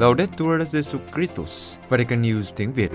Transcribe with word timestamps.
Laudetur 0.00 0.62
Jesu 0.72 0.98
Christus, 1.14 1.76
Vatican 1.88 2.22
News 2.22 2.52
tiếng 2.56 2.72
Việt. 2.72 2.90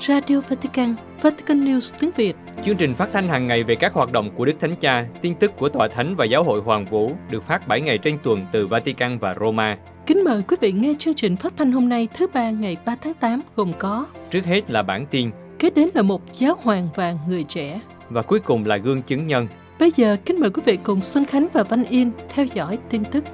Radio 0.00 0.40
Vatican, 0.48 0.94
Vatican 1.22 1.64
News 1.64 1.96
tiếng 2.00 2.10
Việt. 2.16 2.36
Chương 2.64 2.76
trình 2.76 2.94
phát 2.94 3.08
thanh 3.12 3.28
hàng 3.28 3.46
ngày 3.46 3.64
về 3.64 3.74
các 3.74 3.92
hoạt 3.92 4.12
động 4.12 4.30
của 4.36 4.44
Đức 4.44 4.60
Thánh 4.60 4.76
Cha, 4.76 5.06
tin 5.22 5.34
tức 5.34 5.52
của 5.56 5.68
Tòa 5.68 5.88
Thánh 5.88 6.16
và 6.16 6.24
Giáo 6.24 6.44
hội 6.44 6.60
Hoàng 6.60 6.84
Vũ 6.84 7.12
được 7.30 7.42
phát 7.42 7.68
7 7.68 7.80
ngày 7.80 7.98
trên 7.98 8.18
tuần 8.22 8.46
từ 8.52 8.66
Vatican 8.66 9.18
và 9.18 9.34
Roma. 9.40 9.78
Kính 10.06 10.24
mời 10.24 10.42
quý 10.48 10.56
vị 10.60 10.72
nghe 10.72 10.94
chương 10.98 11.14
trình 11.14 11.36
phát 11.36 11.52
thanh 11.56 11.72
hôm 11.72 11.88
nay 11.88 12.08
thứ 12.16 12.26
ba 12.34 12.50
ngày 12.50 12.76
3 12.86 12.96
tháng 13.02 13.14
8 13.14 13.42
gồm 13.56 13.72
có 13.78 14.06
Trước 14.30 14.44
hết 14.44 14.70
là 14.70 14.82
bản 14.82 15.06
tin 15.06 15.30
Kế 15.58 15.70
đến 15.70 15.88
là 15.94 16.02
một 16.02 16.22
giáo 16.32 16.58
hoàng 16.62 16.88
và 16.94 17.14
người 17.28 17.44
trẻ. 17.48 17.80
và 18.10 18.22
cuối 18.22 18.40
cùng 18.40 18.66
là 18.66 18.76
gương 18.76 19.02
chứng 19.02 19.26
nhân. 19.26 19.48
Bây 19.80 19.90
giờ 19.96 20.16
kính 20.24 20.40
mời 20.40 20.50
quý 20.50 20.62
vị 20.64 20.78
cùng 20.82 21.00
Xuân 21.00 21.24
Khánh 21.24 21.46
và 21.52 21.62
Văn 21.62 21.84
Yên 21.84 22.10
theo 22.34 22.46
dõi 22.54 22.78
tin 22.90 23.04
tức. 23.04 23.24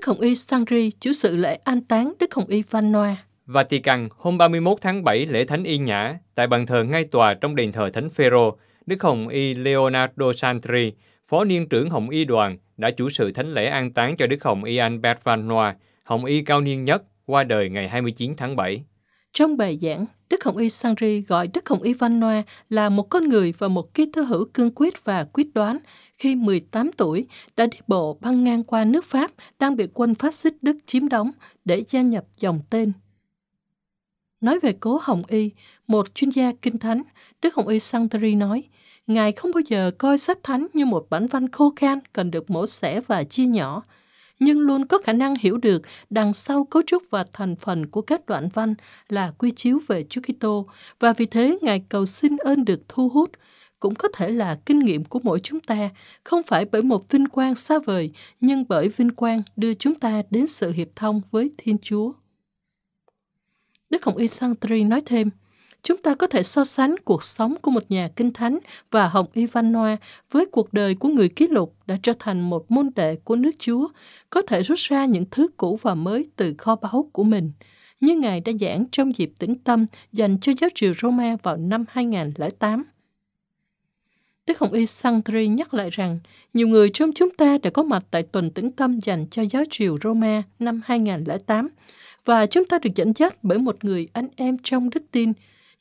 Đức 0.00 0.06
Hồng 0.06 0.20
Y 0.20 0.34
Sangri 0.34 0.90
chủ 1.00 1.12
sự 1.12 1.36
lễ 1.36 1.58
an 1.64 1.80
táng 1.80 2.12
Đức 2.18 2.34
Hồng 2.34 2.46
Y 2.48 2.62
Van 2.70 2.92
Noa. 2.92 3.16
Vatican 3.46 4.08
hôm 4.16 4.38
31 4.38 4.78
tháng 4.80 5.04
7 5.04 5.26
lễ 5.26 5.44
Thánh 5.44 5.64
Y 5.64 5.78
Nhã 5.78 6.18
tại 6.34 6.46
bàn 6.46 6.66
thờ 6.66 6.84
ngay 6.84 7.04
tòa 7.04 7.34
trong 7.34 7.56
đền 7.56 7.72
thờ 7.72 7.90
Thánh 7.92 8.10
Phêrô, 8.10 8.56
Đức 8.86 9.02
Hồng 9.02 9.28
Y 9.28 9.54
Leonardo 9.54 10.32
Santri, 10.36 10.92
Phó 11.28 11.44
Niên 11.44 11.68
trưởng 11.68 11.90
Hồng 11.90 12.10
Y 12.10 12.24
đoàn, 12.24 12.56
đã 12.76 12.90
chủ 12.90 13.10
sự 13.10 13.32
thánh 13.32 13.54
lễ 13.54 13.66
an 13.66 13.92
táng 13.92 14.16
cho 14.16 14.26
Đức 14.26 14.44
Hồng 14.44 14.64
Y 14.64 14.76
Albert 14.76 15.18
Van 15.24 15.48
Noa, 15.48 15.76
Hồng 16.04 16.24
Y 16.24 16.42
cao 16.42 16.60
niên 16.60 16.84
nhất, 16.84 17.02
qua 17.26 17.44
đời 17.44 17.68
ngày 17.68 17.88
29 17.88 18.34
tháng 18.36 18.56
7. 18.56 18.84
Trong 19.32 19.56
bài 19.56 19.78
giảng, 19.82 20.06
Đức 20.30 20.44
Hồng 20.44 20.56
Y 20.56 20.70
Sangri 20.70 21.20
gọi 21.20 21.48
Đức 21.48 21.68
Hồng 21.68 21.82
Y 21.82 21.92
văn 21.92 22.20
Noa 22.20 22.42
là 22.68 22.88
một 22.88 23.10
con 23.10 23.28
người 23.28 23.52
và 23.58 23.68
một 23.68 23.94
ký 23.94 24.06
thứ 24.12 24.24
hữu 24.24 24.44
cương 24.54 24.70
quyết 24.74 25.04
và 25.04 25.24
quyết 25.32 25.54
đoán 25.54 25.78
khi 26.18 26.34
18 26.34 26.92
tuổi 26.92 27.26
đã 27.56 27.66
đi 27.66 27.78
bộ 27.86 28.18
băng 28.20 28.44
ngang 28.44 28.64
qua 28.64 28.84
nước 28.84 29.04
Pháp 29.04 29.30
đang 29.58 29.76
bị 29.76 29.86
quân 29.94 30.14
phát 30.14 30.34
xít 30.34 30.54
Đức 30.62 30.76
chiếm 30.86 31.08
đóng 31.08 31.30
để 31.64 31.84
gia 31.90 32.02
nhập 32.02 32.24
dòng 32.36 32.60
tên. 32.70 32.92
Nói 34.40 34.60
về 34.60 34.76
cố 34.80 34.98
Hồng 35.02 35.22
Y, 35.28 35.50
một 35.86 36.14
chuyên 36.14 36.30
gia 36.30 36.52
kinh 36.62 36.78
thánh, 36.78 37.02
Đức 37.42 37.54
Hồng 37.54 37.68
Y 37.68 37.78
Sangri 37.78 38.34
nói, 38.34 38.62
Ngài 39.06 39.32
không 39.32 39.50
bao 39.54 39.62
giờ 39.66 39.90
coi 39.98 40.18
sách 40.18 40.38
thánh 40.42 40.66
như 40.72 40.86
một 40.86 41.06
bản 41.10 41.26
văn 41.26 41.48
khô 41.48 41.72
khan 41.76 41.98
cần 42.12 42.30
được 42.30 42.50
mổ 42.50 42.66
xẻ 42.66 43.00
và 43.00 43.24
chia 43.24 43.46
nhỏ, 43.46 43.82
nhưng 44.40 44.60
luôn 44.60 44.86
có 44.86 44.98
khả 44.98 45.12
năng 45.12 45.34
hiểu 45.40 45.56
được 45.56 45.82
đằng 46.10 46.32
sau 46.32 46.64
cấu 46.64 46.82
trúc 46.86 47.02
và 47.10 47.24
thành 47.32 47.56
phần 47.56 47.86
của 47.86 48.02
các 48.02 48.26
đoạn 48.26 48.48
văn 48.54 48.74
là 49.08 49.32
quy 49.38 49.50
chiếu 49.50 49.80
về 49.88 50.02
Chúa 50.02 50.20
Kitô 50.20 50.66
và 51.00 51.12
vì 51.12 51.26
thế 51.26 51.58
Ngài 51.62 51.84
cầu 51.88 52.06
xin 52.06 52.36
ơn 52.36 52.64
được 52.64 52.80
thu 52.88 53.08
hút 53.08 53.30
cũng 53.80 53.94
có 53.94 54.08
thể 54.14 54.30
là 54.30 54.58
kinh 54.66 54.78
nghiệm 54.78 55.04
của 55.04 55.20
mỗi 55.22 55.40
chúng 55.40 55.60
ta, 55.60 55.90
không 56.24 56.42
phải 56.42 56.64
bởi 56.64 56.82
một 56.82 57.10
vinh 57.10 57.28
quang 57.28 57.54
xa 57.54 57.78
vời, 57.78 58.10
nhưng 58.40 58.64
bởi 58.68 58.88
vinh 58.88 59.10
quang 59.10 59.42
đưa 59.56 59.74
chúng 59.74 59.94
ta 59.94 60.22
đến 60.30 60.46
sự 60.46 60.72
hiệp 60.72 60.88
thông 60.96 61.20
với 61.30 61.50
Thiên 61.58 61.78
Chúa. 61.82 62.12
Đức 63.90 64.04
Hồng 64.04 64.16
Y 64.16 64.28
Santri 64.28 64.84
nói 64.84 65.02
thêm, 65.06 65.30
chúng 65.82 66.02
ta 66.02 66.14
có 66.14 66.26
thể 66.26 66.42
so 66.42 66.64
sánh 66.64 66.94
cuộc 67.04 67.22
sống 67.22 67.54
của 67.62 67.70
một 67.70 67.84
nhà 67.88 68.08
kinh 68.16 68.32
thánh 68.32 68.58
và 68.90 69.08
Hồng 69.08 69.26
Y 69.32 69.46
văn 69.46 69.72
Noa 69.72 69.96
với 70.30 70.46
cuộc 70.46 70.72
đời 70.72 70.94
của 70.94 71.08
người 71.08 71.28
ký 71.28 71.48
lục 71.48 71.74
đã 71.86 71.96
trở 72.02 72.12
thành 72.18 72.40
một 72.40 72.70
môn 72.70 72.90
đệ 72.96 73.16
của 73.16 73.36
nước 73.36 73.52
Chúa, 73.58 73.88
có 74.30 74.42
thể 74.42 74.62
rút 74.62 74.78
ra 74.78 75.04
những 75.04 75.24
thứ 75.30 75.48
cũ 75.56 75.78
và 75.82 75.94
mới 75.94 76.26
từ 76.36 76.54
kho 76.58 76.76
báu 76.76 77.10
của 77.12 77.24
mình, 77.24 77.52
như 78.00 78.16
Ngài 78.16 78.40
đã 78.40 78.52
giảng 78.60 78.84
trong 78.92 79.16
dịp 79.16 79.32
tĩnh 79.38 79.54
tâm 79.54 79.86
dành 80.12 80.38
cho 80.40 80.52
giáo 80.60 80.70
triều 80.74 80.92
Roma 80.94 81.36
vào 81.42 81.56
năm 81.56 81.84
2008. 81.88 82.84
Đức 84.46 84.58
Hồng 84.58 84.72
Y 84.72 84.86
Santri 84.86 85.48
nhắc 85.48 85.74
lại 85.74 85.90
rằng, 85.90 86.18
nhiều 86.54 86.68
người 86.68 86.90
trong 86.94 87.10
chúng 87.14 87.30
ta 87.30 87.58
đã 87.62 87.70
có 87.70 87.82
mặt 87.82 88.04
tại 88.10 88.22
tuần 88.22 88.50
tĩnh 88.50 88.72
tâm 88.72 88.98
dành 89.00 89.26
cho 89.30 89.42
giáo 89.50 89.64
triều 89.70 89.98
Roma 90.02 90.42
năm 90.58 90.80
2008, 90.84 91.68
và 92.24 92.46
chúng 92.46 92.64
ta 92.64 92.78
được 92.78 92.90
dẫn 92.94 93.12
dắt 93.16 93.34
bởi 93.42 93.58
một 93.58 93.84
người 93.84 94.08
anh 94.12 94.28
em 94.36 94.56
trong 94.62 94.90
đức 94.90 95.02
tin, 95.10 95.32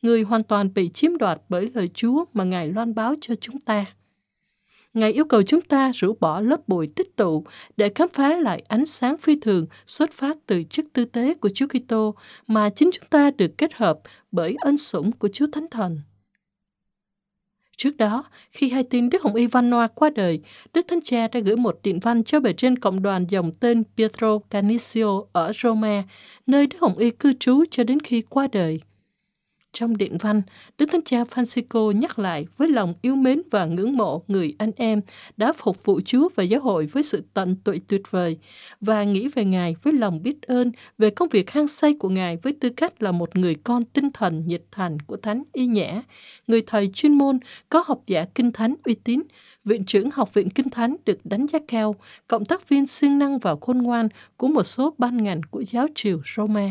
người 0.01 0.21
hoàn 0.21 0.43
toàn 0.43 0.73
bị 0.73 0.89
chiếm 0.89 1.17
đoạt 1.17 1.41
bởi 1.49 1.69
lời 1.73 1.87
Chúa 1.87 2.25
mà 2.33 2.43
Ngài 2.43 2.67
loan 2.67 2.95
báo 2.95 3.15
cho 3.21 3.35
chúng 3.35 3.59
ta. 3.59 3.85
Ngài 4.93 5.13
yêu 5.13 5.25
cầu 5.25 5.43
chúng 5.43 5.61
ta 5.61 5.91
rũ 5.95 6.13
bỏ 6.19 6.41
lớp 6.41 6.67
bụi 6.67 6.89
tích 6.95 7.15
tụ 7.15 7.45
để 7.77 7.91
khám 7.95 8.09
phá 8.09 8.35
lại 8.37 8.63
ánh 8.67 8.85
sáng 8.85 9.17
phi 9.17 9.35
thường 9.41 9.65
xuất 9.85 10.11
phát 10.11 10.37
từ 10.45 10.63
chức 10.63 10.85
tư 10.93 11.05
tế 11.05 11.33
của 11.33 11.49
Chúa 11.49 11.67
Kitô 11.67 12.15
mà 12.47 12.69
chính 12.69 12.89
chúng 12.91 13.07
ta 13.09 13.31
được 13.31 13.57
kết 13.57 13.73
hợp 13.73 13.99
bởi 14.31 14.55
ân 14.59 14.77
sủng 14.77 15.11
của 15.11 15.27
Chúa 15.27 15.47
Thánh 15.51 15.67
Thần. 15.71 16.01
Trước 17.77 17.97
đó, 17.97 18.23
khi 18.51 18.69
hai 18.69 18.83
tin 18.83 19.09
Đức 19.09 19.21
Hồng 19.21 19.35
Y 19.35 19.47
Văn 19.47 19.69
Noa 19.69 19.87
qua 19.87 20.09
đời, 20.09 20.39
Đức 20.73 20.85
Thánh 20.87 21.01
Cha 21.01 21.27
đã 21.27 21.39
gửi 21.39 21.55
một 21.55 21.79
điện 21.83 21.99
văn 21.99 22.23
cho 22.23 22.39
bề 22.39 22.53
trên 22.53 22.79
cộng 22.79 23.01
đoàn 23.01 23.25
dòng 23.29 23.51
tên 23.51 23.83
Pietro 23.97 24.39
Canisio 24.49 25.23
ở 25.31 25.51
Roma, 25.63 26.03
nơi 26.47 26.67
Đức 26.67 26.77
Hồng 26.81 26.97
Y 26.97 27.11
cư 27.11 27.33
trú 27.33 27.63
cho 27.71 27.83
đến 27.83 27.99
khi 27.99 28.21
qua 28.21 28.47
đời. 28.51 28.79
Trong 29.73 29.97
điện 29.97 30.17
văn, 30.17 30.41
Đức 30.77 30.89
Thánh 30.91 31.01
Cha 31.01 31.23
Francisco 31.23 31.91
nhắc 31.91 32.19
lại 32.19 32.47
với 32.57 32.67
lòng 32.67 32.93
yêu 33.01 33.15
mến 33.15 33.41
và 33.51 33.65
ngưỡng 33.65 33.97
mộ 33.97 34.23
người 34.27 34.55
anh 34.57 34.71
em 34.75 35.01
đã 35.37 35.53
phục 35.53 35.85
vụ 35.85 36.01
Chúa 36.05 36.29
và 36.35 36.43
giáo 36.43 36.61
hội 36.61 36.85
với 36.85 37.03
sự 37.03 37.23
tận 37.33 37.55
tụy 37.63 37.81
tuyệt 37.87 38.01
vời 38.11 38.37
và 38.81 39.03
nghĩ 39.03 39.27
về 39.27 39.45
Ngài 39.45 39.75
với 39.83 39.93
lòng 39.93 40.23
biết 40.23 40.41
ơn 40.41 40.71
về 40.97 41.09
công 41.09 41.29
việc 41.29 41.51
hăng 41.51 41.67
say 41.67 41.95
của 41.99 42.09
Ngài 42.09 42.37
với 42.37 42.53
tư 42.59 42.69
cách 42.69 43.03
là 43.03 43.11
một 43.11 43.35
người 43.35 43.55
con 43.55 43.85
tinh 43.85 44.11
thần 44.13 44.47
nhiệt 44.47 44.63
thành 44.71 44.99
của 44.99 45.17
Thánh 45.17 45.43
Y 45.53 45.67
Nhã, 45.67 46.01
người 46.47 46.61
thầy 46.67 46.89
chuyên 46.93 47.17
môn, 47.17 47.39
có 47.69 47.83
học 47.87 48.01
giả 48.07 48.25
kinh 48.35 48.51
thánh 48.51 48.75
uy 48.85 48.95
tín, 48.95 49.21
viện 49.65 49.85
trưởng 49.85 50.11
học 50.11 50.33
viện 50.33 50.49
kinh 50.49 50.69
thánh 50.69 50.95
được 51.05 51.19
đánh 51.23 51.45
giá 51.47 51.59
cao, 51.67 51.95
cộng 52.27 52.45
tác 52.45 52.69
viên 52.69 52.87
siêng 52.87 53.19
năng 53.19 53.39
và 53.39 53.55
khôn 53.61 53.77
ngoan 53.77 54.07
của 54.37 54.47
một 54.47 54.63
số 54.63 54.93
ban 54.97 55.23
ngành 55.23 55.41
của 55.51 55.63
giáo 55.67 55.87
triều 55.95 56.21
Roma. 56.35 56.69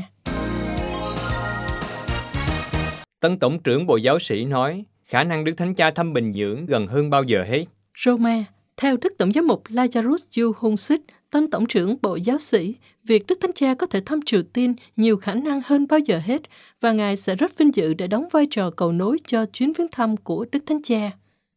Tân 3.20 3.38
Tổng 3.38 3.58
trưởng 3.58 3.86
Bộ 3.86 3.96
Giáo 3.96 4.18
sĩ 4.18 4.44
nói, 4.44 4.84
khả 5.04 5.24
năng 5.24 5.44
Đức 5.44 5.52
Thánh 5.56 5.74
Cha 5.74 5.90
thăm 5.90 6.12
bình 6.12 6.32
dưỡng 6.32 6.66
gần 6.66 6.86
hơn 6.86 7.10
bao 7.10 7.22
giờ 7.22 7.44
hết. 7.48 7.64
Roma, 8.04 8.44
theo 8.76 8.96
Đức 8.96 9.12
Tổng 9.18 9.32
giám 9.32 9.46
mục 9.46 9.62
Lazarus 9.68 10.42
Yu 10.42 10.52
Hung 10.56 10.76
Sik, 10.76 11.00
tân 11.30 11.50
tổng 11.50 11.66
trưởng 11.66 11.96
Bộ 12.02 12.16
Giáo 12.16 12.38
sĩ, 12.38 12.74
việc 13.04 13.26
Đức 13.26 13.38
Thánh 13.40 13.52
Cha 13.54 13.74
có 13.74 13.86
thể 13.86 14.00
thăm 14.06 14.20
Triều 14.26 14.42
Tiên 14.42 14.74
nhiều 14.96 15.16
khả 15.16 15.34
năng 15.34 15.60
hơn 15.64 15.86
bao 15.88 15.98
giờ 15.98 16.20
hết 16.24 16.42
và 16.80 16.92
Ngài 16.92 17.16
sẽ 17.16 17.34
rất 17.34 17.58
vinh 17.58 17.74
dự 17.74 17.94
để 17.94 18.06
đóng 18.06 18.28
vai 18.32 18.46
trò 18.50 18.70
cầu 18.70 18.92
nối 18.92 19.16
cho 19.26 19.46
chuyến 19.46 19.72
viếng 19.72 19.88
thăm 19.92 20.16
của 20.16 20.46
Đức 20.52 20.60
Thánh 20.66 20.82
Cha. 20.82 21.10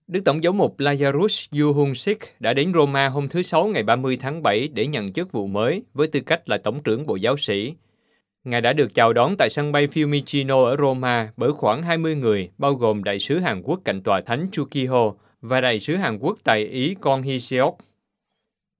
Đức 0.08 0.22
Tổng 0.26 0.42
giám 0.42 0.58
mục 0.58 0.80
Lazarus 0.80 1.62
Yuhung 1.62 1.96
Sik 1.96 2.20
đã 2.40 2.54
đến 2.54 2.72
Roma 2.76 3.10
hôm 3.10 3.28
thứ 3.28 3.44
Sáu 3.44 3.68
ngày 3.68 3.84
30 3.84 4.18
tháng 4.22 4.44
7 4.44 4.68
để 4.68 4.88
nhận 4.88 5.14
chức 5.14 5.32
vụ 5.32 5.48
mới 5.48 5.84
với 5.94 6.08
tư 6.08 6.20
cách 6.20 6.50
là 6.50 6.58
Tổng 6.58 6.84
trưởng 6.84 7.06
Bộ 7.06 7.16
Giáo 7.16 7.38
sĩ. 7.38 7.74
Ngài 8.44 8.62
đã 8.62 8.74
được 8.74 8.94
chào 8.94 9.14
đón 9.14 9.36
tại 9.38 9.50
sân 9.50 9.72
bay 9.72 9.88
Fiumicino 9.88 10.66
ở 10.66 10.78
Roma 10.78 11.32
bởi 11.38 11.52
khoảng 11.52 11.84
20 11.84 12.16
người, 12.16 12.50
bao 12.58 12.74
gồm 12.74 13.04
đại 13.04 13.20
sứ 13.20 13.40
Hàn 13.40 13.62
Quốc 13.62 13.82
cạnh 13.86 14.04
tòa 14.04 14.22
thánh 14.22 14.48
Chukiho 14.52 15.14
và 15.42 15.62
đại 15.62 15.80
sứ 15.80 15.96
Hàn 15.96 16.18
Quốc 16.20 16.38
tại 16.44 16.64
Ý 16.64 16.96
Con 17.02 17.22
Hiseok. 17.22 17.78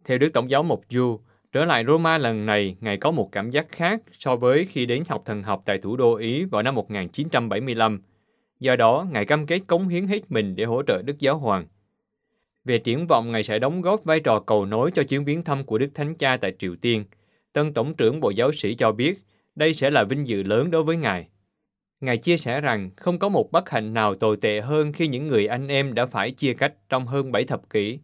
Theo 0.06 0.18
Đức 0.18 0.34
Tổng 0.34 0.50
giáo 0.50 0.64
mục 0.64 0.86
Yu, 0.96 1.20
trở 1.52 1.66
lại 1.66 1.84
Roma 1.88 2.18
lần 2.18 2.46
này, 2.46 2.76
Ngài 2.82 2.98
có 2.98 3.12
một 3.12 3.30
cảm 3.32 3.50
giác 3.50 3.66
khác 3.70 4.02
so 4.20 4.36
với 4.36 4.66
khi 4.66 4.86
đến 4.86 5.04
học 5.10 5.22
thần 5.26 5.44
học 5.44 5.62
tại 5.66 5.78
thủ 5.78 5.98
đô 5.98 6.16
Ý 6.16 6.46
vào 6.46 6.64
năm 6.64 6.76
1975. 6.76 8.02
Do 8.60 8.76
đó, 8.76 9.08
Ngài 9.12 9.26
cam 9.26 9.46
kết 9.46 9.60
cống 9.68 9.88
hiến 9.88 10.08
hết 10.08 10.32
mình 10.32 10.56
để 10.56 10.64
hỗ 10.64 10.84
trợ 10.84 11.02
Đức 11.02 11.20
Giáo 11.20 11.38
Hoàng. 11.38 11.66
Về 12.66 12.78
triển 12.78 13.08
vọng, 13.08 13.32
Ngài 13.32 13.44
sẽ 13.44 13.60
đóng 13.60 13.82
góp 13.82 14.04
vai 14.04 14.20
trò 14.20 14.40
cầu 14.40 14.66
nối 14.66 14.92
cho 14.92 15.04
chuyến 15.04 15.26
viếng 15.26 15.44
thăm 15.44 15.64
của 15.64 15.78
Đức 15.78 15.90
Thánh 15.94 16.16
Cha 16.16 16.38
tại 16.38 16.54
Triều 16.60 16.76
Tiên. 16.76 17.04
Tân 17.54 17.74
Tổng 17.74 17.94
trưởng 17.94 18.20
Bộ 18.20 18.30
Giáo 18.30 18.52
sĩ 18.52 18.76
cho 18.76 18.92
biết, 18.92 19.20
đây 19.56 19.74
sẽ 19.74 19.90
là 19.90 20.04
vinh 20.04 20.28
dự 20.28 20.44
lớn 20.44 20.72
đối 20.72 20.84
với 20.84 20.98
Ngài. 20.98 21.28
Ngài 22.02 22.18
chia 22.18 22.38
sẻ 22.38 22.62
rằng 22.62 22.90
không 22.98 23.20
có 23.20 23.30
một 23.30 23.52
bất 23.52 23.70
hạnh 23.70 23.94
nào 23.94 24.16
tồi 24.16 24.38
tệ 24.38 24.62
hơn 24.62 24.94
khi 24.94 25.08
những 25.08 25.28
người 25.28 25.48
anh 25.48 25.68
em 25.68 25.94
đã 25.94 26.06
phải 26.06 26.32
chia 26.32 26.54
cách 26.54 26.74
trong 26.90 27.08
hơn 27.08 27.32
7 27.32 27.44
thập 27.44 27.70
kỷ. 27.70 28.00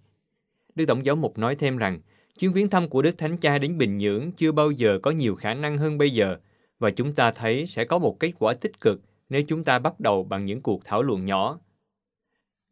Đức 0.76 0.86
Tổng 0.86 1.06
giáo 1.06 1.16
mục 1.16 1.38
nói 1.38 1.56
thêm 1.56 1.78
rằng, 1.78 2.00
chuyến 2.40 2.54
viếng 2.54 2.70
thăm 2.70 2.90
của 2.90 3.02
Đức 3.02 3.18
Thánh 3.18 3.38
Cha 3.38 3.58
đến 3.58 3.78
Bình 3.78 3.98
Nhưỡng 3.98 4.32
chưa 4.32 4.52
bao 4.52 4.72
giờ 4.72 5.00
có 5.04 5.12
nhiều 5.12 5.36
khả 5.36 5.54
năng 5.54 5.78
hơn 5.78 5.98
bây 5.98 6.14
giờ, 6.14 6.38
và 6.80 6.92
chúng 6.92 7.14
ta 7.14 7.32
thấy 7.32 7.68
sẽ 7.68 7.86
có 7.86 7.98
một 7.98 8.20
kết 8.20 8.32
quả 8.40 8.54
tích 8.54 8.80
cực 8.82 9.02
nếu 9.30 9.42
chúng 9.48 9.64
ta 9.64 9.80
bắt 9.80 10.00
đầu 10.00 10.24
bằng 10.24 10.46
những 10.46 10.62
cuộc 10.62 10.86
thảo 10.86 11.04
luận 11.04 11.26
nhỏ. 11.26 11.60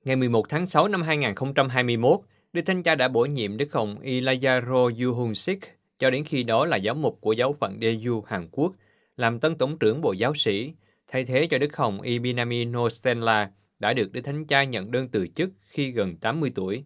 Ngày 0.06 0.16
11 0.16 0.50
tháng 0.50 0.68
6 0.68 0.88
năm 0.88 1.01
2021, 1.01 2.19
Đức 2.54 2.62
Thánh 2.62 2.83
Cha 2.83 2.95
đã 2.95 3.07
bổ 3.07 3.25
nhiệm 3.25 3.57
Đức 3.57 3.74
Hồng 3.74 4.00
Ilayaro 4.01 4.89
Yuhun 5.04 5.36
Sik 5.36 5.75
cho 6.00 6.09
đến 6.09 6.24
khi 6.24 6.44
đó 6.44 6.65
là 6.65 6.77
giáo 6.77 6.95
mục 6.95 7.18
của 7.21 7.33
giáo 7.33 7.53
phận 7.53 7.80
Daegu, 7.81 8.21
Hàn 8.21 8.47
Quốc, 8.51 8.74
làm 9.18 9.39
tân 9.39 9.56
tổng 9.56 9.77
trưởng 9.77 10.01
Bộ 10.01 10.12
Giáo 10.13 10.36
sĩ, 10.36 10.74
thay 11.07 11.25
thế 11.25 11.47
cho 11.47 11.57
Đức 11.57 11.77
Hồng 11.77 12.01
Ibinami 12.01 12.65
Nostenla 12.65 13.51
đã 13.80 13.94
được 13.94 14.12
Đức 14.12 14.21
Thánh 14.21 14.45
Cha 14.45 14.63
nhận 14.63 14.92
đơn 14.92 15.07
từ 15.07 15.27
chức 15.27 15.50
khi 15.68 15.92
gần 15.92 16.18
80 16.18 16.51
tuổi. 16.56 16.83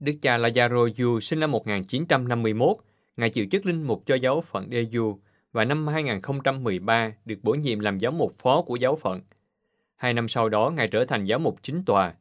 Đức 0.00 0.12
cha 0.22 0.38
Lazaro 0.38 0.90
Yu 0.98 1.20
sinh 1.20 1.40
năm 1.40 1.50
1951, 1.50 2.76
Ngài 3.16 3.30
chịu 3.30 3.46
chức 3.50 3.66
linh 3.66 3.82
mục 3.82 4.02
cho 4.06 4.14
giáo 4.14 4.40
phận 4.40 4.68
Daegu 4.72 5.18
và 5.52 5.64
năm 5.64 5.86
2013 5.86 7.12
được 7.24 7.38
bổ 7.42 7.54
nhiệm 7.54 7.80
làm 7.80 7.98
giáo 7.98 8.12
mục 8.12 8.34
phó 8.38 8.62
của 8.62 8.76
giáo 8.76 8.96
phận. 8.96 9.20
Hai 9.96 10.14
năm 10.14 10.28
sau 10.28 10.48
đó, 10.48 10.70
Ngài 10.70 10.88
trở 10.88 11.04
thành 11.04 11.24
giáo 11.24 11.38
mục 11.38 11.58
chính 11.62 11.84
tòa. 11.84 12.14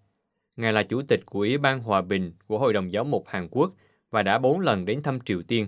Ngài 0.55 0.73
là 0.73 0.83
chủ 0.83 1.01
tịch 1.01 1.25
của 1.25 1.39
Ủy 1.39 1.57
ban 1.57 1.79
Hòa 1.79 2.01
bình 2.01 2.33
của 2.47 2.59
Hội 2.59 2.73
đồng 2.73 2.91
Giáo 2.91 3.03
mục 3.03 3.23
Hàn 3.27 3.47
Quốc 3.51 3.73
và 4.11 4.23
đã 4.23 4.37
bốn 4.37 4.59
lần 4.59 4.85
đến 4.85 5.03
thăm 5.03 5.19
Triều 5.25 5.41
Tiên. 5.41 5.67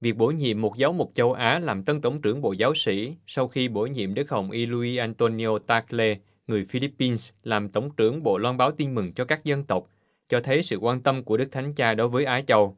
Việc 0.00 0.16
bổ 0.16 0.26
nhiệm 0.26 0.60
một 0.60 0.76
giáo 0.76 0.92
mục 0.92 1.12
châu 1.14 1.32
Á 1.32 1.58
làm 1.58 1.82
tân 1.82 2.00
tổng 2.00 2.20
trưởng 2.20 2.40
Bộ 2.40 2.52
Giáo 2.52 2.74
sĩ 2.74 3.14
sau 3.26 3.48
khi 3.48 3.68
bổ 3.68 3.86
nhiệm 3.86 4.14
Đức 4.14 4.30
Hồng 4.30 4.50
Y 4.50 4.66
Luis 4.66 4.98
Antonio 4.98 5.58
Tagle, 5.58 6.18
người 6.46 6.64
Philippines, 6.64 7.30
làm 7.42 7.68
tổng 7.68 7.90
trưởng 7.96 8.22
Bộ 8.22 8.38
Loan 8.38 8.56
báo 8.56 8.70
tin 8.70 8.94
mừng 8.94 9.12
cho 9.12 9.24
các 9.24 9.44
dân 9.44 9.64
tộc, 9.64 9.88
cho 10.28 10.40
thấy 10.40 10.62
sự 10.62 10.76
quan 10.76 11.00
tâm 11.00 11.24
của 11.24 11.36
Đức 11.36 11.52
Thánh 11.52 11.74
Cha 11.74 11.94
đối 11.94 12.08
với 12.08 12.24
Á 12.24 12.40
Châu. 12.40 12.76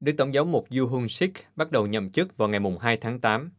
Đức 0.00 0.12
Tổng 0.18 0.34
giáo 0.34 0.44
mục 0.44 0.66
Yu 0.70 0.86
Hun 0.86 1.08
Sik 1.08 1.32
bắt 1.56 1.72
đầu 1.72 1.86
nhậm 1.86 2.10
chức 2.10 2.36
vào 2.36 2.48
ngày 2.48 2.60
2 2.80 2.96
tháng 2.96 3.20
8. 3.20 3.50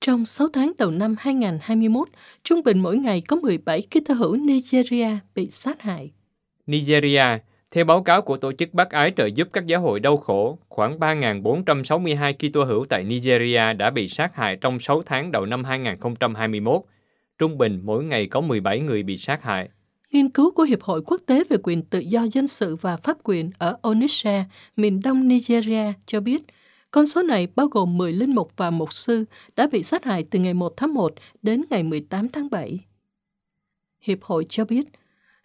Trong 0.00 0.24
6 0.24 0.48
tháng 0.52 0.72
đầu 0.78 0.90
năm 0.90 1.16
2021, 1.18 2.08
trung 2.44 2.62
bình 2.64 2.78
mỗi 2.78 2.96
ngày 2.96 3.20
có 3.20 3.36
17 3.36 3.82
Kitô 3.82 4.14
hữu 4.14 4.36
Nigeria 4.36 5.08
bị 5.34 5.46
sát 5.50 5.82
hại. 5.82 6.10
Nigeria, 6.70 7.38
theo 7.70 7.84
báo 7.84 8.02
cáo 8.02 8.22
của 8.22 8.36
Tổ 8.36 8.52
chức 8.52 8.74
Bác 8.74 8.90
Ái 8.90 9.12
trợ 9.16 9.26
giúp 9.26 9.48
các 9.52 9.66
giáo 9.66 9.80
hội 9.80 10.00
đau 10.00 10.16
khổ, 10.16 10.58
khoảng 10.68 10.98
3.462 10.98 12.32
Kitô 12.32 12.64
hữu 12.64 12.84
tại 12.84 13.04
Nigeria 13.04 13.72
đã 13.72 13.90
bị 13.90 14.08
sát 14.08 14.36
hại 14.36 14.56
trong 14.60 14.80
6 14.80 15.02
tháng 15.02 15.32
đầu 15.32 15.46
năm 15.46 15.64
2021. 15.64 16.82
Trung 17.38 17.58
bình 17.58 17.80
mỗi 17.84 18.04
ngày 18.04 18.26
có 18.26 18.40
17 18.40 18.80
người 18.80 19.02
bị 19.02 19.16
sát 19.16 19.42
hại. 19.42 19.68
Nghiên 20.12 20.30
cứu 20.30 20.50
của 20.50 20.62
Hiệp 20.62 20.82
hội 20.82 21.02
Quốc 21.06 21.20
tế 21.26 21.44
về 21.50 21.56
quyền 21.62 21.82
tự 21.82 21.98
do 21.98 22.26
dân 22.32 22.46
sự 22.46 22.76
và 22.76 22.96
pháp 22.96 23.16
quyền 23.24 23.50
ở 23.58 23.76
Onitsha, 23.82 24.44
miền 24.76 25.00
đông 25.04 25.28
Nigeria 25.28 25.92
cho 26.06 26.20
biết, 26.20 26.42
con 26.90 27.06
số 27.06 27.22
này 27.22 27.48
bao 27.56 27.66
gồm 27.66 27.96
10 27.96 28.12
linh 28.12 28.34
mục 28.34 28.56
và 28.56 28.70
mục 28.70 28.92
sư 28.92 29.24
đã 29.56 29.68
bị 29.72 29.82
sát 29.82 30.04
hại 30.04 30.24
từ 30.30 30.38
ngày 30.38 30.54
1 30.54 30.72
tháng 30.76 30.94
1 30.94 31.14
đến 31.42 31.64
ngày 31.70 31.82
18 31.82 32.28
tháng 32.28 32.50
7. 32.50 32.78
Hiệp 34.00 34.22
hội 34.22 34.46
cho 34.48 34.64
biết, 34.64 34.88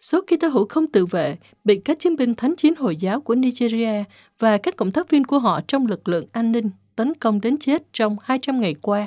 số 0.00 0.20
Kitô 0.20 0.48
hữu 0.48 0.66
không 0.68 0.86
tự 0.86 1.06
vệ, 1.06 1.36
bị 1.64 1.80
các 1.84 1.98
chiến 1.98 2.16
binh 2.16 2.34
thánh 2.34 2.56
chiến 2.56 2.74
Hồi 2.74 2.96
giáo 2.96 3.20
của 3.20 3.34
Nigeria 3.34 4.04
và 4.38 4.58
các 4.58 4.76
cộng 4.76 4.90
tác 4.90 5.10
viên 5.10 5.24
của 5.24 5.38
họ 5.38 5.60
trong 5.68 5.86
lực 5.86 6.08
lượng 6.08 6.26
an 6.32 6.52
ninh 6.52 6.70
tấn 6.96 7.14
công 7.14 7.40
đến 7.40 7.58
chết 7.58 7.82
trong 7.92 8.16
200 8.22 8.60
ngày 8.60 8.74
qua, 8.82 9.06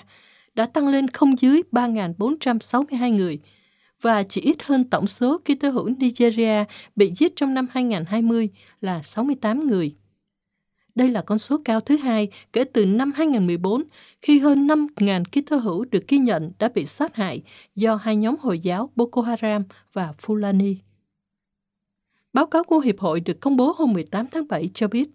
đã 0.55 0.65
tăng 0.65 0.87
lên 0.87 1.07
không 1.07 1.39
dưới 1.39 1.61
3.462 1.71 3.15
người 3.15 3.39
và 4.01 4.23
chỉ 4.23 4.41
ít 4.41 4.63
hơn 4.63 4.89
tổng 4.89 5.07
số 5.07 5.37
Kitô 5.37 5.69
hữu 5.69 5.89
Nigeria 5.89 6.63
bị 6.95 7.11
giết 7.15 7.35
trong 7.35 7.53
năm 7.53 7.67
2020 7.71 8.49
là 8.81 9.01
68 9.01 9.67
người. 9.67 9.95
Đây 10.99 11.09
là 11.09 11.21
con 11.21 11.37
số 11.37 11.61
cao 11.65 11.81
thứ 11.81 11.97
hai 11.97 12.27
kể 12.53 12.63
từ 12.63 12.85
năm 12.85 13.11
2014 13.15 13.83
khi 14.21 14.39
hơn 14.39 14.67
5.000 14.67 15.23
Kitô 15.23 15.57
hữu 15.57 15.85
được 15.85 16.07
ghi 16.07 16.17
nhận 16.17 16.51
đã 16.59 16.69
bị 16.75 16.85
sát 16.85 17.15
hại 17.15 17.41
do 17.75 17.95
hai 17.95 18.15
nhóm 18.15 18.35
Hồi 18.39 18.59
giáo 18.59 18.89
Boko 18.95 19.21
Haram 19.21 19.63
và 19.93 20.13
Fulani. 20.21 20.75
Báo 22.33 22.45
cáo 22.45 22.63
của 22.63 22.79
Hiệp 22.79 22.99
hội 22.99 23.19
được 23.19 23.39
công 23.39 23.57
bố 23.57 23.73
hôm 23.77 23.93
18 23.93 24.25
tháng 24.31 24.47
7 24.47 24.67
cho 24.73 24.87
biết, 24.87 25.09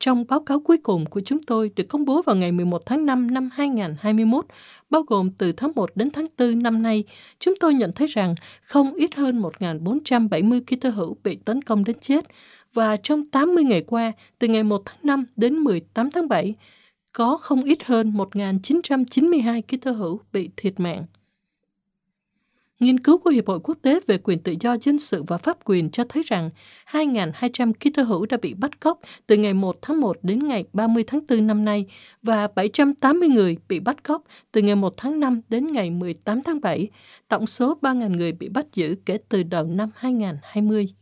trong 0.00 0.24
báo 0.28 0.40
cáo 0.40 0.60
cuối 0.60 0.78
cùng 0.78 1.06
của 1.06 1.20
chúng 1.20 1.42
tôi 1.42 1.70
được 1.76 1.84
công 1.88 2.04
bố 2.04 2.22
vào 2.22 2.36
ngày 2.36 2.52
11 2.52 2.82
tháng 2.86 3.06
5 3.06 3.34
năm 3.34 3.50
2021, 3.52 4.46
bao 4.90 5.02
gồm 5.02 5.30
từ 5.38 5.52
tháng 5.52 5.72
1 5.74 5.90
đến 5.96 6.10
tháng 6.10 6.26
4 6.38 6.62
năm 6.62 6.82
nay, 6.82 7.04
chúng 7.38 7.54
tôi 7.60 7.74
nhận 7.74 7.92
thấy 7.92 8.06
rằng 8.06 8.34
không 8.62 8.94
ít 8.94 9.14
hơn 9.14 9.42
1.470 9.42 10.60
Kitô 10.60 10.90
hữu 10.90 11.16
bị 11.24 11.36
tấn 11.36 11.62
công 11.62 11.84
đến 11.84 11.96
chết, 12.00 12.26
và 12.76 12.96
trong 12.96 13.26
80 13.26 13.64
ngày 13.64 13.80
qua, 13.86 14.12
từ 14.38 14.48
ngày 14.48 14.62
1 14.62 14.82
tháng 14.84 14.98
5 15.02 15.24
đến 15.36 15.54
18 15.56 16.10
tháng 16.10 16.28
7, 16.28 16.54
có 17.12 17.38
không 17.40 17.62
ít 17.62 17.84
hơn 17.84 18.12
1.992 18.12 19.62
ký 19.62 19.76
Kitô 19.78 19.92
hữu 19.92 20.20
bị 20.32 20.50
thiệt 20.56 20.80
mạng. 20.80 21.04
Nghiên 22.80 23.00
cứu 23.00 23.18
của 23.18 23.30
Hiệp 23.30 23.46
hội 23.46 23.60
Quốc 23.60 23.78
tế 23.82 24.00
về 24.06 24.18
quyền 24.18 24.38
tự 24.38 24.54
do 24.60 24.76
dân 24.82 24.98
sự 24.98 25.22
và 25.22 25.38
pháp 25.38 25.64
quyền 25.64 25.90
cho 25.90 26.04
thấy 26.08 26.22
rằng 26.26 26.50
2.200 26.90 27.72
ký 27.72 27.90
Kitô 27.90 28.02
hữu 28.02 28.26
đã 28.26 28.36
bị 28.42 28.54
bắt 28.54 28.80
cóc 28.80 29.00
từ 29.26 29.36
ngày 29.36 29.54
1 29.54 29.76
tháng 29.82 30.00
1 30.00 30.16
đến 30.22 30.38
ngày 30.48 30.64
30 30.72 31.04
tháng 31.06 31.20
4 31.28 31.46
năm 31.46 31.64
nay 31.64 31.86
và 32.22 32.48
780 32.54 33.28
người 33.28 33.56
bị 33.68 33.80
bắt 33.80 34.04
cóc 34.04 34.24
từ 34.52 34.62
ngày 34.62 34.76
1 34.76 34.94
tháng 34.96 35.20
5 35.20 35.40
đến 35.48 35.72
ngày 35.72 35.90
18 35.90 36.42
tháng 36.42 36.60
7, 36.60 36.88
tổng 37.28 37.46
số 37.46 37.78
3.000 37.82 38.16
người 38.16 38.32
bị 38.32 38.48
bắt 38.48 38.66
giữ 38.72 38.96
kể 39.06 39.18
từ 39.28 39.42
đầu 39.42 39.64
năm 39.64 39.90
2020. 39.94 40.94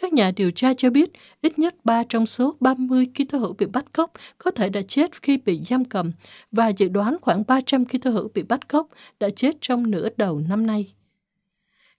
Các 0.00 0.12
nhà 0.12 0.30
điều 0.36 0.50
tra 0.50 0.74
cho 0.74 0.90
biết, 0.90 1.10
ít 1.40 1.58
nhất 1.58 1.74
3 1.84 2.02
trong 2.08 2.26
số 2.26 2.56
30 2.60 3.06
Kitô 3.14 3.38
hữu 3.38 3.52
bị 3.52 3.66
bắt 3.66 3.84
cóc 3.92 4.12
có 4.38 4.50
thể 4.50 4.68
đã 4.68 4.82
chết 4.88 5.22
khi 5.22 5.36
bị 5.36 5.60
giam 5.64 5.84
cầm 5.84 6.12
và 6.52 6.68
dự 6.68 6.88
đoán 6.88 7.16
khoảng 7.20 7.44
300 7.46 7.84
Kitô 7.84 8.10
hữu 8.10 8.28
bị 8.34 8.42
bắt 8.42 8.68
cóc 8.68 8.88
đã 9.20 9.30
chết 9.30 9.56
trong 9.60 9.90
nửa 9.90 10.08
đầu 10.16 10.40
năm 10.48 10.66
nay. 10.66 10.86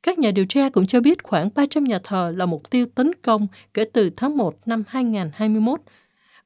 Các 0.03 0.19
nhà 0.19 0.31
điều 0.31 0.45
tra 0.45 0.69
cũng 0.69 0.87
cho 0.87 1.01
biết 1.01 1.23
khoảng 1.23 1.49
300 1.55 1.83
nhà 1.83 1.99
thờ 2.03 2.33
là 2.35 2.45
mục 2.45 2.69
tiêu 2.69 2.85
tấn 2.95 3.11
công 3.21 3.47
kể 3.73 3.85
từ 3.93 4.09
tháng 4.17 4.37
1 4.37 4.67
năm 4.67 4.83
2021. 4.87 5.81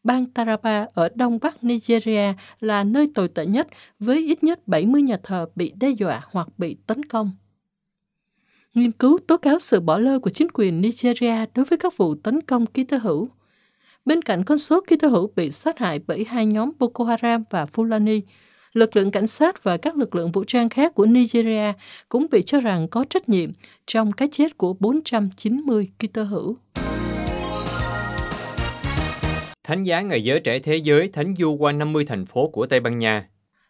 Bang 0.04 0.26
Taraba 0.26 0.88
ở 0.94 1.10
đông 1.16 1.40
bắc 1.42 1.64
Nigeria 1.64 2.34
là 2.60 2.84
nơi 2.84 3.12
tồi 3.16 3.28
tệ 3.28 3.46
nhất 3.46 3.68
với 4.00 4.18
ít 4.18 4.44
nhất 4.44 4.68
70 4.68 5.02
nhà 5.02 5.18
thờ 5.24 5.46
bị 5.56 5.74
đe 5.76 5.90
dọa 5.90 6.22
hoặc 6.32 6.48
bị 6.58 6.78
tấn 6.88 7.06
công 7.06 7.32
nghiên 8.74 8.92
cứu 8.92 9.20
tố 9.28 9.38
cáo 9.38 9.60
sự 9.60 9.80
bỏ 9.80 9.98
lơ 9.98 10.20
của 10.20 10.30
chính 10.30 10.48
quyền 10.54 10.82
Nigeria 10.82 11.46
đối 11.56 11.66
với 11.66 11.78
các 11.78 11.98
vụ 11.98 12.16
tấn 12.16 12.42
công 12.42 12.66
Kitô 12.66 12.98
hữu. 12.98 13.30
Bên 14.06 14.22
cạnh 14.22 14.44
con 14.44 14.58
số 14.58 14.82
Kitô 14.82 15.08
hữu 15.08 15.32
bị 15.36 15.52
sát 15.52 15.80
hại 15.80 16.00
bởi 16.08 16.26
hai 16.30 16.46
nhóm 16.46 16.72
Boko 16.80 17.04
Haram 17.04 17.44
và 17.50 17.66
Fulani, 17.66 18.22
lực 18.74 18.96
lượng 18.96 19.12
cảnh 19.12 19.28
sát 19.28 19.64
và 19.64 19.78
các 19.78 19.98
lực 19.98 20.16
lượng 20.16 20.32
vũ 20.32 20.44
trang 20.44 20.70
khác 20.70 20.96
của 20.96 21.06
Nigeria 21.06 21.74
cũng 22.10 22.28
bị 22.32 22.42
cho 22.42 22.60
rằng 22.60 22.88
có 22.88 23.06
trách 23.10 23.30
nhiệm 23.30 23.52
trong 23.88 24.12
cái 24.12 24.28
chết 24.32 24.58
của 24.58 24.74
490 24.74 25.88
Kitô 26.00 26.24
hữu. 26.24 26.58
Thánh 29.64 29.82
giá 29.82 30.02
Ngày 30.02 30.24
Giới 30.24 30.40
Trẻ 30.40 30.60
Thế 30.60 30.76
Giới 30.76 31.08
thánh 31.08 31.36
du 31.38 31.54
qua 31.54 31.72
50 31.72 32.06
thành 32.06 32.26
phố 32.26 32.48
của 32.48 32.66
Tây 32.66 32.80
Ban 32.80 32.98
Nha 33.00 33.28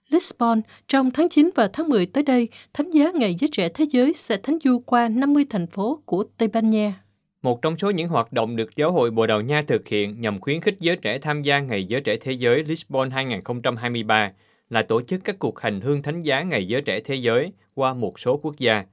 Lisbon, 0.09 0.61
trong 0.87 1.11
tháng 1.11 1.29
9 1.29 1.49
và 1.55 1.69
tháng 1.73 1.89
10 1.89 2.05
tới 2.05 2.23
đây, 2.23 2.49
Thánh 2.73 2.91
giá 2.91 3.11
Ngày 3.13 3.35
Giới 3.39 3.47
Trẻ 3.51 3.69
Thế 3.69 3.85
Giới 3.89 4.13
sẽ 4.13 4.37
thánh 4.37 4.57
du 4.63 4.79
qua 4.79 5.09
50 5.09 5.45
thành 5.49 5.67
phố 5.67 5.99
của 6.05 6.25
Tây 6.37 6.47
Ban 6.47 6.69
Nha. 6.69 7.03
Một 7.41 7.61
trong 7.61 7.77
số 7.77 7.91
những 7.91 8.07
hoạt 8.07 8.33
động 8.33 8.55
được 8.55 8.75
Giáo 8.75 8.91
hội 8.91 9.11
Bồ 9.11 9.27
Đào 9.27 9.41
Nha 9.41 9.61
thực 9.67 9.87
hiện 9.87 10.21
nhằm 10.21 10.39
khuyến 10.39 10.61
khích 10.61 10.75
giới 10.79 10.95
trẻ 10.95 11.17
tham 11.17 11.41
gia 11.41 11.59
Ngày 11.59 11.85
Giới 11.85 12.01
Trẻ 12.01 12.15
Thế 12.21 12.31
Giới 12.31 12.63
Lisbon 12.63 13.09
2023 13.09 14.31
là 14.69 14.81
tổ 14.81 15.01
chức 15.01 15.21
các 15.23 15.39
cuộc 15.39 15.59
hành 15.59 15.81
hương 15.81 16.01
thánh 16.01 16.21
giá 16.21 16.41
Ngày 16.41 16.67
Giới 16.67 16.81
Trẻ 16.81 16.99
Thế 16.99 17.15
Giới 17.15 17.51
qua 17.73 17.93
một 17.93 18.19
số 18.19 18.37
quốc 18.37 18.59
gia. 18.59 18.83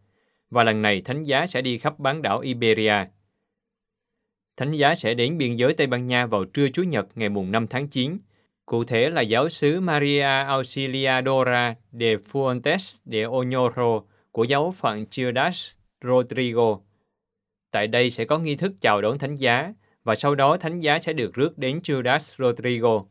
Và 0.51 0.65
lần 0.65 0.83
này 0.83 1.03
thánh 1.05 1.23
giá 1.23 1.47
sẽ 1.47 1.63
đi 1.63 1.79
khắp 1.79 1.99
bán 1.99 2.23
đảo 2.23 2.41
Iberia. 2.41 2.95
Thánh 4.57 4.73
giá 4.73 4.95
sẽ 4.95 5.15
đến 5.15 5.39
biên 5.39 5.57
giới 5.57 5.75
Tây 5.75 5.87
Ban 5.87 6.07
Nha 6.07 6.27
vào 6.27 6.45
trưa 6.45 6.69
Chủ 6.69 6.83
nhật 6.83 7.07
ngày 7.15 7.29
mùng 7.29 7.53
5 7.53 7.67
tháng 7.67 7.89
9 7.89 8.19
Cụ 8.71 8.85
thể 8.85 9.11
là 9.11 9.21
giáo 9.21 9.49
sứ 9.49 9.81
Maria 9.81 10.45
Auxiliadora 10.47 11.75
de 11.93 12.17
Fuentes 12.17 12.99
de 13.05 13.23
Oñoro 13.23 14.03
của 14.33 14.45
giáo 14.45 14.71
phận 14.71 15.07
Ciudad 15.07 15.69
Rodrigo. 16.05 16.79
Tại 17.71 17.87
đây 17.87 18.11
sẽ 18.11 18.25
có 18.25 18.39
nghi 18.39 18.57
thức 18.57 18.73
chào 18.81 19.03
đón 19.03 19.19
thánh 19.19 19.35
giá 19.35 19.73
và 20.05 20.15
sau 20.15 20.35
đó 20.35 20.57
thánh 20.57 20.81
giá 20.81 20.99
sẽ 20.99 21.13
được 21.13 21.35
rước 21.35 21.59
đến 21.59 21.81
Ciudad 21.83 22.35
Rodrigo. 22.39 23.05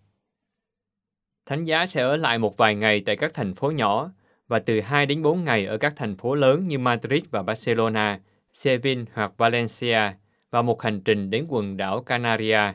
Thánh 1.46 1.63
giá 1.63 1.86
sẽ 1.86 2.01
ở 2.01 2.16
lại 2.16 2.38
một 2.38 2.58
vài 2.58 2.75
ngày 2.75 3.01
tại 3.06 3.16
các 3.16 3.34
thành 3.34 3.56
phố 3.56 3.72
nhỏ 3.72 4.12
và 4.48 4.60
từ 4.60 4.82
2 4.82 5.06
đến 5.06 5.22
4 5.22 5.44
ngày 5.44 5.66
ở 5.66 5.78
các 5.78 5.94
thành 5.96 6.18
phố 6.18 6.36
lớn 6.36 6.66
như 6.66 6.80
Madrid 6.80 7.24
và 7.32 7.44
Barcelona, 7.44 8.20
Seville 8.54 9.04
hoặc 9.13 9.32
Valencia 9.38 10.13
và 10.51 10.62
một 10.62 10.82
hành 10.82 11.01
trình 11.01 11.30
đến 11.30 11.46
quần 11.50 11.78
đảo 11.78 12.01
Canaria 12.01 12.74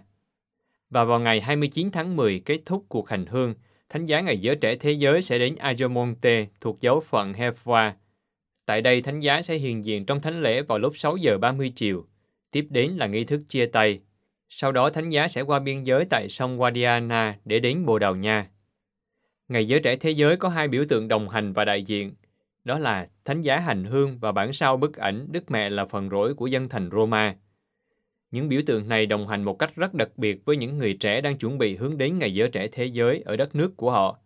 và 0.95 1.05
vào 1.05 1.21
ngày 1.21 1.41
29 1.41 1.91
tháng 1.93 2.17
10 2.17 2.43
kết 2.45 2.61
thúc 2.67 2.85
cuộc 2.89 3.09
hành 3.09 3.27
hương, 3.27 3.55
Thánh 3.89 4.05
giá 4.05 4.21
Ngày 4.21 4.39
Giới 4.39 4.57
Trẻ 4.57 4.77
Thế 4.77 4.93
Giới 4.93 5.23
sẽ 5.23 5.39
đến 5.39 5.55
Ajomonte 5.55 6.47
thuộc 6.61 6.81
giáo 6.81 7.01
phận 7.01 7.33
Hefwa. 7.33 7.93
Tại 8.67 8.81
đây, 8.81 9.03
Thánh 9.03 9.21
giá 9.21 9.43
sẽ 9.43 9.55
hiện 9.55 9.85
diện 9.85 10.07
trong 10.07 10.21
thánh 10.21 10.43
lễ 10.43 10.63
vào 10.63 10.79
lúc 10.79 10.97
6 10.97 11.17
giờ 11.17 11.39
30 11.39 11.73
chiều. 11.75 12.07
Tiếp 12.51 12.67
đến 12.71 12.91
là 12.91 13.07
nghi 13.07 13.25
thức 13.25 13.41
chia 13.49 13.67
tay. 13.67 14.01
Sau 14.49 14.73
đó, 14.73 14.91
Thánh 14.91 15.09
giá 15.09 15.29
sẽ 15.29 15.43
qua 15.43 15.59
biên 15.59 15.83
giới 15.83 16.05
tại 16.11 16.29
sông 16.29 16.59
Guadiana 16.59 17.39
để 17.45 17.59
đến 17.61 17.87
Bồ 17.87 17.99
Đào 17.99 18.17
Nha. 18.17 18.47
Ngày 19.49 19.69
Giới 19.69 19.81
Trẻ 19.81 19.97
Thế 19.97 20.11
Giới 20.11 20.37
có 20.37 20.49
hai 20.49 20.69
biểu 20.69 20.85
tượng 20.89 21.09
đồng 21.09 21.29
hành 21.29 21.53
và 21.53 21.65
đại 21.65 21.83
diện. 21.83 22.15
Đó 22.65 22.79
là 22.79 23.09
Thánh 23.25 23.43
giá 23.43 23.59
hành 23.59 23.85
hương 23.85 24.19
và 24.19 24.33
bản 24.33 24.53
sao 24.53 24.77
bức 24.77 24.97
ảnh 24.97 25.27
Đức 25.31 25.51
Mẹ 25.51 25.71
là 25.71 25.85
phần 25.85 26.11
rỗi 26.11 26.35
của 26.35 26.47
dân 26.47 26.69
thành 26.69 26.91
Roma. 26.93 27.35
Những 28.35 28.49
biểu 28.49 28.61
tượng 28.67 28.88
này 28.88 29.07
đồng 29.07 29.29
hành 29.29 29.45
một 29.45 29.59
cách 29.59 29.76
rất 29.76 29.95
đặc 29.95 30.09
biệt 30.17 30.45
với 30.45 30.57
những 30.57 30.79
người 30.79 30.95
trẻ 30.95 31.21
đang 31.21 31.37
chuẩn 31.37 31.59
bị 31.59 31.76
hướng 31.76 31.99
đến 31.99 32.19
Ngày 32.19 32.35
Giới 32.35 32.49
Trẻ 32.49 32.69
Thế 32.73 32.85
Giới 32.85 33.23
ở 33.25 33.37
đất 33.37 33.55
nước 33.55 33.76
của 33.76 33.91
họ. 33.91 34.19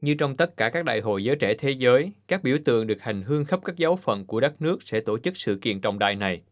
Như 0.00 0.14
trong 0.14 0.36
tất 0.36 0.56
cả 0.56 0.70
các 0.70 0.84
đại 0.84 1.00
hội 1.00 1.24
giới 1.24 1.36
trẻ 1.36 1.54
thế 1.54 1.70
giới, 1.70 2.12
các 2.28 2.42
biểu 2.42 2.56
tượng 2.64 2.86
được 2.86 3.02
hành 3.02 3.22
hương 3.22 3.44
khắp 3.44 3.60
các 3.64 3.76
giáo 3.76 3.96
phận 3.96 4.26
của 4.26 4.40
đất 4.40 4.62
nước 4.62 4.82
sẽ 4.82 5.00
tổ 5.00 5.18
chức 5.18 5.36
sự 5.36 5.58
kiện 5.62 5.80
trọng 5.80 5.98
đại 5.98 6.16
này. 6.16 6.42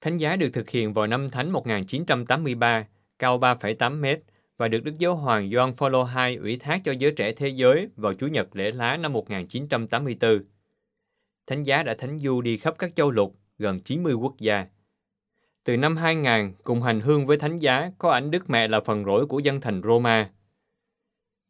Thánh 0.00 0.16
giá 0.16 0.36
được 0.36 0.48
thực 0.52 0.70
hiện 0.70 0.92
vào 0.92 1.06
năm 1.06 1.28
Thánh 1.28 1.50
1983, 1.50 2.86
cao 3.18 3.38
3,8 3.38 4.00
mét 4.00 4.20
và 4.56 4.68
được 4.68 4.84
Đức 4.84 4.98
Giáo 4.98 5.16
Hoàng 5.16 5.50
Gioan 5.50 5.74
Phaolô 5.74 6.06
II 6.26 6.36
ủy 6.36 6.56
thác 6.56 6.84
cho 6.84 6.92
giới 6.92 7.10
trẻ 7.10 7.32
thế 7.32 7.48
giới 7.48 7.88
vào 7.96 8.14
Chủ 8.14 8.26
nhật 8.26 8.56
lễ 8.56 8.70
lá 8.70 8.96
năm 8.96 9.12
1984. 9.12 10.38
thánh 11.46 11.62
giá 11.62 11.82
đã 11.82 11.94
thánh 11.98 12.18
du 12.18 12.40
đi 12.40 12.56
khắp 12.56 12.74
các 12.78 12.96
châu 12.96 13.10
lục, 13.10 13.36
gần 13.58 13.80
90 13.80 14.14
quốc 14.14 14.34
gia. 14.38 14.66
Từ 15.66 15.76
năm 15.76 15.96
2000, 15.96 16.52
cùng 16.64 16.82
hành 16.82 17.00
hương 17.00 17.26
với 17.26 17.36
thánh 17.36 17.56
giá 17.56 17.90
có 17.98 18.10
ảnh 18.10 18.30
Đức 18.30 18.50
Mẹ 18.50 18.68
là 18.68 18.80
phần 18.80 19.04
rỗi 19.04 19.26
của 19.26 19.38
dân 19.38 19.60
thành 19.60 19.82
Roma. 19.84 20.30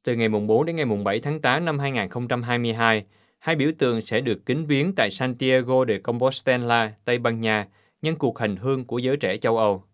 Từ 0.04 0.14
ngày 0.14 0.28
mùng 0.28 0.46
4 0.46 0.66
đến 0.66 0.76
ngày 0.76 0.84
mùng 0.84 1.04
7 1.04 1.20
tháng 1.20 1.40
8 1.40 1.64
năm 1.64 1.78
2022, 1.78 3.04
hai 3.38 3.56
biểu 3.56 3.70
tượng 3.78 4.00
sẽ 4.00 4.20
được 4.20 4.46
kính 4.46 4.66
viếng 4.66 4.94
tại 4.94 5.10
Santiago 5.10 5.84
de 5.88 5.98
Compostela, 5.98 6.92
Tây 7.04 7.18
Ban 7.18 7.40
Nha, 7.40 7.66
nhân 8.02 8.16
cuộc 8.16 8.38
hành 8.38 8.56
hương 8.56 8.84
của 8.84 8.98
giới 8.98 9.16
trẻ 9.16 9.36
châu 9.36 9.58
Âu. 9.58 9.84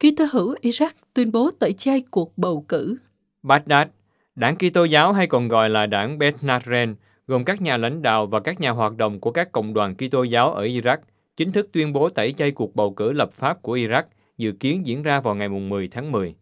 Ký 0.00 0.14
tơ 0.16 0.24
hữu 0.32 0.54
Iraq 0.62 0.90
tuyên 1.14 1.32
bố 1.32 1.50
tẩy 1.58 1.72
chay 1.72 2.02
cuộc 2.10 2.38
bầu 2.38 2.64
cử. 2.68 2.96
Baghdad, 3.42 3.88
đảng 4.34 4.56
Kitô 4.56 4.84
giáo 4.84 5.12
hay 5.12 5.26
còn 5.26 5.48
gọi 5.48 5.70
là 5.70 5.86
đảng 5.86 6.18
Beth 6.18 6.44
Nahren, 6.44 6.94
gồm 7.28 7.44
các 7.44 7.62
nhà 7.62 7.76
lãnh 7.76 8.02
đạo 8.02 8.26
và 8.26 8.40
các 8.40 8.60
nhà 8.60 8.70
hoạt 8.70 8.96
động 8.96 9.20
của 9.20 9.30
các 9.30 9.52
cộng 9.52 9.74
đoàn 9.74 9.94
Kitô 9.94 10.22
giáo 10.22 10.52
ở 10.52 10.64
Iraq, 10.64 10.98
chính 11.36 11.52
thức 11.52 11.68
tuyên 11.72 11.92
bố 11.92 12.08
tẩy 12.08 12.32
chay 12.32 12.50
cuộc 12.50 12.76
bầu 12.76 12.92
cử 12.92 13.12
lập 13.12 13.32
pháp 13.32 13.62
của 13.62 13.76
Iraq, 13.76 14.02
dự 14.38 14.52
kiến 14.52 14.86
diễn 14.86 15.02
ra 15.02 15.20
vào 15.20 15.34
ngày 15.34 15.48
10 15.48 15.88
tháng 15.88 16.12
10. 16.12 16.34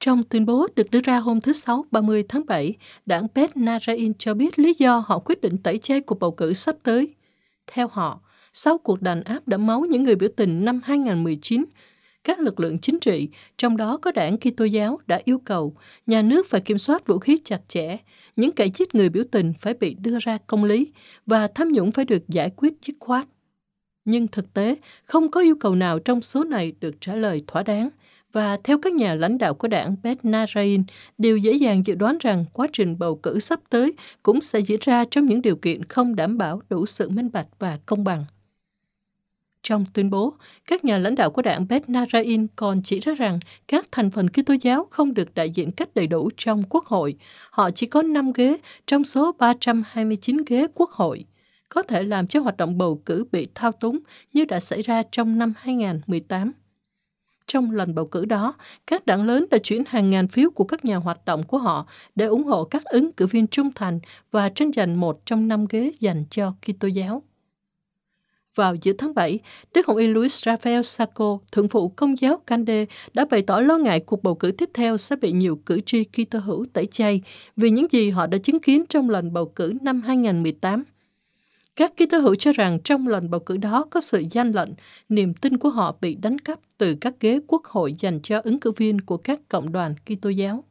Trong 0.00 0.22
tuyên 0.22 0.46
bố 0.46 0.66
được 0.76 0.90
đưa 0.90 1.00
ra 1.00 1.18
hôm 1.18 1.40
thứ 1.40 1.52
Sáu 1.52 1.84
30 1.90 2.24
tháng 2.28 2.46
7, 2.46 2.74
đảng 3.06 3.26
Beth 3.34 3.56
Narain 3.56 4.14
cho 4.14 4.34
biết 4.34 4.58
lý 4.58 4.74
do 4.78 5.04
họ 5.06 5.18
quyết 5.18 5.40
định 5.40 5.58
tẩy 5.58 5.78
chay 5.78 6.00
cuộc 6.00 6.18
bầu 6.18 6.30
cử 6.30 6.52
sắp 6.52 6.76
tới. 6.82 7.14
Theo 7.66 7.88
họ, 7.88 8.20
sau 8.52 8.78
cuộc 8.78 9.02
đàn 9.02 9.22
áp 9.22 9.48
đẫm 9.48 9.66
máu 9.66 9.80
những 9.80 10.04
người 10.04 10.16
biểu 10.16 10.28
tình 10.36 10.64
năm 10.64 10.80
2019, 10.84 11.64
các 12.24 12.40
lực 12.40 12.60
lượng 12.60 12.78
chính 12.78 12.98
trị, 13.00 13.28
trong 13.58 13.76
đó 13.76 13.96
có 13.96 14.12
đảng 14.12 14.38
Kitô 14.38 14.64
giáo 14.64 14.98
đã 15.06 15.20
yêu 15.24 15.38
cầu 15.44 15.76
nhà 16.06 16.22
nước 16.22 16.46
phải 16.46 16.60
kiểm 16.60 16.78
soát 16.78 17.06
vũ 17.06 17.18
khí 17.18 17.38
chặt 17.44 17.60
chẽ, 17.68 17.96
những 18.36 18.52
kẻ 18.52 18.66
giết 18.74 18.94
người 18.94 19.08
biểu 19.08 19.24
tình 19.30 19.52
phải 19.60 19.74
bị 19.74 19.94
đưa 19.94 20.18
ra 20.20 20.38
công 20.46 20.64
lý 20.64 20.92
và 21.26 21.48
tham 21.54 21.72
nhũng 21.72 21.92
phải 21.92 22.04
được 22.04 22.28
giải 22.28 22.50
quyết 22.56 22.72
dứt 22.82 22.96
khoát. 23.00 23.26
Nhưng 24.04 24.28
thực 24.28 24.54
tế, 24.54 24.76
không 25.04 25.30
có 25.30 25.40
yêu 25.40 25.56
cầu 25.60 25.74
nào 25.74 25.98
trong 25.98 26.22
số 26.22 26.44
này 26.44 26.72
được 26.80 26.94
trả 27.00 27.14
lời 27.14 27.40
thỏa 27.46 27.62
đáng– 27.62 27.88
và 28.34 28.58
theo 28.64 28.78
các 28.78 28.92
nhà 28.92 29.14
lãnh 29.14 29.38
đạo 29.38 29.54
của 29.54 29.68
đảng 29.68 29.96
Beth 30.02 30.24
Narain, 30.24 30.82
đều 31.18 31.36
dễ 31.36 31.52
dàng 31.52 31.82
dự 31.86 31.94
đoán 31.94 32.18
rằng 32.20 32.44
quá 32.52 32.66
trình 32.72 32.98
bầu 32.98 33.16
cử 33.16 33.38
sắp 33.38 33.60
tới 33.70 33.92
cũng 34.22 34.40
sẽ 34.40 34.58
diễn 34.58 34.80
ra 34.82 35.04
trong 35.10 35.26
những 35.26 35.42
điều 35.42 35.56
kiện 35.56 35.84
không 35.84 36.16
đảm 36.16 36.38
bảo 36.38 36.62
đủ 36.68 36.86
sự 36.86 37.08
minh 37.08 37.30
bạch 37.32 37.46
và 37.58 37.78
công 37.86 38.04
bằng. 38.04 38.24
Trong 39.64 39.84
tuyên 39.92 40.10
bố, 40.10 40.34
các 40.66 40.84
nhà 40.84 40.98
lãnh 40.98 41.14
đạo 41.14 41.30
của 41.30 41.42
đảng 41.42 41.68
Beth 41.68 41.88
Narain 41.88 42.46
còn 42.56 42.82
chỉ 42.82 43.00
ra 43.00 43.14
rằng 43.14 43.38
các 43.68 43.86
thành 43.92 44.10
phần 44.10 44.28
Kitô 44.28 44.54
giáo 44.60 44.86
không 44.90 45.14
được 45.14 45.34
đại 45.34 45.50
diện 45.50 45.72
cách 45.72 45.94
đầy 45.94 46.06
đủ 46.06 46.30
trong 46.36 46.62
quốc 46.68 46.84
hội. 46.84 47.14
Họ 47.50 47.70
chỉ 47.70 47.86
có 47.86 48.02
5 48.02 48.32
ghế 48.32 48.56
trong 48.86 49.04
số 49.04 49.32
329 49.38 50.36
ghế 50.46 50.66
quốc 50.74 50.90
hội, 50.90 51.24
có 51.68 51.82
thể 51.82 52.02
làm 52.02 52.26
cho 52.26 52.40
hoạt 52.40 52.56
động 52.56 52.78
bầu 52.78 53.02
cử 53.06 53.24
bị 53.32 53.46
thao 53.54 53.72
túng 53.72 53.98
như 54.32 54.44
đã 54.44 54.60
xảy 54.60 54.82
ra 54.82 55.02
trong 55.12 55.38
năm 55.38 55.54
2018. 55.56 56.52
Trong 57.46 57.70
lần 57.70 57.94
bầu 57.94 58.06
cử 58.06 58.24
đó, 58.24 58.54
các 58.86 59.06
đảng 59.06 59.26
lớn 59.26 59.46
đã 59.50 59.58
chuyển 59.58 59.82
hàng 59.86 60.10
ngàn 60.10 60.28
phiếu 60.28 60.50
của 60.50 60.64
các 60.64 60.84
nhà 60.84 60.96
hoạt 60.96 61.24
động 61.24 61.42
của 61.42 61.58
họ 61.58 61.86
để 62.14 62.26
ủng 62.26 62.44
hộ 62.44 62.64
các 62.64 62.84
ứng 62.84 63.12
cử 63.12 63.26
viên 63.26 63.46
trung 63.46 63.70
thành 63.74 64.00
và 64.30 64.48
tranh 64.48 64.72
giành 64.72 65.00
một 65.00 65.26
trong 65.26 65.48
năm 65.48 65.66
ghế 65.70 65.92
dành 66.00 66.24
cho 66.30 66.54
Kitô 66.62 66.88
giáo. 66.88 67.22
Vào 68.54 68.74
giữa 68.82 68.92
tháng 68.98 69.14
7, 69.14 69.38
Đức 69.74 69.86
Hồng 69.86 69.96
Y 69.96 70.06
Luis 70.06 70.44
Rafael 70.44 70.82
Sacco, 70.82 71.38
thượng 71.52 71.68
phụ 71.68 71.88
công 71.88 72.20
giáo 72.20 72.40
Cande, 72.46 72.86
đã 73.14 73.24
bày 73.30 73.42
tỏ 73.42 73.60
lo 73.60 73.78
ngại 73.78 74.00
cuộc 74.00 74.22
bầu 74.22 74.34
cử 74.34 74.52
tiếp 74.58 74.70
theo 74.74 74.96
sẽ 74.96 75.16
bị 75.16 75.32
nhiều 75.32 75.56
cử 75.66 75.80
tri 75.80 76.04
Kitô 76.04 76.38
hữu 76.38 76.66
tẩy 76.72 76.86
chay 76.86 77.22
vì 77.56 77.70
những 77.70 77.86
gì 77.90 78.10
họ 78.10 78.26
đã 78.26 78.38
chứng 78.38 78.60
kiến 78.60 78.84
trong 78.88 79.10
lần 79.10 79.32
bầu 79.32 79.46
cử 79.46 79.72
năm 79.80 80.02
2018. 80.02 80.84
Các 81.76 81.92
Kitô 81.96 82.18
hữu 82.18 82.34
cho 82.34 82.52
rằng 82.52 82.78
trong 82.84 83.08
lần 83.08 83.30
bầu 83.30 83.40
cử 83.40 83.56
đó 83.56 83.86
có 83.90 84.00
sự 84.00 84.24
gian 84.30 84.52
lận, 84.52 84.74
niềm 85.08 85.34
tin 85.34 85.58
của 85.58 85.68
họ 85.68 85.96
bị 86.00 86.14
đánh 86.14 86.38
cắp 86.38 86.58
từ 86.78 86.94
các 87.00 87.14
ghế 87.20 87.40
quốc 87.46 87.64
hội 87.64 87.94
dành 87.98 88.20
cho 88.22 88.40
ứng 88.44 88.60
cử 88.60 88.72
viên 88.76 89.00
của 89.00 89.16
các 89.16 89.40
cộng 89.48 89.72
đoàn 89.72 89.94
Kitô 90.06 90.30
giáo. 90.30 90.64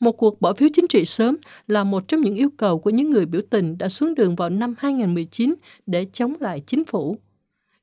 Một 0.00 0.12
cuộc 0.12 0.40
bỏ 0.40 0.54
phiếu 0.54 0.68
chính 0.72 0.88
trị 0.88 1.04
sớm 1.04 1.36
là 1.66 1.84
một 1.84 2.08
trong 2.08 2.20
những 2.20 2.34
yêu 2.34 2.48
cầu 2.56 2.78
của 2.78 2.90
những 2.90 3.10
người 3.10 3.26
biểu 3.26 3.40
tình 3.50 3.78
đã 3.78 3.88
xuống 3.88 4.14
đường 4.14 4.36
vào 4.36 4.50
năm 4.50 4.74
2019 4.78 5.54
để 5.86 6.06
chống 6.12 6.34
lại 6.40 6.60
chính 6.60 6.84
phủ. 6.84 7.16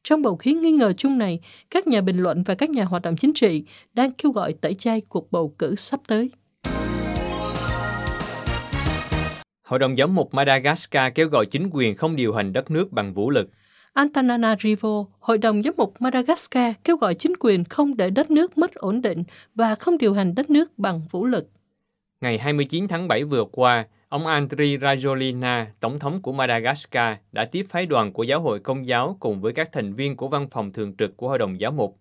Trong 0.03 0.21
bầu 0.21 0.35
khí 0.35 0.53
nghi 0.53 0.71
ngờ 0.71 0.93
chung 0.93 1.17
này, 1.17 1.39
các 1.69 1.87
nhà 1.87 2.01
bình 2.01 2.17
luận 2.17 2.43
và 2.43 2.55
các 2.55 2.69
nhà 2.69 2.83
hoạt 2.83 3.01
động 3.01 3.15
chính 3.15 3.33
trị 3.33 3.63
đang 3.93 4.13
kêu 4.13 4.31
gọi 4.31 4.53
tẩy 4.53 4.73
chay 4.73 5.01
cuộc 5.01 5.31
bầu 5.31 5.55
cử 5.57 5.75
sắp 5.75 5.99
tới. 6.07 6.31
Hội 9.63 9.79
đồng 9.79 9.95
giám 9.95 10.15
mục 10.15 10.33
Madagascar 10.33 11.13
kêu 11.15 11.27
gọi 11.27 11.45
chính 11.45 11.69
quyền 11.71 11.97
không 11.97 12.15
điều 12.15 12.33
hành 12.33 12.53
đất 12.53 12.71
nước 12.71 12.91
bằng 12.91 13.13
vũ 13.13 13.29
lực. 13.29 13.49
Antananarivo, 13.93 15.05
Hội 15.19 15.37
đồng 15.37 15.63
giám 15.63 15.73
mục 15.77 15.93
Madagascar 15.99 16.75
kêu 16.83 16.97
gọi 16.97 17.15
chính 17.15 17.33
quyền 17.39 17.63
không 17.63 17.97
để 17.97 18.09
đất 18.09 18.31
nước 18.31 18.57
mất 18.57 18.75
ổn 18.75 19.01
định 19.01 19.23
và 19.55 19.75
không 19.75 19.97
điều 19.97 20.13
hành 20.13 20.35
đất 20.35 20.49
nước 20.49 20.79
bằng 20.79 21.01
vũ 21.11 21.25
lực. 21.25 21.47
Ngày 22.21 22.37
29 22.37 22.87
tháng 22.87 23.07
7 23.07 23.23
vừa 23.23 23.43
qua, 23.51 23.85
ông 24.09 24.27
Andri 24.27 24.77
Rajolina, 24.77 25.65
Tổng 25.79 25.99
thống 25.99 26.21
của 26.21 26.33
Madagascar, 26.33 27.17
đã 27.31 27.45
tiếp 27.45 27.65
phái 27.69 27.85
đoàn 27.85 28.13
của 28.13 28.23
Giáo 28.23 28.41
hội 28.41 28.59
Công 28.59 28.87
giáo 28.87 29.17
cùng 29.19 29.41
với 29.41 29.53
các 29.53 29.69
thành 29.71 29.93
viên 29.93 30.15
của 30.15 30.27
văn 30.27 30.47
phòng 30.51 30.71
thường 30.71 30.97
trực 30.97 31.17
của 31.17 31.29
Hội 31.29 31.39
đồng 31.39 31.59
Giáo 31.59 31.71
mục 31.71 31.97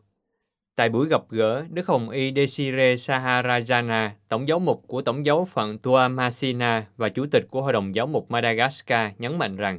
Tại 0.77 0.89
buổi 0.89 1.09
gặp 1.09 1.23
gỡ, 1.31 1.65
Đức 1.71 1.87
Hồng 1.87 2.11
Y 2.11 2.33
Desire 2.37 2.95
Saharajana, 2.95 4.11
Tổng 4.29 4.49
giáo 4.49 4.59
mục 4.59 4.83
của 4.87 5.01
Tổng 5.03 5.27
giáo 5.27 5.45
phận 5.45 5.79
Tuamasina 5.79 6.87
và 6.97 7.09
Chủ 7.09 7.27
tịch 7.27 7.47
của 7.51 7.63
Hội 7.63 7.73
đồng 7.73 7.95
Giáo 7.95 8.07
mục 8.07 8.31
Madagascar 8.31 9.13
nhấn 9.19 9.39
mạnh 9.39 9.57
rằng 9.57 9.79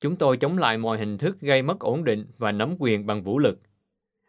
Chúng 0.00 0.16
tôi 0.16 0.36
chống 0.36 0.58
lại 0.58 0.78
mọi 0.78 0.98
hình 0.98 1.18
thức 1.18 1.40
gây 1.40 1.62
mất 1.62 1.80
ổn 1.80 2.04
định 2.04 2.26
và 2.38 2.52
nắm 2.52 2.74
quyền 2.78 3.06
bằng 3.06 3.22
vũ 3.22 3.38
lực. 3.38 3.58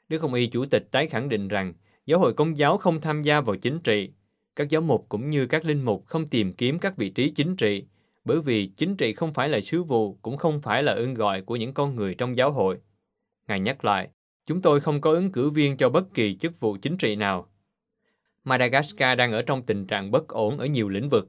Đức 0.10 0.22
Hồng 0.22 0.34
Y 0.34 0.48
Chủ 0.48 0.66
tịch 0.66 0.88
tái 0.92 1.08
khẳng 1.08 1.30
định 1.30 1.48
rằng 1.48 1.74
giáo 2.06 2.20
hội 2.20 2.34
công 2.34 2.58
giáo 2.58 2.78
không 2.78 3.02
tham 3.02 3.22
gia 3.22 3.42
vào 3.42 3.56
chính 3.56 3.80
trị. 3.80 4.10
Các 4.56 4.70
giáo 4.70 4.82
mục 4.82 5.06
cũng 5.10 5.30
như 5.30 5.46
các 5.46 5.66
linh 5.66 5.86
mục 5.86 6.06
không 6.06 6.30
tìm 6.30 6.54
kiếm 6.54 6.80
các 6.80 6.98
vị 6.98 7.10
trí 7.10 7.30
chính 7.30 7.56
trị, 7.56 7.84
bởi 8.26 8.42
vì 8.42 8.68
chính 8.68 8.98
trị 8.98 9.14
không 9.14 9.34
phải 9.34 9.50
là 9.50 9.62
sứ 9.62 9.84
vụ, 9.84 10.18
cũng 10.22 10.38
không 10.38 10.62
phải 10.62 10.84
là 10.84 10.94
ơn 10.94 11.14
gọi 11.14 11.42
của 11.42 11.56
những 11.56 11.74
con 11.74 11.96
người 11.96 12.16
trong 12.16 12.38
giáo 12.38 12.52
hội. 12.52 12.78
Ngài 13.48 13.60
nhắc 13.60 13.86
lại, 13.86 14.10
Chúng 14.46 14.62
tôi 14.62 14.80
không 14.80 15.02
có 15.02 15.12
ứng 15.12 15.32
cử 15.32 15.50
viên 15.50 15.78
cho 15.78 15.90
bất 15.90 16.14
kỳ 16.14 16.36
chức 16.36 16.60
vụ 16.60 16.78
chính 16.82 16.98
trị 16.98 17.16
nào. 17.16 17.50
Madagascar 18.44 19.18
đang 19.18 19.32
ở 19.32 19.42
trong 19.42 19.64
tình 19.64 19.88
trạng 19.88 20.12
bất 20.12 20.28
ổn 20.28 20.58
ở 20.58 20.66
nhiều 20.66 20.90
lĩnh 20.90 21.10
vực, 21.10 21.28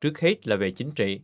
trước 0.00 0.20
hết 0.20 0.46
là 0.46 0.56
về 0.56 0.70
chính 0.70 0.90
trị. 0.90 1.20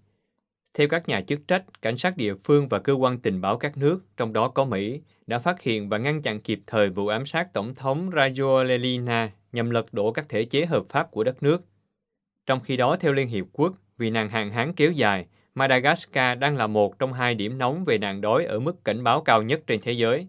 Theo 0.74 0.88
các 0.88 1.08
nhà 1.08 1.20
chức 1.20 1.48
trách, 1.48 1.82
cảnh 1.82 1.98
sát 1.98 2.16
địa 2.16 2.34
phương 2.34 2.68
và 2.68 2.78
cơ 2.78 2.92
quan 2.92 3.18
tình 3.18 3.40
báo 3.40 3.58
các 3.58 3.76
nước, 3.76 4.04
trong 4.16 4.32
đó 4.32 4.48
có 4.48 4.64
Mỹ, 4.64 5.00
đã 5.26 5.38
phát 5.38 5.62
hiện 5.62 5.88
và 5.88 5.98
ngăn 5.98 6.22
chặn 6.22 6.40
kịp 6.40 6.60
thời 6.66 6.90
vụ 6.90 7.06
ám 7.06 7.26
sát 7.26 7.52
Tổng 7.52 7.74
thống 7.74 8.10
Rajoelina 8.10 9.28
nhằm 9.56 9.70
lật 9.70 9.94
đổ 9.94 10.12
các 10.12 10.28
thể 10.28 10.44
chế 10.44 10.66
hợp 10.66 10.84
pháp 10.88 11.10
của 11.10 11.24
đất 11.24 11.42
nước. 11.42 11.62
Trong 12.46 12.60
khi 12.60 12.76
đó, 12.76 12.96
theo 12.96 13.12
Liên 13.12 13.28
Hiệp 13.28 13.46
Quốc, 13.52 13.74
vì 13.98 14.10
nạn 14.10 14.30
hạn 14.30 14.50
hán 14.50 14.72
kéo 14.72 14.90
dài, 14.92 15.26
Madagascar 15.54 16.38
đang 16.38 16.56
là 16.56 16.66
một 16.66 16.98
trong 16.98 17.12
hai 17.12 17.34
điểm 17.34 17.58
nóng 17.58 17.84
về 17.84 17.98
nạn 17.98 18.20
đói 18.20 18.44
ở 18.44 18.60
mức 18.60 18.84
cảnh 18.84 19.04
báo 19.04 19.20
cao 19.20 19.42
nhất 19.42 19.60
trên 19.66 19.80
thế 19.80 19.92
giới. 19.92 20.26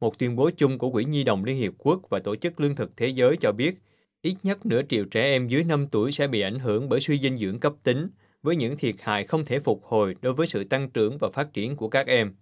Một 0.00 0.18
tuyên 0.18 0.36
bố 0.36 0.50
chung 0.56 0.78
của 0.78 0.90
Quỹ 0.90 1.04
Nhi 1.04 1.24
đồng 1.24 1.44
Liên 1.44 1.56
Hiệp 1.56 1.72
Quốc 1.78 2.00
và 2.10 2.18
Tổ 2.18 2.36
chức 2.36 2.60
Lương 2.60 2.76
thực 2.76 2.96
Thế 2.96 3.08
giới 3.08 3.36
cho 3.36 3.52
biết, 3.52 3.74
ít 4.22 4.36
nhất 4.42 4.66
nửa 4.66 4.82
triệu 4.88 5.04
trẻ 5.04 5.22
em 5.22 5.48
dưới 5.48 5.64
5 5.64 5.86
tuổi 5.86 6.12
sẽ 6.12 6.26
bị 6.26 6.40
ảnh 6.40 6.58
hưởng 6.58 6.88
bởi 6.88 7.00
suy 7.00 7.18
dinh 7.18 7.38
dưỡng 7.38 7.60
cấp 7.60 7.72
tính, 7.82 8.08
với 8.42 8.56
những 8.56 8.76
thiệt 8.76 8.94
hại 9.00 9.26
không 9.26 9.44
thể 9.44 9.60
phục 9.60 9.84
hồi 9.84 10.16
đối 10.22 10.32
với 10.32 10.46
sự 10.46 10.64
tăng 10.64 10.90
trưởng 10.90 11.18
và 11.18 11.28
phát 11.32 11.52
triển 11.52 11.76
của 11.76 11.88
các 11.88 12.06
em. 12.06 12.34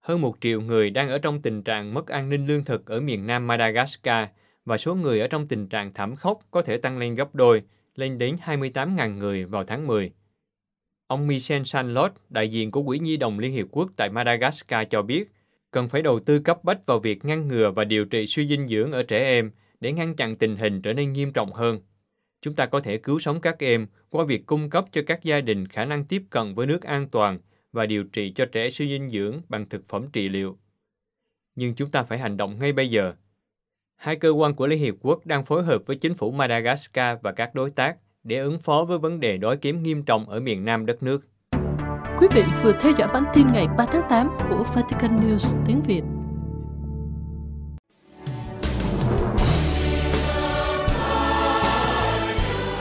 Hơn 0.00 0.20
một 0.20 0.36
triệu 0.40 0.60
người 0.60 0.90
đang 0.90 1.08
ở 1.08 1.18
trong 1.18 1.42
tình 1.42 1.62
trạng 1.62 1.94
mất 1.94 2.06
an 2.06 2.28
ninh 2.28 2.46
lương 2.46 2.64
thực 2.64 2.86
ở 2.86 3.00
miền 3.00 3.26
nam 3.26 3.46
Madagascar 3.46 4.28
và 4.64 4.76
số 4.76 4.94
người 4.94 5.20
ở 5.20 5.26
trong 5.26 5.48
tình 5.48 5.68
trạng 5.68 5.94
thảm 5.94 6.16
khốc 6.16 6.40
có 6.50 6.62
thể 6.62 6.76
tăng 6.76 6.98
lên 6.98 7.14
gấp 7.14 7.34
đôi, 7.34 7.62
lên 7.94 8.18
đến 8.18 8.36
28.000 8.44 9.18
người 9.18 9.44
vào 9.44 9.64
tháng 9.64 9.86
10. 9.86 10.12
Ông 11.06 11.26
Michel 11.26 11.62
Sanlot, 11.64 12.12
đại 12.28 12.48
diện 12.48 12.70
của 12.70 12.82
Quỹ 12.82 12.98
Nhi 12.98 13.16
đồng 13.16 13.38
Liên 13.38 13.52
Hiệp 13.52 13.66
Quốc 13.70 13.90
tại 13.96 14.10
Madagascar 14.10 14.88
cho 14.90 15.02
biết, 15.02 15.32
cần 15.70 15.88
phải 15.88 16.02
đầu 16.02 16.18
tư 16.18 16.38
cấp 16.38 16.64
bách 16.64 16.86
vào 16.86 16.98
việc 16.98 17.24
ngăn 17.24 17.48
ngừa 17.48 17.70
và 17.70 17.84
điều 17.84 18.04
trị 18.04 18.26
suy 18.26 18.48
dinh 18.48 18.68
dưỡng 18.68 18.92
ở 18.92 19.02
trẻ 19.02 19.18
em 19.18 19.50
để 19.80 19.92
ngăn 19.92 20.16
chặn 20.16 20.36
tình 20.36 20.56
hình 20.56 20.82
trở 20.82 20.92
nên 20.92 21.12
nghiêm 21.12 21.32
trọng 21.32 21.52
hơn. 21.52 21.80
Chúng 22.42 22.54
ta 22.54 22.66
có 22.66 22.80
thể 22.80 22.96
cứu 22.96 23.18
sống 23.18 23.40
các 23.40 23.58
em 23.58 23.86
qua 24.10 24.24
việc 24.24 24.46
cung 24.46 24.70
cấp 24.70 24.84
cho 24.92 25.02
các 25.06 25.24
gia 25.24 25.40
đình 25.40 25.68
khả 25.68 25.84
năng 25.84 26.04
tiếp 26.04 26.22
cận 26.30 26.54
với 26.54 26.66
nước 26.66 26.82
an 26.82 27.08
toàn 27.08 27.38
và 27.72 27.86
điều 27.86 28.04
trị 28.04 28.32
cho 28.34 28.46
trẻ 28.46 28.70
suy 28.70 28.88
dinh 28.88 29.08
dưỡng 29.08 29.40
bằng 29.48 29.68
thực 29.68 29.88
phẩm 29.88 30.06
trị 30.12 30.28
liệu. 30.28 30.58
Nhưng 31.54 31.74
chúng 31.74 31.90
ta 31.90 32.02
phải 32.02 32.18
hành 32.18 32.36
động 32.36 32.58
ngay 32.58 32.72
bây 32.72 32.88
giờ. 32.88 33.14
Hai 34.02 34.16
cơ 34.16 34.30
quan 34.30 34.54
của 34.54 34.66
Liên 34.66 34.78
Hiệp 34.78 34.94
Quốc 35.00 35.26
đang 35.26 35.44
phối 35.44 35.62
hợp 35.62 35.82
với 35.86 35.96
chính 35.96 36.14
phủ 36.14 36.30
Madagascar 36.30 37.18
và 37.22 37.32
các 37.32 37.54
đối 37.54 37.70
tác 37.70 37.96
để 38.24 38.38
ứng 38.38 38.58
phó 38.58 38.84
với 38.84 38.98
vấn 38.98 39.20
đề 39.20 39.36
đói 39.36 39.56
kém 39.56 39.82
nghiêm 39.82 40.02
trọng 40.02 40.30
ở 40.30 40.40
miền 40.40 40.64
nam 40.64 40.86
đất 40.86 41.02
nước. 41.02 41.26
Quý 42.18 42.26
vị 42.34 42.42
vừa 42.62 42.72
theo 42.80 42.92
dõi 42.98 43.08
bản 43.14 43.24
tin 43.34 43.46
ngày 43.52 43.66
3 43.78 43.86
tháng 43.92 44.02
8 44.10 44.28
của 44.48 44.64
Vatican 44.74 45.16
News 45.16 45.64
tiếng 45.66 45.82
Việt. 45.82 46.02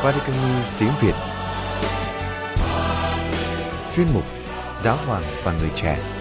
Vatican 0.03 0.35
News 0.35 0.79
tiếng 0.79 0.91
Việt 1.01 1.15
chuyên 3.95 4.07
mục 4.13 4.23
Giáo 4.83 4.97
hoàng 5.07 5.23
và 5.43 5.53
người 5.59 5.71
trẻ. 5.75 6.20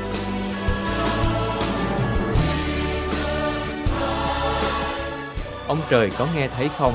Ông 5.71 5.79
trời 5.91 6.11
có 6.19 6.27
nghe 6.35 6.49
thấy 6.49 6.69
không? 6.79 6.93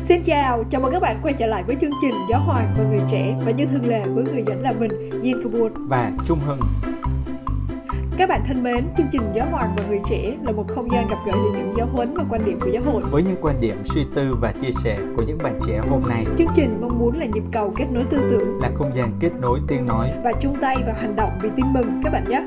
Xin 0.00 0.22
chào, 0.24 0.64
chào 0.70 0.80
mừng 0.80 0.92
các 0.92 1.02
bạn 1.02 1.18
quay 1.22 1.34
trở 1.38 1.46
lại 1.46 1.62
với 1.66 1.76
chương 1.80 1.90
trình 2.02 2.14
Giáo 2.30 2.40
Hoàng 2.40 2.74
và 2.78 2.84
Người 2.84 3.00
Trẻ 3.10 3.36
và 3.44 3.50
như 3.50 3.66
thường 3.66 3.88
lệ 3.88 4.04
với 4.14 4.24
người 4.24 4.44
dẫn 4.46 4.62
là 4.62 4.72
mình, 4.72 5.20
Yin 5.22 5.42
Kabul 5.42 5.72
và 5.76 6.10
Trung 6.26 6.38
Hưng. 6.46 6.60
Các 8.20 8.28
bạn 8.28 8.40
thân 8.46 8.62
mến, 8.62 8.84
chương 8.96 9.06
trình 9.12 9.22
Giáo 9.34 9.46
Hoàng 9.50 9.70
và 9.76 9.84
Người 9.88 10.00
Trẻ 10.10 10.36
là 10.42 10.52
một 10.52 10.64
không 10.68 10.92
gian 10.92 11.08
gặp 11.08 11.16
gỡ 11.26 11.32
về 11.32 11.58
những 11.58 11.74
giáo 11.76 11.86
huấn 11.92 12.14
và 12.14 12.24
quan 12.30 12.44
điểm 12.44 12.58
của 12.60 12.70
giáo 12.72 12.82
hội. 12.82 13.02
Với 13.10 13.22
những 13.22 13.36
quan 13.40 13.60
điểm, 13.60 13.76
suy 13.84 14.00
tư 14.14 14.36
và 14.40 14.52
chia 14.52 14.70
sẻ 14.84 14.98
của 15.16 15.22
những 15.26 15.38
bạn 15.38 15.52
trẻ 15.66 15.80
hôm 15.90 16.02
nay. 16.08 16.24
Chương 16.38 16.48
trình 16.54 16.78
mong 16.80 16.98
muốn 16.98 17.18
là 17.18 17.26
nhịp 17.26 17.42
cầu 17.52 17.74
kết 17.76 17.84
nối 17.92 18.04
tư 18.10 18.18
tưởng, 18.30 18.60
là 18.62 18.70
không 18.74 18.94
gian 18.94 19.08
kết 19.20 19.30
nối 19.40 19.60
tiếng 19.68 19.86
nói 19.86 20.08
và 20.24 20.32
chung 20.40 20.56
tay 20.60 20.76
vào 20.86 20.94
hành 21.00 21.16
động 21.16 21.30
vì 21.42 21.50
tin 21.56 21.66
mừng 21.72 22.00
các 22.04 22.12
bạn 22.12 22.24
nhé. 22.28 22.42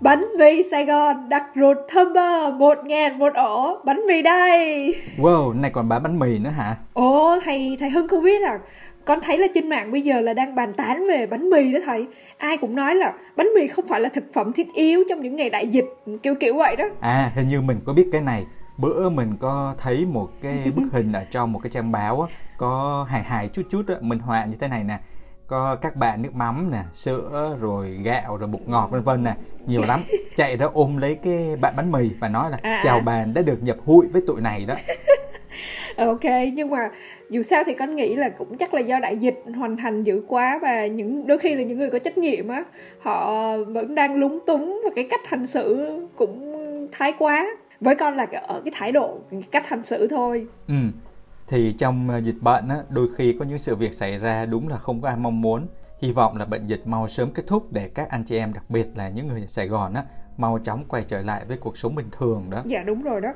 Bánh 0.00 0.24
mì 0.38 0.62
Sài 0.70 0.84
Gòn 0.84 1.28
đặt 1.28 1.44
rột 1.56 1.76
thơm 1.88 2.12
bơ, 2.12 2.50
một 2.50 2.78
ngàn 2.84 3.18
một 3.18 3.34
ổ, 3.34 3.80
bánh 3.84 4.06
mì 4.06 4.22
đây. 4.22 4.94
Wow, 5.18 5.60
này 5.60 5.70
còn 5.70 5.88
bán 5.88 6.02
bánh 6.02 6.18
mì 6.18 6.38
nữa 6.38 6.50
hả? 6.50 6.76
Ồ, 6.92 7.38
thầy 7.44 7.76
thầy 7.80 7.90
Hưng 7.90 8.08
không 8.08 8.24
biết 8.24 8.42
à. 8.42 8.58
Con 9.04 9.20
thấy 9.22 9.38
là 9.38 9.46
trên 9.54 9.68
mạng 9.68 9.92
bây 9.92 10.02
giờ 10.02 10.20
là 10.20 10.34
đang 10.34 10.54
bàn 10.54 10.72
tán 10.72 11.06
về 11.08 11.26
bánh 11.26 11.50
mì 11.50 11.72
đó 11.72 11.80
thầy. 11.84 12.06
Ai 12.38 12.56
cũng 12.56 12.76
nói 12.76 12.94
là 12.94 13.12
bánh 13.36 13.48
mì 13.54 13.66
không 13.68 13.88
phải 13.88 14.00
là 14.00 14.08
thực 14.08 14.24
phẩm 14.34 14.52
thiết 14.52 14.66
yếu 14.74 15.04
trong 15.08 15.20
những 15.20 15.36
ngày 15.36 15.50
đại 15.50 15.68
dịch, 15.68 15.84
kiểu 16.22 16.34
kiểu 16.40 16.56
vậy 16.56 16.76
đó. 16.76 16.84
À, 17.00 17.32
hình 17.34 17.48
như 17.48 17.60
mình 17.60 17.80
có 17.84 17.92
biết 17.92 18.08
cái 18.12 18.20
này. 18.20 18.46
Bữa 18.76 19.08
mình 19.08 19.36
có 19.40 19.74
thấy 19.78 20.06
một 20.06 20.28
cái 20.42 20.58
bức 20.76 20.92
hình 20.92 21.12
ở 21.12 21.24
trong 21.30 21.52
một 21.52 21.60
cái 21.62 21.70
trang 21.70 21.92
báo 21.92 22.22
á, 22.22 22.28
có 22.58 23.06
hài 23.08 23.22
hài 23.22 23.48
chút 23.48 23.62
chút 23.70 23.82
á, 23.88 23.94
mình 24.00 24.18
họa 24.18 24.44
như 24.44 24.56
thế 24.60 24.68
này 24.68 24.84
nè 24.84 24.98
có 25.46 25.76
các 25.76 25.96
bạn 25.96 26.22
nước 26.22 26.34
mắm 26.34 26.70
nè 26.72 26.78
sữa 26.92 27.56
rồi 27.60 27.90
gạo 27.90 28.36
rồi 28.36 28.48
bột 28.48 28.62
ngọt 28.66 28.90
vân 28.90 29.02
vân 29.02 29.24
nè 29.24 29.34
nhiều 29.66 29.82
lắm 29.88 30.00
chạy 30.36 30.56
ra 30.56 30.66
ôm 30.72 30.96
lấy 30.96 31.14
cái 31.14 31.56
bạn 31.60 31.74
bánh 31.76 31.92
mì 31.92 32.10
và 32.20 32.28
nói 32.28 32.50
là 32.50 32.58
à, 32.62 32.80
chào 32.82 32.96
à. 32.96 33.00
bạn 33.00 33.34
đã 33.34 33.42
được 33.42 33.62
nhập 33.62 33.76
hội 33.86 34.06
với 34.12 34.22
tụi 34.26 34.40
này 34.40 34.64
đó 34.64 34.74
ok 35.96 36.24
nhưng 36.52 36.70
mà 36.70 36.90
dù 37.30 37.42
sao 37.42 37.62
thì 37.66 37.74
con 37.74 37.96
nghĩ 37.96 38.16
là 38.16 38.28
cũng 38.28 38.56
chắc 38.56 38.74
là 38.74 38.80
do 38.80 38.98
đại 38.98 39.16
dịch 39.16 39.42
hoàn 39.56 39.76
thành 39.76 40.02
dữ 40.02 40.22
quá 40.28 40.58
và 40.62 40.86
những 40.86 41.26
đôi 41.26 41.38
khi 41.38 41.54
là 41.54 41.62
những 41.62 41.78
người 41.78 41.90
có 41.90 41.98
trách 41.98 42.18
nhiệm 42.18 42.48
á 42.48 42.64
họ 42.98 43.42
vẫn 43.58 43.94
đang 43.94 44.14
lúng 44.14 44.38
túng 44.46 44.80
và 44.84 44.90
cái 44.94 45.06
cách 45.10 45.20
hành 45.26 45.46
xử 45.46 45.90
cũng 46.16 46.54
thái 46.92 47.12
quá. 47.18 47.46
Với 47.80 47.94
con 47.94 48.16
là 48.16 48.26
ở 48.42 48.62
cái 48.64 48.72
thái 48.74 48.92
độ 48.92 49.18
cái 49.30 49.42
cách 49.50 49.68
hành 49.68 49.82
xử 49.82 50.06
thôi. 50.08 50.46
Ừ 50.68 50.74
thì 51.46 51.74
trong 51.78 52.10
ờ, 52.10 52.20
dịch 52.20 52.36
bệnh 52.40 52.68
á, 52.68 52.76
đôi 52.88 53.08
khi 53.16 53.36
có 53.38 53.44
những 53.44 53.58
sự 53.58 53.76
việc 53.76 53.94
xảy 53.94 54.18
ra 54.18 54.46
đúng 54.46 54.68
là 54.68 54.76
không 54.76 55.00
có 55.00 55.08
ai 55.08 55.16
mong 55.16 55.40
muốn. 55.40 55.66
Hy 56.02 56.12
vọng 56.12 56.36
là 56.36 56.44
bệnh 56.44 56.66
dịch 56.66 56.86
mau 56.86 57.08
sớm 57.08 57.30
kết 57.34 57.42
thúc 57.46 57.72
để 57.72 57.88
các 57.94 58.08
anh 58.10 58.24
chị 58.24 58.36
em 58.36 58.52
đặc 58.52 58.64
biệt 58.68 58.86
là 58.96 59.08
những 59.08 59.28
người 59.28 59.40
ở 59.40 59.46
Sài 59.46 59.68
Gòn 59.68 59.94
á 59.94 60.02
mau 60.36 60.58
chóng 60.58 60.84
quay 60.88 61.04
trở 61.08 61.22
lại 61.22 61.44
với 61.48 61.56
cuộc 61.56 61.78
sống 61.78 61.94
bình 61.94 62.06
thường 62.18 62.50
đó. 62.50 62.62
Dạ 62.66 62.82
đúng 62.82 63.02
rồi 63.02 63.20
đó 63.20 63.32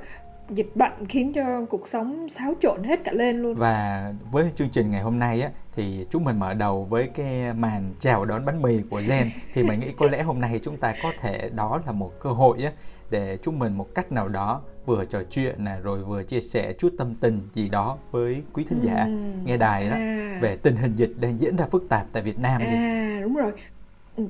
dịch 0.51 0.77
bệnh 0.77 1.07
khiến 1.09 1.33
cho 1.33 1.67
cuộc 1.71 1.89
sống 1.89 2.29
xáo 2.29 2.55
trộn 2.61 2.85
hết 2.85 3.05
cả 3.05 3.13
lên 3.13 3.43
luôn 3.43 3.55
và 3.55 4.13
với 4.33 4.51
chương 4.57 4.69
trình 4.71 4.91
ngày 4.91 5.01
hôm 5.01 5.19
nay 5.19 5.43
á 5.43 5.51
thì 5.73 6.07
chúng 6.11 6.25
mình 6.25 6.39
mở 6.39 6.55
đầu 6.55 6.85
với 6.85 7.09
cái 7.15 7.55
màn 7.55 7.95
chào 7.99 8.25
đón 8.25 8.45
bánh 8.45 8.63
mì 8.63 8.83
của 8.91 9.03
Gen 9.09 9.31
thì 9.55 9.63
mình 9.63 9.81
nghĩ 9.81 9.93
có 9.97 10.07
lẽ 10.07 10.23
hôm 10.23 10.41
nay 10.41 10.61
chúng 10.63 10.77
ta 10.77 10.95
có 11.03 11.13
thể 11.19 11.51
đó 11.55 11.81
là 11.87 11.93
một 11.93 12.13
cơ 12.21 12.31
hội 12.31 12.59
á 12.65 12.73
để 13.11 13.39
chúng 13.43 13.59
mình 13.59 13.73
một 13.77 13.95
cách 13.95 14.13
nào 14.13 14.29
đó 14.29 14.63
vừa 14.87 15.05
trò 15.05 15.23
chuyện 15.31 15.65
nè 15.65 15.77
rồi 15.83 16.05
vừa 16.05 16.23
chia 16.23 16.41
sẻ 16.41 16.73
chút 16.73 16.95
tâm 16.99 17.15
tình 17.15 17.49
gì 17.53 17.69
đó 17.69 17.99
với 18.11 18.43
quý 18.53 18.65
thính 18.69 18.81
giả 18.81 19.05
ừ. 19.05 19.13
nghe 19.45 19.57
đài 19.57 19.91
đó 19.91 19.95
à. 19.95 20.39
về 20.43 20.57
tình 20.57 20.77
hình 20.77 20.97
dịch 20.97 21.13
đang 21.21 21.39
diễn 21.39 21.57
ra 21.57 21.67
phức 21.71 21.89
tạp 21.89 22.07
tại 22.13 22.23
Việt 22.23 22.39
Nam. 22.39 22.61
À 22.61 23.19
đúng 23.23 23.35
rồi. 23.35 23.53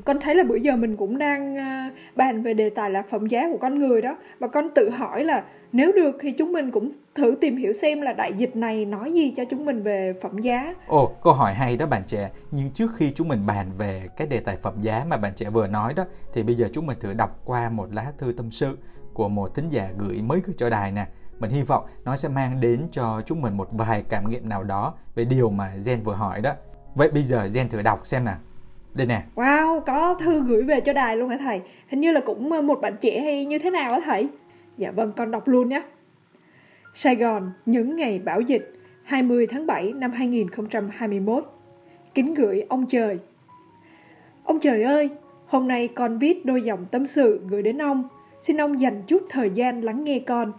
Con 0.04 0.20
thấy 0.20 0.34
là 0.34 0.44
bữa 0.44 0.56
giờ 0.56 0.76
mình 0.76 0.96
cũng 0.96 1.18
đang 1.18 1.56
ờ, 1.56 1.64
bàn 2.16 2.42
về 2.42 2.54
đề 2.54 2.70
tài 2.70 2.90
là 2.90 3.02
phẩm 3.02 3.26
giá 3.26 3.48
của 3.52 3.58
con 3.58 3.78
người 3.78 4.02
đó 4.02 4.16
và 4.38 4.48
con 4.48 4.68
tự 4.74 4.90
hỏi 4.90 5.24
là 5.24 5.44
nếu 5.72 5.92
được 5.92 6.16
thì 6.20 6.32
chúng 6.32 6.52
mình 6.52 6.70
cũng 6.70 6.92
thử 7.14 7.36
tìm 7.40 7.56
hiểu 7.56 7.72
xem 7.72 8.00
là 8.00 8.12
đại 8.12 8.32
dịch 8.32 8.56
này 8.56 8.84
nói 8.84 9.12
gì 9.12 9.34
cho 9.36 9.44
chúng 9.50 9.64
mình 9.64 9.82
về 9.82 10.14
phẩm 10.22 10.38
giá. 10.38 10.74
Ồ, 10.86 11.14
câu 11.22 11.32
hỏi 11.32 11.54
hay 11.54 11.76
đó 11.76 11.86
bạn 11.86 12.02
trẻ. 12.06 12.30
Nhưng 12.50 12.70
trước 12.70 12.90
khi 12.96 13.12
chúng 13.14 13.28
mình 13.28 13.46
bàn 13.46 13.66
về 13.78 14.02
cái 14.16 14.26
đề 14.26 14.40
tài 14.40 14.56
phẩm 14.56 14.74
giá 14.80 15.04
mà 15.10 15.16
bạn 15.16 15.32
trẻ 15.36 15.50
vừa 15.50 15.66
nói 15.66 15.94
đó, 15.94 16.04
thì 16.32 16.42
bây 16.42 16.54
giờ 16.54 16.68
chúng 16.72 16.86
mình 16.86 16.98
thử 17.00 17.14
đọc 17.14 17.40
qua 17.44 17.70
một 17.70 17.94
lá 17.94 18.12
thư 18.18 18.32
tâm 18.32 18.50
sự 18.50 18.76
của 19.14 19.28
một 19.28 19.54
thính 19.54 19.68
giả 19.68 19.88
gửi 19.98 20.22
mới 20.22 20.40
gửi 20.44 20.54
cho 20.58 20.70
đài 20.70 20.92
nè. 20.92 21.06
Mình 21.38 21.50
hy 21.50 21.62
vọng 21.62 21.86
nó 22.04 22.16
sẽ 22.16 22.28
mang 22.28 22.60
đến 22.60 22.88
cho 22.90 23.22
chúng 23.26 23.40
mình 23.40 23.56
một 23.56 23.68
vài 23.70 24.02
cảm 24.08 24.30
nghiệm 24.30 24.48
nào 24.48 24.64
đó 24.64 24.94
về 25.14 25.24
điều 25.24 25.50
mà 25.50 25.72
Gen 25.86 26.02
vừa 26.02 26.14
hỏi 26.14 26.40
đó. 26.40 26.52
Vậy 26.94 27.10
bây 27.10 27.22
giờ 27.22 27.48
Gen 27.54 27.68
thử 27.68 27.82
đọc 27.82 28.00
xem 28.04 28.24
nào. 28.24 28.36
Đây 28.98 29.06
nè. 29.06 29.22
Wow, 29.34 29.80
có 29.80 30.16
thư 30.20 30.42
gửi 30.42 30.62
về 30.62 30.80
cho 30.80 30.92
đài 30.92 31.16
luôn 31.16 31.28
hả 31.28 31.36
thầy? 31.36 31.60
Hình 31.88 32.00
như 32.00 32.12
là 32.12 32.20
cũng 32.20 32.52
ờ, 32.52 32.62
một 32.62 32.80
bạn 32.80 32.96
trẻ 33.00 33.20
hay 33.20 33.44
như 33.44 33.58
thế 33.58 33.70
nào 33.70 33.92
á 33.92 34.00
thầy? 34.04 34.28
Dạ 34.76 34.90
vâng, 34.90 35.12
con 35.16 35.30
đọc 35.30 35.48
luôn 35.48 35.68
nhé. 35.68 35.82
Sài 36.94 37.16
Gòn, 37.16 37.52
những 37.66 37.96
ngày 37.96 38.18
bão 38.18 38.40
dịch, 38.40 38.72
20 39.04 39.46
tháng 39.46 39.66
7 39.66 39.92
năm 39.92 40.12
2021. 40.12 41.44
Kính 42.14 42.34
gửi 42.34 42.64
ông 42.68 42.86
trời. 42.86 43.18
Ông 44.44 44.60
trời 44.60 44.82
ơi, 44.82 45.10
hôm 45.46 45.68
nay 45.68 45.88
con 45.88 46.18
viết 46.18 46.46
đôi 46.46 46.62
dòng 46.62 46.86
tâm 46.90 47.06
sự 47.06 47.40
gửi 47.48 47.62
đến 47.62 47.82
ông 47.82 48.08
Xin 48.40 48.60
ông 48.60 48.80
dành 48.80 49.02
chút 49.06 49.22
thời 49.28 49.50
gian 49.50 49.80
lắng 49.80 50.04
nghe 50.04 50.18
con. 50.18 50.52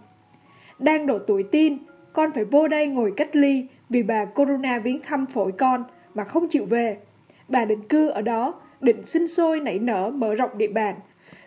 Đang 0.78 1.06
độ 1.06 1.18
tuổi 1.18 1.42
tin, 1.42 1.78
con 2.12 2.30
phải 2.34 2.44
vô 2.44 2.68
đây 2.68 2.86
ngồi 2.86 3.12
cách 3.16 3.36
ly 3.36 3.66
vì 3.88 4.02
bà 4.02 4.24
Corona 4.24 4.78
viếng 4.78 5.00
thăm 5.00 5.26
phổi 5.26 5.52
con 5.52 5.84
mà 6.14 6.24
không 6.24 6.48
chịu 6.48 6.66
về. 6.66 6.98
Bà 7.50 7.64
định 7.64 7.88
cư 7.88 8.08
ở 8.08 8.22
đó, 8.22 8.54
định 8.80 9.04
sinh 9.04 9.28
sôi 9.28 9.60
nảy 9.60 9.78
nở 9.78 10.10
mở 10.14 10.34
rộng 10.34 10.58
địa 10.58 10.72
bàn. 10.74 11.00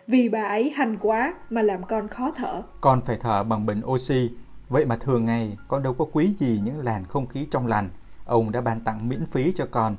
Vì 0.06 0.28
bà 0.28 0.42
ấy 0.42 0.70
hành 0.70 0.96
quá 1.00 1.34
mà 1.50 1.62
làm 1.62 1.84
con 1.84 2.08
khó 2.08 2.30
thở. 2.36 2.62
Con 2.80 3.00
phải 3.00 3.16
thở 3.20 3.44
bằng 3.44 3.66
bình 3.66 3.80
oxy. 3.84 4.30
Vậy 4.68 4.86
mà 4.86 4.96
thường 4.96 5.24
ngày 5.24 5.56
con 5.68 5.82
đâu 5.82 5.94
có 5.94 6.04
quý 6.12 6.34
gì 6.38 6.60
những 6.64 6.78
làn 6.84 7.04
không 7.04 7.26
khí 7.26 7.46
trong 7.50 7.66
lành. 7.66 7.88
Ông 8.24 8.52
đã 8.52 8.60
ban 8.60 8.80
tặng 8.80 9.08
miễn 9.08 9.26
phí 9.26 9.52
cho 9.52 9.66
con. 9.70 9.96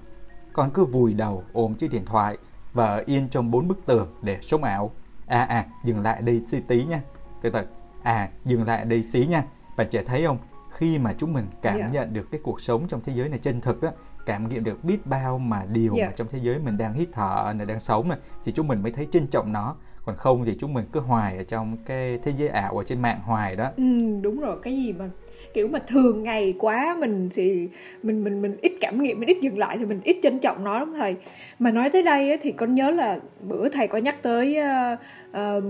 Con 0.54 0.70
cứ 0.74 0.86
vùi 0.86 1.14
đầu 1.14 1.44
ôm 1.54 1.74
chiếc 1.74 1.92
điện 1.92 2.06
thoại 2.06 2.38
và 2.74 2.86
ở 2.86 3.04
yên 3.06 3.30
trong 3.30 3.52
bốn 3.52 3.68
bức 3.68 3.86
tường 3.86 4.16
để 4.22 4.38
sống 4.42 4.64
ảo 4.64 4.92
à 5.28 5.44
à 5.44 5.66
dừng 5.84 6.02
lại 6.02 6.22
đây 6.22 6.42
xí 6.46 6.60
tí 6.68 6.84
nha 6.84 7.02
từ 7.42 7.50
từ 7.50 7.62
à 8.04 8.30
dừng 8.46 8.66
lại 8.66 8.86
đây 8.86 9.04
xí 9.04 9.26
nha 9.26 9.44
bạn 9.78 9.88
trẻ 9.90 10.04
thấy 10.06 10.26
không 10.26 10.38
khi 10.72 11.00
mà 11.00 11.14
chúng 11.18 11.34
mình 11.34 11.46
cảm 11.62 11.78
yeah. 11.78 11.92
Dạ. 11.92 12.02
nhận 12.02 12.14
được 12.14 12.32
cái 12.32 12.42
cuộc 12.44 12.62
sống 12.62 12.88
trong 12.88 13.02
thế 13.04 13.14
giới 13.14 13.30
này 13.30 13.40
chân 13.40 13.62
thực 13.62 13.82
á 13.82 13.92
cảm 14.26 14.50
nghiệm 14.50 14.64
được 14.64 14.84
biết 14.84 15.06
bao 15.06 15.38
mà 15.38 15.62
điều 15.74 15.94
yeah. 15.96 15.98
Dạ. 15.98 16.06
mà 16.06 16.14
trong 16.16 16.28
thế 16.32 16.40
giới 16.42 16.60
mình 16.60 16.78
đang 16.78 16.94
hít 16.94 17.08
thở 17.12 17.54
này 17.56 17.66
đang 17.66 17.80
sống 17.80 18.10
này 18.10 18.18
thì 18.44 18.52
chúng 18.52 18.68
mình 18.68 18.84
mới 18.84 18.92
thấy 18.92 19.08
trân 19.12 19.28
trọng 19.28 19.54
nó 19.54 19.76
còn 20.06 20.16
không 20.16 20.46
thì 20.46 20.56
chúng 20.60 20.74
mình 20.74 20.86
cứ 20.92 21.00
hoài 21.00 21.38
ở 21.38 21.44
trong 21.44 21.78
cái 21.86 22.20
thế 22.24 22.34
giới 22.38 22.48
ảo 22.48 22.78
ở 22.78 22.84
trên 22.84 23.02
mạng 23.02 23.20
hoài 23.24 23.56
đó 23.56 23.72
ừ, 23.78 23.84
đúng 24.22 24.40
rồi 24.40 24.58
cái 24.64 24.76
gì 24.76 24.94
mà 24.94 25.10
kiểu 25.54 25.68
mà 25.68 25.80
thường 25.88 26.24
ngày 26.24 26.54
quá 26.60 26.98
mình 27.00 27.30
thì 27.34 27.70
mình 28.04 28.24
mình 28.24 28.42
mình 28.42 28.58
ít 28.62 28.74
cảm 28.82 29.04
nghiệm 29.04 29.20
mình 29.20 29.30
ít 29.30 29.38
dừng 29.42 29.58
lại 29.58 29.78
thì 29.78 29.86
mình 29.86 30.02
ít 30.04 30.18
trân 30.24 30.40
trọng 30.40 30.64
nó 30.64 30.80
lắm 30.80 30.94
thầy 30.94 31.16
mà 31.60 31.72
nói 31.72 31.90
tới 31.90 32.04
đây 32.04 32.30
ấy, 32.30 32.38
thì 32.42 32.52
con 32.52 32.76
nhớ 32.76 32.92
là 32.92 33.20
bữa 33.42 33.70
thầy 33.70 33.88
có 33.88 33.98
nhắc 33.98 34.24
tới 34.24 34.58
uh, 34.60 35.00
uh, 35.30 35.64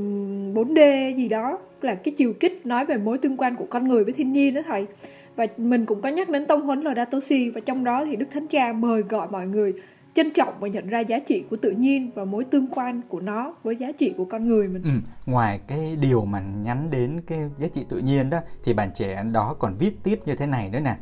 4D 0.53 1.15
gì 1.15 1.27
đó 1.27 1.59
là 1.81 1.95
cái 1.95 2.13
chiều 2.17 2.33
kích 2.39 2.65
nói 2.65 2.85
về 2.85 2.97
mối 2.97 3.17
tương 3.17 3.37
quan 3.37 3.55
của 3.55 3.65
con 3.69 3.87
người 3.87 4.03
với 4.03 4.13
thiên 4.13 4.33
nhiên 4.33 4.53
đó 4.53 4.61
thầy 4.65 4.85
và 5.35 5.47
mình 5.57 5.85
cũng 5.85 6.01
có 6.01 6.09
nhắc 6.09 6.29
đến 6.29 6.45
tông 6.45 6.61
huấn 6.61 6.81
Laudato 6.81 7.19
Si 7.19 7.49
và 7.49 7.61
trong 7.65 7.83
đó 7.83 8.05
thì 8.05 8.15
Đức 8.15 8.25
Thánh 8.31 8.47
Cha 8.47 8.73
mời 8.73 9.01
gọi 9.01 9.27
mọi 9.31 9.47
người 9.47 9.73
trân 10.15 10.33
trọng 10.33 10.53
và 10.59 10.67
nhận 10.67 10.87
ra 10.87 10.99
giá 10.99 11.19
trị 11.19 11.43
của 11.49 11.55
tự 11.55 11.71
nhiên 11.71 12.11
và 12.15 12.25
mối 12.25 12.43
tương 12.43 12.67
quan 12.67 13.01
của 13.09 13.19
nó 13.19 13.55
với 13.63 13.75
giá 13.75 13.91
trị 13.91 14.13
của 14.17 14.25
con 14.25 14.47
người 14.47 14.67
mình. 14.67 14.83
Ừ, 14.83 14.89
ngoài 15.25 15.59
cái 15.67 15.97
điều 16.01 16.25
mà 16.25 16.39
nhắn 16.39 16.87
đến 16.91 17.21
cái 17.27 17.39
giá 17.57 17.67
trị 17.67 17.85
tự 17.89 17.97
nhiên 17.97 18.29
đó 18.29 18.39
thì 18.63 18.73
bạn 18.73 18.89
trẻ 18.93 19.23
đó 19.31 19.55
còn 19.59 19.75
viết 19.79 20.03
tiếp 20.03 20.19
như 20.25 20.35
thế 20.35 20.47
này 20.47 20.69
nữa 20.69 20.79
nè. 20.79 20.95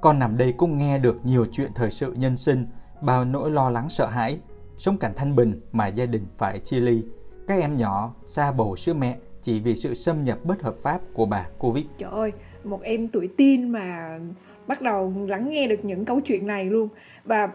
Con 0.00 0.18
nằm 0.18 0.36
đây 0.36 0.54
cũng 0.56 0.78
nghe 0.78 0.98
được 0.98 1.16
nhiều 1.24 1.46
chuyện 1.52 1.70
thời 1.74 1.90
sự 1.90 2.12
nhân 2.12 2.36
sinh, 2.36 2.66
bao 3.00 3.24
nỗi 3.24 3.50
lo 3.50 3.70
lắng 3.70 3.88
sợ 3.88 4.06
hãi, 4.06 4.38
sống 4.76 4.98
cảnh 4.98 5.12
thanh 5.16 5.36
bình 5.36 5.60
mà 5.72 5.86
gia 5.86 6.06
đình 6.06 6.26
phải 6.36 6.58
chia 6.58 6.80
ly. 6.80 7.02
Các 7.48 7.60
em 7.60 7.74
nhỏ 7.74 8.14
xa 8.24 8.52
bầu 8.52 8.76
sữa 8.76 8.94
mẹ 8.94 9.16
chỉ 9.42 9.60
vì 9.60 9.76
sự 9.76 9.94
xâm 9.94 10.22
nhập 10.22 10.38
bất 10.44 10.62
hợp 10.62 10.74
pháp 10.82 11.00
của 11.14 11.26
bà 11.26 11.46
Covid. 11.58 11.84
Trời 11.98 12.10
ơi, 12.10 12.32
một 12.66 12.82
em 12.82 13.08
tuổi 13.08 13.28
teen 13.36 13.68
mà 13.68 14.18
bắt 14.66 14.82
đầu 14.82 15.14
lắng 15.28 15.50
nghe 15.50 15.66
được 15.66 15.84
những 15.84 16.04
câu 16.04 16.20
chuyện 16.20 16.46
này 16.46 16.64
luôn. 16.64 16.88
Và 17.24 17.48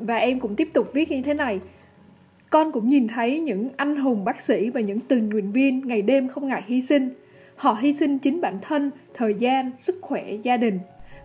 và 0.00 0.16
em 0.16 0.40
cũng 0.40 0.56
tiếp 0.56 0.68
tục 0.74 0.90
viết 0.94 1.10
như 1.10 1.22
thế 1.22 1.34
này. 1.34 1.60
Con 2.50 2.72
cũng 2.72 2.88
nhìn 2.88 3.08
thấy 3.08 3.40
những 3.40 3.68
anh 3.76 3.96
hùng 3.96 4.24
bác 4.24 4.40
sĩ 4.40 4.70
và 4.70 4.80
những 4.80 5.00
tình 5.00 5.28
nguyện 5.28 5.52
viên 5.52 5.86
ngày 5.86 6.02
đêm 6.02 6.28
không 6.28 6.48
ngại 6.48 6.62
hy 6.66 6.82
sinh. 6.82 7.10
Họ 7.56 7.76
hy 7.80 7.92
sinh 7.92 8.18
chính 8.18 8.40
bản 8.40 8.58
thân 8.62 8.90
thời 9.14 9.34
gian 9.34 9.70
sức 9.78 9.98
khỏe 10.00 10.32
gia 10.42 10.56
đình. 10.56 10.78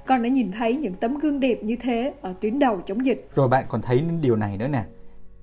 Con 0.07 0.23
đã 0.23 0.29
nhìn 0.29 0.51
thấy 0.51 0.75
những 0.75 0.93
tấm 0.93 1.17
gương 1.17 1.39
đẹp 1.39 1.63
như 1.63 1.75
thế 1.75 2.13
ở 2.21 2.33
tuyến 2.41 2.59
đầu 2.59 2.81
chống 2.85 3.05
dịch. 3.05 3.29
Rồi 3.33 3.47
bạn 3.47 3.65
còn 3.69 3.81
thấy 3.81 4.03
điều 4.21 4.35
này 4.35 4.57
nữa 4.57 4.67
nè. 4.67 4.83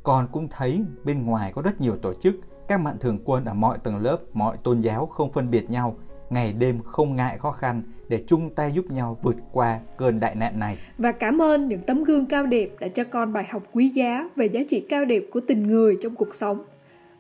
Con 0.03 0.27
cũng 0.33 0.49
thấy 0.51 0.81
bên 1.05 1.25
ngoài 1.25 1.53
có 1.55 1.63
rất 1.63 1.81
nhiều 1.81 1.97
tổ 1.97 2.15
chức 2.15 2.35
các 2.69 2.81
mạnh 2.81 2.97
thường 3.01 3.19
quân 3.25 3.45
ở 3.45 3.55
mọi 3.55 3.79
tầng 3.79 3.97
lớp, 4.03 4.19
mọi 4.33 4.57
tôn 4.65 4.81
giáo 4.81 5.07
không 5.07 5.33
phân 5.33 5.51
biệt 5.51 5.71
nhau, 5.71 5.97
ngày 6.31 6.53
đêm 6.53 6.83
không 6.83 7.17
ngại 7.17 7.39
khó 7.39 7.53
khăn 7.53 7.83
để 8.09 8.25
chung 8.27 8.51
tay 8.55 8.73
giúp 8.75 8.85
nhau 8.89 9.19
vượt 9.23 9.37
qua 9.53 9.79
cơn 9.97 10.21
đại 10.21 10.35
nạn 10.35 10.59
này. 10.59 10.79
Và 10.99 11.13
cảm 11.13 11.43
ơn 11.43 11.69
những 11.69 11.83
tấm 11.87 12.05
gương 12.05 12.27
cao 12.27 12.47
đẹp 12.47 12.69
đã 12.81 12.89
cho 12.89 13.05
con 13.05 13.33
bài 13.33 13.45
học 13.51 13.63
quý 13.73 13.89
giá 13.89 14.29
về 14.37 14.47
giá 14.47 14.61
trị 14.71 14.87
cao 14.89 15.05
đẹp 15.05 15.23
của 15.33 15.41
tình 15.49 15.67
người 15.67 15.97
trong 16.03 16.15
cuộc 16.15 16.35
sống. 16.35 16.65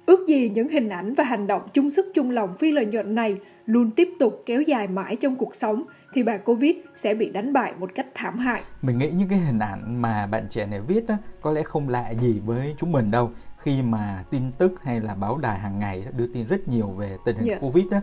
Ước 0.06 0.28
gì 0.28 0.48
những 0.48 0.68
hình 0.68 0.88
ảnh 0.88 1.14
và 1.14 1.24
hành 1.24 1.46
động 1.46 1.62
chung 1.72 1.90
sức 1.90 2.06
chung 2.14 2.30
lòng 2.30 2.56
phi 2.58 2.72
lợi 2.72 2.86
nhuận 2.86 3.14
này 3.14 3.36
luôn 3.66 3.90
tiếp 3.90 4.08
tục 4.18 4.42
kéo 4.46 4.62
dài 4.62 4.86
mãi 4.88 5.16
trong 5.16 5.36
cuộc 5.36 5.54
sống 5.54 5.84
thì 6.12 6.22
bà 6.22 6.36
Covid 6.36 6.76
sẽ 6.94 7.14
bị 7.14 7.30
đánh 7.30 7.52
bại 7.52 7.72
một 7.78 7.90
cách 7.94 8.06
thảm 8.14 8.38
hại. 8.38 8.62
Mình 8.82 8.98
nghĩ 8.98 9.10
những 9.14 9.28
cái 9.28 9.38
hình 9.38 9.58
ảnh 9.58 10.02
mà 10.02 10.26
bạn 10.26 10.46
trẻ 10.50 10.66
này 10.66 10.80
viết 10.80 11.06
đó 11.08 11.14
có 11.40 11.52
lẽ 11.52 11.62
không 11.62 11.88
lạ 11.88 12.14
gì 12.14 12.40
với 12.46 12.74
chúng 12.78 12.92
mình 12.92 13.10
đâu 13.10 13.30
khi 13.58 13.82
mà 13.82 14.24
tin 14.30 14.42
tức 14.58 14.82
hay 14.82 15.00
là 15.00 15.14
báo 15.14 15.38
đài 15.38 15.58
hàng 15.58 15.78
ngày 15.78 16.04
đưa 16.16 16.26
tin 16.34 16.46
rất 16.46 16.68
nhiều 16.68 16.86
về 16.86 17.16
tình 17.24 17.36
hình 17.36 17.46
yeah. 17.46 17.60
Dạ. 17.60 17.66
Covid 17.66 17.84
đó. 17.90 17.98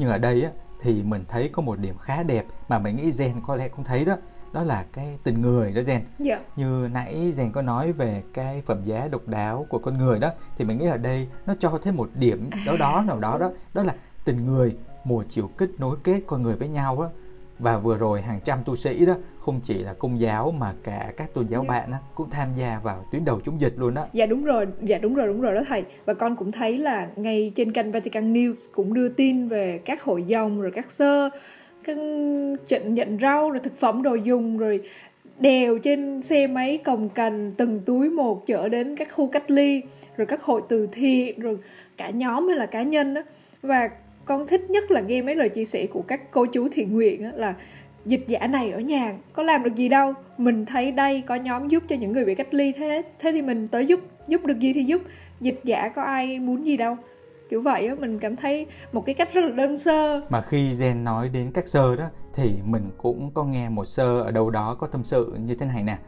Nhưng 0.00 0.08
ở 0.08 0.18
đây 0.18 0.42
á, 0.42 0.50
thì 0.80 1.02
mình 1.02 1.24
thấy 1.28 1.48
có 1.48 1.62
một 1.62 1.78
điểm 1.78 1.98
khá 1.98 2.22
đẹp 2.22 2.46
mà 2.68 2.78
mình 2.78 2.96
nghĩ 2.96 3.10
Gen 3.18 3.32
có 3.46 3.56
lẽ 3.56 3.68
cũng 3.68 3.84
thấy 3.84 4.04
đó 4.04 4.16
đó 4.52 4.62
là 4.62 4.84
cái 4.92 5.18
tình 5.24 5.40
người 5.42 5.72
đó 5.72 5.82
Gen 5.86 5.96
yeah. 5.96 6.06
Dạ. 6.18 6.40
như 6.56 6.88
nãy 6.92 7.32
Gen 7.36 7.52
có 7.52 7.62
nói 7.62 7.92
về 7.92 8.22
cái 8.34 8.62
phẩm 8.66 8.84
giá 8.84 9.08
độc 9.08 9.28
đáo 9.28 9.66
của 9.68 9.78
con 9.78 9.98
người 9.98 10.18
đó 10.18 10.30
thì 10.56 10.64
mình 10.64 10.78
nghĩ 10.78 10.86
ở 10.86 10.96
đây 10.96 11.28
nó 11.46 11.54
cho 11.58 11.78
thêm 11.82 11.96
một 11.96 12.10
điểm 12.14 12.50
đó 12.66 12.76
đó 12.78 13.04
nào 13.06 13.20
đó 13.20 13.38
đó 13.38 13.50
đó 13.74 13.82
là 13.82 13.94
tình 14.24 14.46
người 14.46 14.76
một 15.04 15.24
chiều 15.28 15.50
kết 15.58 15.68
nối 15.78 15.96
kết 16.04 16.20
con 16.26 16.42
người 16.42 16.56
với 16.56 16.68
nhau 16.68 17.00
á 17.00 17.08
và 17.60 17.78
vừa 17.78 17.96
rồi 17.96 18.20
hàng 18.20 18.40
trăm 18.44 18.58
tu 18.64 18.76
sĩ 18.76 19.06
đó 19.06 19.14
không 19.38 19.60
chỉ 19.62 19.74
là 19.74 19.92
công 19.92 20.20
giáo 20.20 20.54
mà 20.58 20.72
cả 20.84 21.12
các 21.16 21.34
tôn 21.34 21.46
giáo 21.46 21.64
bạn 21.68 21.90
đó, 21.90 21.96
cũng 22.14 22.30
tham 22.30 22.48
gia 22.54 22.80
vào 22.82 23.06
tuyến 23.12 23.24
đầu 23.24 23.40
chống 23.40 23.60
dịch 23.60 23.74
luôn 23.76 23.94
đó. 23.94 24.06
Dạ 24.12 24.26
đúng 24.26 24.44
rồi, 24.44 24.66
dạ 24.82 24.98
đúng 24.98 25.14
rồi, 25.14 25.26
đúng 25.26 25.40
rồi 25.40 25.54
đó 25.54 25.60
thầy. 25.68 25.84
Và 26.04 26.14
con 26.14 26.36
cũng 26.36 26.52
thấy 26.52 26.78
là 26.78 27.08
ngay 27.16 27.52
trên 27.54 27.72
kênh 27.72 27.92
Vatican 27.92 28.32
News 28.34 28.54
cũng 28.72 28.94
đưa 28.94 29.08
tin 29.08 29.48
về 29.48 29.78
các 29.78 30.02
hội 30.02 30.22
dòng 30.22 30.60
rồi 30.60 30.70
các 30.70 30.90
sơ 30.90 31.30
các 31.84 31.96
trận 32.68 32.94
nhận 32.94 33.18
rau 33.20 33.50
rồi 33.50 33.60
thực 33.62 33.78
phẩm 33.78 34.02
đồ 34.02 34.14
dùng 34.14 34.58
rồi 34.58 34.80
đèo 35.38 35.78
trên 35.78 36.22
xe 36.22 36.46
máy 36.46 36.78
cồng 36.84 37.08
cành 37.08 37.52
từng 37.56 37.80
túi 37.80 38.10
một 38.10 38.46
chở 38.46 38.68
đến 38.68 38.96
các 38.96 39.08
khu 39.12 39.26
cách 39.26 39.50
ly 39.50 39.82
rồi 40.16 40.26
các 40.26 40.42
hội 40.42 40.62
từ 40.68 40.88
thiện 40.92 41.40
rồi 41.40 41.58
cả 41.96 42.10
nhóm 42.10 42.48
hay 42.48 42.56
là 42.56 42.66
cá 42.66 42.82
nhân 42.82 43.14
đó 43.14 43.22
và 43.62 43.90
con 44.24 44.46
thích 44.46 44.70
nhất 44.70 44.90
là 44.90 45.00
nghe 45.00 45.22
mấy 45.22 45.34
lời 45.34 45.48
chia 45.48 45.64
sẻ 45.64 45.86
của 45.86 46.02
các 46.02 46.30
cô 46.30 46.46
chú 46.46 46.68
thiện 46.72 46.92
nguyện 46.92 47.34
là 47.34 47.54
dịch 48.06 48.24
giả 48.28 48.46
này 48.46 48.70
ở 48.70 48.80
nhà, 48.80 49.14
có 49.32 49.42
làm 49.42 49.62
được 49.62 49.74
gì 49.76 49.88
đâu. 49.88 50.12
Mình 50.38 50.64
thấy 50.64 50.92
đây 50.92 51.22
có 51.26 51.34
nhóm 51.34 51.68
giúp 51.68 51.82
cho 51.88 51.96
những 51.96 52.12
người 52.12 52.24
bị 52.24 52.34
cách 52.34 52.54
ly 52.54 52.72
thế 52.72 53.02
thế 53.18 53.32
thì 53.32 53.42
mình 53.42 53.68
tới 53.68 53.86
giúp 53.86 54.00
giúp 54.28 54.44
được 54.44 54.58
gì 54.58 54.72
thì 54.72 54.84
giúp. 54.84 55.02
Dịch 55.40 55.60
giả 55.64 55.88
có 55.88 56.02
ai 56.02 56.38
muốn 56.38 56.66
gì 56.66 56.76
đâu. 56.76 56.96
Kiểu 57.50 57.62
vậy 57.62 57.86
á, 57.86 57.94
mình 57.94 58.18
cảm 58.18 58.36
thấy 58.36 58.66
một 58.92 59.06
cái 59.06 59.14
cách 59.14 59.32
rất 59.32 59.40
là 59.44 59.50
đơn 59.50 59.78
sơ. 59.78 60.20
Mà 60.30 60.40
khi 60.40 60.74
Gen 60.80 61.04
nói 61.04 61.28
đến 61.28 61.50
các 61.54 61.68
sơ 61.68 61.96
đó, 61.96 62.04
thì 62.34 62.52
mình 62.64 62.90
cũng 62.98 63.30
có 63.34 63.44
nghe 63.44 63.68
một 63.68 63.84
sơ 63.84 64.20
ở 64.20 64.30
đâu 64.30 64.50
đó 64.50 64.76
có 64.78 64.86
tâm 64.86 65.04
sự 65.04 65.34
như 65.46 65.54
thế 65.54 65.66
này 65.66 65.82
nè. 65.82 65.98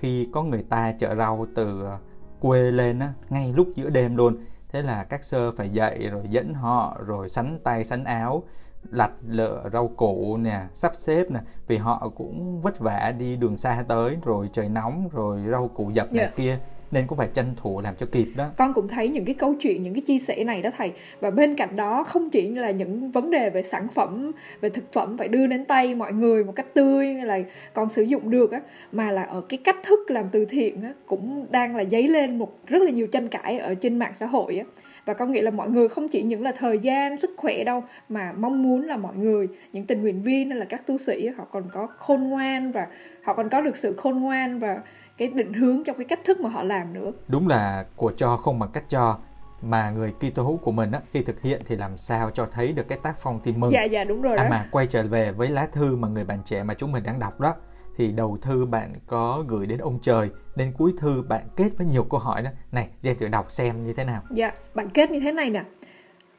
Khi 0.00 0.28
có 0.32 0.42
người 0.42 0.64
ta 0.68 0.92
chở 0.98 1.14
rau 1.14 1.46
từ 1.54 1.82
ờ, 1.84 1.98
quê 2.40 2.60
lên 2.60 2.98
á, 2.98 3.08
ngay 3.30 3.52
lúc 3.56 3.68
giữa 3.74 3.90
đêm 3.90 4.16
luôn 4.16 4.36
thế 4.72 4.82
là 4.82 5.04
các 5.04 5.24
sơ 5.24 5.52
phải 5.52 5.68
dậy 5.68 6.08
rồi 6.10 6.22
dẫn 6.28 6.54
họ 6.54 7.00
rồi 7.06 7.28
sắn 7.28 7.58
tay 7.64 7.84
sắn 7.84 8.04
áo 8.04 8.42
lặt 8.90 9.10
lựa 9.28 9.68
rau 9.72 9.88
củ 9.88 10.36
nè 10.36 10.60
sắp 10.72 10.92
xếp 10.94 11.30
nè 11.30 11.40
vì 11.66 11.76
họ 11.76 12.08
cũng 12.16 12.60
vất 12.60 12.78
vả 12.78 13.12
đi 13.18 13.36
đường 13.36 13.56
xa 13.56 13.84
tới 13.88 14.16
rồi 14.24 14.50
trời 14.52 14.68
nóng 14.68 15.08
rồi 15.12 15.40
rau 15.50 15.68
củ 15.68 15.90
dập 15.90 16.06
yeah. 16.12 16.14
này 16.14 16.32
kia 16.36 16.58
nên 16.90 17.06
cũng 17.06 17.18
phải 17.18 17.28
tranh 17.32 17.46
thủ 17.56 17.80
làm 17.80 17.94
cho 17.98 18.06
kịp 18.12 18.26
đó. 18.36 18.50
Con 18.56 18.74
cũng 18.74 18.88
thấy 18.88 19.08
những 19.08 19.24
cái 19.24 19.34
câu 19.34 19.54
chuyện, 19.60 19.82
những 19.82 19.94
cái 19.94 20.00
chia 20.00 20.18
sẻ 20.18 20.44
này 20.44 20.62
đó 20.62 20.70
thầy. 20.78 20.92
Và 21.20 21.30
bên 21.30 21.54
cạnh 21.54 21.76
đó, 21.76 22.04
không 22.04 22.30
chỉ 22.30 22.48
là 22.48 22.70
những 22.70 23.10
vấn 23.10 23.30
đề 23.30 23.50
về 23.50 23.62
sản 23.62 23.88
phẩm, 23.88 24.32
về 24.60 24.68
thực 24.68 24.92
phẩm 24.92 25.18
phải 25.18 25.28
đưa 25.28 25.46
đến 25.46 25.64
tay 25.64 25.94
mọi 25.94 26.12
người 26.12 26.44
một 26.44 26.52
cách 26.56 26.74
tươi 26.74 27.14
hay 27.14 27.26
là 27.26 27.38
còn 27.72 27.90
sử 27.90 28.02
dụng 28.02 28.30
được 28.30 28.52
á, 28.52 28.60
mà 28.92 29.10
là 29.10 29.22
ở 29.22 29.40
cái 29.48 29.58
cách 29.64 29.76
thức 29.82 30.10
làm 30.10 30.24
từ 30.32 30.44
thiện 30.44 30.82
á, 30.82 30.92
cũng 31.06 31.46
đang 31.50 31.76
là 31.76 31.84
dấy 31.90 32.08
lên 32.08 32.38
một 32.38 32.66
rất 32.66 32.82
là 32.82 32.90
nhiều 32.90 33.06
tranh 33.06 33.28
cãi 33.28 33.58
ở 33.58 33.74
trên 33.74 33.98
mạng 33.98 34.12
xã 34.14 34.26
hội 34.26 34.58
á. 34.58 34.64
Và 35.04 35.14
con 35.14 35.32
nghĩ 35.32 35.40
là 35.40 35.50
mọi 35.50 35.70
người 35.70 35.88
không 35.88 36.08
chỉ 36.08 36.22
những 36.22 36.42
là 36.42 36.52
thời 36.52 36.78
gian, 36.78 37.18
sức 37.18 37.30
khỏe 37.36 37.64
đâu, 37.64 37.84
mà 38.08 38.32
mong 38.32 38.62
muốn 38.62 38.86
là 38.86 38.96
mọi 38.96 39.16
người, 39.16 39.48
những 39.72 39.86
tình 39.86 40.02
nguyện 40.02 40.22
viên 40.22 40.50
hay 40.50 40.58
là 40.58 40.64
các 40.64 40.86
tu 40.86 40.98
sĩ 40.98 41.28
họ 41.28 41.44
còn 41.50 41.64
có 41.72 41.86
khôn 41.98 42.28
ngoan 42.28 42.72
và 42.72 42.86
họ 43.22 43.34
còn 43.34 43.48
có 43.48 43.60
được 43.60 43.76
sự 43.76 43.94
khôn 43.96 44.20
ngoan 44.20 44.58
và 44.58 44.78
cái 45.20 45.28
định 45.28 45.52
hướng 45.52 45.84
trong 45.84 45.96
cái 45.96 46.04
cách 46.04 46.20
thức 46.24 46.40
mà 46.40 46.48
họ 46.48 46.62
làm 46.62 46.92
nữa. 46.92 47.12
Đúng 47.28 47.48
là 47.48 47.84
của 47.96 48.12
cho 48.16 48.36
không 48.36 48.58
bằng 48.58 48.70
cách 48.72 48.84
cho 48.88 49.18
mà 49.62 49.90
người 49.90 50.12
Kitô 50.12 50.42
hữu 50.42 50.56
của 50.56 50.72
mình 50.72 50.92
á, 50.92 51.00
khi 51.10 51.22
thực 51.22 51.42
hiện 51.42 51.62
thì 51.66 51.76
làm 51.76 51.96
sao 51.96 52.30
cho 52.30 52.46
thấy 52.50 52.72
được 52.72 52.88
cái 52.88 52.98
tác 53.02 53.14
phong 53.18 53.40
tin 53.40 53.60
mừng. 53.60 53.72
Dạ 53.72 53.84
dạ 53.84 54.04
đúng 54.04 54.22
rồi 54.22 54.36
à, 54.36 54.44
đó. 54.44 54.50
mà 54.50 54.68
quay 54.70 54.86
trở 54.86 55.02
về 55.02 55.32
với 55.32 55.48
lá 55.48 55.66
thư 55.72 55.96
mà 55.96 56.08
người 56.08 56.24
bạn 56.24 56.38
trẻ 56.44 56.62
mà 56.62 56.74
chúng 56.74 56.92
mình 56.92 57.02
đang 57.06 57.18
đọc 57.18 57.40
đó 57.40 57.54
thì 57.96 58.12
đầu 58.12 58.38
thư 58.42 58.66
bạn 58.66 58.92
có 59.06 59.44
gửi 59.48 59.66
đến 59.66 59.78
ông 59.78 59.98
trời 60.02 60.30
nên 60.56 60.72
cuối 60.78 60.92
thư 60.98 61.22
bạn 61.28 61.42
kết 61.56 61.70
với 61.78 61.86
nhiều 61.86 62.04
câu 62.04 62.20
hỏi 62.20 62.42
đó. 62.42 62.50
Này 62.72 62.88
Jen 63.02 63.14
thử 63.14 63.28
đọc 63.28 63.50
xem 63.50 63.82
như 63.82 63.92
thế 63.92 64.04
nào. 64.04 64.22
Dạ 64.30 64.52
bạn 64.74 64.90
kết 64.90 65.10
như 65.10 65.20
thế 65.20 65.32
này 65.32 65.50
nè. 65.50 65.64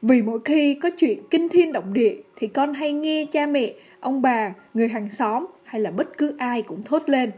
Vì 0.02 0.22
mỗi 0.22 0.38
khi 0.44 0.78
có 0.82 0.90
chuyện 0.98 1.22
kinh 1.30 1.48
thiên 1.48 1.72
động 1.72 1.92
địa 1.92 2.16
thì 2.36 2.46
con 2.46 2.74
hay 2.74 2.92
nghe 2.92 3.26
cha 3.32 3.46
mẹ 3.46 3.74
ông 4.00 4.22
bà 4.22 4.52
người 4.74 4.88
hàng 4.88 5.10
xóm 5.10 5.46
hay 5.64 5.80
là 5.80 5.90
bất 5.90 6.18
cứ 6.18 6.36
ai 6.38 6.62
cũng 6.62 6.82
thốt 6.82 7.02
lên 7.06 7.30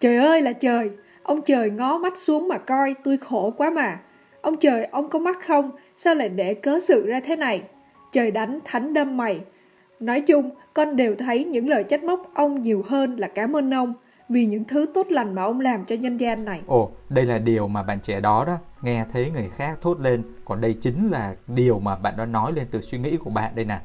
trời 0.00 0.16
ơi 0.16 0.42
là 0.42 0.52
trời 0.52 0.90
ông 1.22 1.42
trời 1.42 1.70
ngó 1.70 1.98
mắt 1.98 2.16
xuống 2.16 2.48
mà 2.48 2.58
coi 2.58 2.94
tôi 3.04 3.18
khổ 3.18 3.54
quá 3.56 3.70
mà 3.70 4.00
ông 4.40 4.56
trời 4.56 4.84
ông 4.84 5.10
có 5.10 5.18
mắt 5.18 5.38
không 5.46 5.70
sao 5.96 6.14
lại 6.14 6.28
để 6.28 6.54
cớ 6.54 6.80
sự 6.80 7.06
ra 7.06 7.20
thế 7.24 7.36
này 7.36 7.62
trời 8.12 8.30
đánh 8.30 8.58
thánh 8.64 8.94
đâm 8.94 9.16
mày 9.16 9.40
Nói 10.00 10.20
chung, 10.20 10.50
con 10.74 10.96
đều 10.96 11.14
thấy 11.18 11.44
những 11.44 11.68
lời 11.68 11.84
trách 11.84 12.04
móc 12.04 12.34
ông 12.34 12.62
nhiều 12.62 12.84
hơn 12.88 13.16
là 13.16 13.28
cảm 13.28 13.56
ơn 13.56 13.74
ông 13.74 13.94
vì 14.28 14.46
những 14.46 14.64
thứ 14.64 14.86
tốt 14.94 15.06
lành 15.10 15.34
mà 15.34 15.42
ông 15.42 15.60
làm 15.60 15.84
cho 15.84 15.96
nhân 15.96 16.16
gian 16.16 16.44
này. 16.44 16.60
Ồ, 16.66 16.90
đây 17.08 17.26
là 17.26 17.38
điều 17.38 17.68
mà 17.68 17.82
bạn 17.82 18.00
trẻ 18.00 18.20
đó 18.20 18.44
đó, 18.44 18.58
nghe 18.82 19.04
thấy 19.12 19.30
người 19.30 19.48
khác 19.56 19.78
thốt 19.80 20.00
lên, 20.00 20.22
còn 20.44 20.60
đây 20.60 20.74
chính 20.80 21.10
là 21.10 21.34
điều 21.46 21.78
mà 21.78 21.96
bạn 21.96 22.14
đó 22.16 22.24
nói 22.24 22.52
lên 22.52 22.66
từ 22.70 22.80
suy 22.80 22.98
nghĩ 22.98 23.16
của 23.16 23.30
bạn 23.30 23.54
đây 23.54 23.64
nè. 23.64 23.78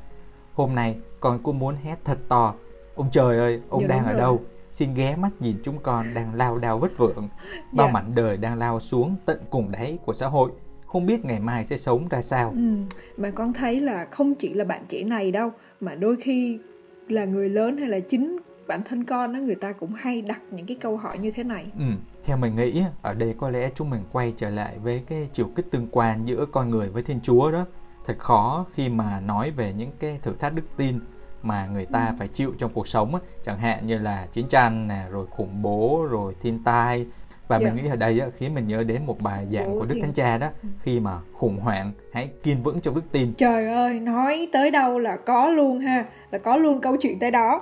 Hôm 0.53 0.75
nay 0.75 0.95
con 1.19 1.39
cũng 1.43 1.59
muốn 1.59 1.75
hét 1.83 1.95
thật 2.05 2.17
to, 2.27 2.53
ông 2.95 3.07
trời 3.11 3.37
ơi, 3.37 3.61
ông 3.69 3.81
dạ, 3.81 3.87
đang 3.87 4.05
ở 4.05 4.11
rồi. 4.11 4.21
đâu? 4.21 4.41
Xin 4.73 4.93
ghé 4.93 5.15
mắt 5.15 5.29
nhìn 5.39 5.55
chúng 5.63 5.79
con 5.79 6.13
đang 6.13 6.33
lao 6.33 6.57
đao 6.57 6.79
vất 6.79 6.97
vưởng, 6.97 7.29
bao 7.71 7.87
dạ. 7.87 7.93
mảnh 7.93 8.11
đời 8.15 8.37
đang 8.37 8.57
lao 8.57 8.79
xuống 8.79 9.15
tận 9.25 9.39
cùng 9.49 9.71
đáy 9.71 9.97
của 10.05 10.13
xã 10.13 10.27
hội 10.27 10.51
không 10.93 11.05
biết 11.05 11.25
ngày 11.25 11.39
mai 11.39 11.65
sẽ 11.65 11.77
sống 11.77 12.07
ra 12.07 12.21
sao. 12.21 12.49
Ừ, 12.49 12.75
mà 13.17 13.31
con 13.31 13.53
thấy 13.53 13.81
là 13.81 14.07
không 14.11 14.35
chỉ 14.35 14.53
là 14.53 14.65
bạn 14.65 14.85
trẻ 14.89 15.03
này 15.03 15.31
đâu, 15.31 15.51
mà 15.79 15.95
đôi 15.95 16.15
khi 16.21 16.59
là 17.07 17.25
người 17.25 17.49
lớn 17.49 17.77
hay 17.77 17.87
là 17.87 17.99
chính 17.99 18.37
bản 18.67 18.81
thân 18.85 19.03
con 19.03 19.33
đó 19.33 19.39
người 19.39 19.55
ta 19.55 19.71
cũng 19.71 19.93
hay 19.93 20.21
đặt 20.21 20.41
những 20.51 20.65
cái 20.65 20.77
câu 20.81 20.97
hỏi 20.97 21.17
như 21.17 21.31
thế 21.31 21.43
này. 21.43 21.65
Ừ, 21.77 21.85
theo 22.23 22.37
mình 22.37 22.55
nghĩ 22.55 22.83
ở 23.01 23.13
đây 23.13 23.35
có 23.37 23.49
lẽ 23.49 23.71
chúng 23.75 23.89
mình 23.89 24.01
quay 24.11 24.33
trở 24.35 24.49
lại 24.49 24.77
với 24.83 25.01
cái 25.07 25.29
chiều 25.33 25.49
kích 25.55 25.71
tương 25.71 25.87
quan 25.91 26.27
giữa 26.27 26.45
con 26.51 26.69
người 26.69 26.89
với 26.89 27.03
Thiên 27.03 27.19
Chúa 27.21 27.51
đó. 27.51 27.65
Thật 28.05 28.15
khó 28.19 28.65
khi 28.73 28.89
mà 28.89 29.19
nói 29.19 29.51
về 29.51 29.73
những 29.73 29.91
cái 29.99 30.19
thử 30.21 30.33
thách 30.39 30.53
đức 30.53 30.65
tin 30.77 30.99
mà 31.43 31.67
người 31.73 31.85
ta 31.85 32.13
phải 32.19 32.27
chịu 32.27 32.53
trong 32.57 32.71
cuộc 32.73 32.87
sống 32.87 33.19
chẳng 33.43 33.57
hạn 33.57 33.87
như 33.87 33.97
là 33.97 34.27
chiến 34.31 34.47
tranh 34.47 34.87
nè, 34.87 35.01
rồi 35.11 35.25
khủng 35.29 35.61
bố, 35.61 36.07
rồi 36.09 36.35
thiên 36.41 36.63
tai, 36.63 37.05
và 37.47 37.57
yeah. 37.57 37.63
mình 37.63 37.77
dạ. 37.77 37.83
nghĩ 37.83 37.89
ở 37.89 37.95
đây 37.95 38.19
á, 38.19 38.27
khiến 38.35 38.53
mình 38.53 38.67
nhớ 38.67 38.83
đến 38.83 39.05
một 39.05 39.21
bài 39.21 39.45
giảng 39.51 39.65
Ủa 39.65 39.79
của 39.79 39.85
Đức 39.85 39.95
Thánh 40.01 40.13
Cha 40.13 40.37
đó. 40.37 40.49
Ừ. 40.63 40.69
khi 40.81 40.99
mà 40.99 41.11
khủng 41.33 41.59
hoảng 41.59 41.91
hãy 42.13 42.29
kiên 42.43 42.63
vững 42.63 42.79
trong 42.79 42.95
đức 42.95 43.11
tin. 43.11 43.33
Trời 43.33 43.67
ơi 43.67 43.99
nói 43.99 44.49
tới 44.53 44.71
đâu 44.71 44.99
là 44.99 45.17
có 45.17 45.49
luôn 45.49 45.79
ha 45.79 46.05
là 46.31 46.39
có 46.39 46.57
luôn 46.57 46.81
câu 46.81 46.97
chuyện 47.01 47.19
tới 47.19 47.31
đó. 47.31 47.61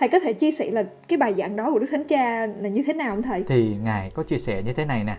Thầy 0.00 0.08
có 0.08 0.18
thể 0.20 0.32
chia 0.32 0.52
sẻ 0.52 0.70
là 0.70 0.84
cái 1.08 1.16
bài 1.16 1.34
giảng 1.38 1.56
đó 1.56 1.70
của 1.72 1.78
Đức 1.78 1.86
Thánh 1.90 2.04
Cha 2.08 2.46
là 2.46 2.68
như 2.68 2.82
thế 2.86 2.92
nào 2.92 3.14
không 3.14 3.22
thầy? 3.22 3.44
Thì 3.46 3.76
ngài 3.84 4.10
có 4.10 4.22
chia 4.22 4.38
sẻ 4.38 4.62
như 4.62 4.72
thế 4.72 4.84
này 4.84 5.04
nè. 5.04 5.16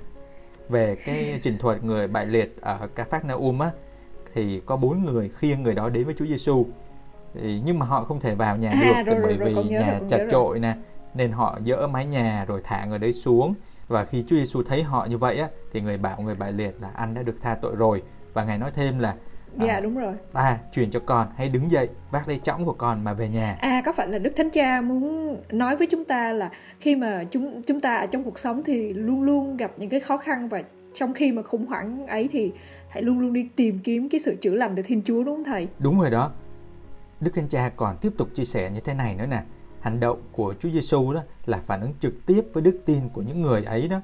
Về 0.69 0.95
cái 1.05 1.39
trình 1.41 1.57
thuật 1.57 1.83
người 1.83 2.07
bại 2.07 2.25
liệt 2.25 2.61
ở 2.61 2.87
Ca 2.95 3.03
Phát 3.03 3.25
Na 3.25 3.33
Um 3.33 3.59
á 3.59 3.69
thì 4.35 4.61
có 4.65 4.77
bốn 4.77 5.03
người 5.03 5.29
khiêng 5.29 5.63
người 5.63 5.75
đó 5.75 5.89
đến 5.89 6.05
với 6.05 6.15
Chúa 6.17 6.25
Giêsu 6.25 6.65
thì 7.33 7.61
nhưng 7.65 7.79
mà 7.79 7.85
họ 7.85 8.03
không 8.03 8.19
thể 8.19 8.35
vào 8.35 8.57
nhà 8.57 8.69
à, 8.69 9.03
được 9.05 9.13
rồi, 9.13 9.21
bởi 9.39 9.53
rồi, 9.53 9.63
vì 9.63 9.69
nhà 9.69 9.99
chật 10.09 10.21
trội 10.31 10.59
nè 10.59 10.73
nên 11.13 11.31
họ 11.31 11.59
dỡ 11.65 11.87
mái 11.87 12.05
nhà 12.05 12.45
rồi 12.47 12.61
thả 12.63 12.85
người 12.85 12.99
đấy 12.99 13.13
xuống 13.13 13.53
và 13.87 14.05
khi 14.05 14.23
Chúa 14.27 14.35
Giêsu 14.35 14.63
thấy 14.63 14.83
họ 14.83 15.05
như 15.09 15.17
vậy 15.17 15.37
á 15.37 15.47
thì 15.71 15.81
người 15.81 15.97
bảo 15.97 16.21
người 16.21 16.35
bại 16.35 16.51
liệt 16.51 16.81
là 16.81 16.89
anh 16.95 17.13
đã 17.13 17.23
được 17.23 17.41
tha 17.41 17.55
tội 17.55 17.75
rồi 17.75 18.03
và 18.33 18.43
ngài 18.43 18.57
nói 18.57 18.71
thêm 18.73 18.99
là 18.99 19.15
Dạ 19.59 19.73
à, 19.73 19.79
đúng 19.79 19.97
rồi. 19.97 20.13
Ta 20.33 20.57
truyền 20.71 20.91
cho 20.91 20.99
con 20.99 21.27
hãy 21.37 21.49
đứng 21.49 21.71
dậy 21.71 21.89
vác 22.11 22.27
lấy 22.27 22.39
chõng 22.43 22.65
của 22.65 22.73
con 22.73 23.03
mà 23.03 23.13
về 23.13 23.29
nhà. 23.29 23.57
À 23.59 23.81
có 23.85 23.93
phải 23.93 24.07
là 24.07 24.17
Đức 24.17 24.33
Thánh 24.37 24.49
Cha 24.49 24.81
muốn 24.81 25.35
nói 25.51 25.75
với 25.75 25.87
chúng 25.87 26.05
ta 26.05 26.33
là 26.33 26.49
khi 26.79 26.95
mà 26.95 27.23
chúng 27.31 27.61
chúng 27.67 27.79
ta 27.79 27.95
ở 27.95 28.05
trong 28.05 28.23
cuộc 28.23 28.39
sống 28.39 28.63
thì 28.63 28.93
luôn 28.93 29.23
luôn 29.23 29.57
gặp 29.57 29.71
những 29.77 29.89
cái 29.89 29.99
khó 29.99 30.17
khăn 30.17 30.49
và 30.49 30.63
trong 30.93 31.13
khi 31.13 31.31
mà 31.31 31.41
khủng 31.41 31.65
hoảng 31.65 32.07
ấy 32.07 32.29
thì 32.31 32.51
hãy 32.89 33.03
luôn 33.03 33.19
luôn 33.19 33.33
đi 33.33 33.49
tìm 33.55 33.79
kiếm 33.83 34.09
cái 34.09 34.19
sự 34.19 34.35
chữa 34.41 34.53
lành 34.53 34.75
từ 34.75 34.81
Thiên 34.81 35.01
Chúa 35.05 35.23
đúng 35.23 35.35
không 35.35 35.43
thầy? 35.43 35.67
Đúng 35.79 35.99
rồi 35.99 36.09
đó. 36.09 36.31
Đức 37.23 37.31
Thánh 37.35 37.47
Cha 37.47 37.69
còn 37.69 37.97
tiếp 37.97 38.13
tục 38.17 38.27
chia 38.33 38.45
sẻ 38.45 38.69
như 38.69 38.79
thế 38.79 38.93
này 38.93 39.15
nữa 39.15 39.25
nè. 39.25 39.43
Hành 39.81 39.99
động 39.99 40.21
của 40.31 40.53
Chúa 40.59 40.69
Giêsu 40.69 41.13
đó 41.13 41.21
là 41.45 41.61
phản 41.65 41.81
ứng 41.81 41.93
trực 41.99 42.13
tiếp 42.25 42.45
với 42.53 42.63
đức 42.63 42.81
tin 42.85 43.09
của 43.09 43.21
những 43.21 43.41
người 43.41 43.63
ấy 43.63 43.87
đó 43.87 44.01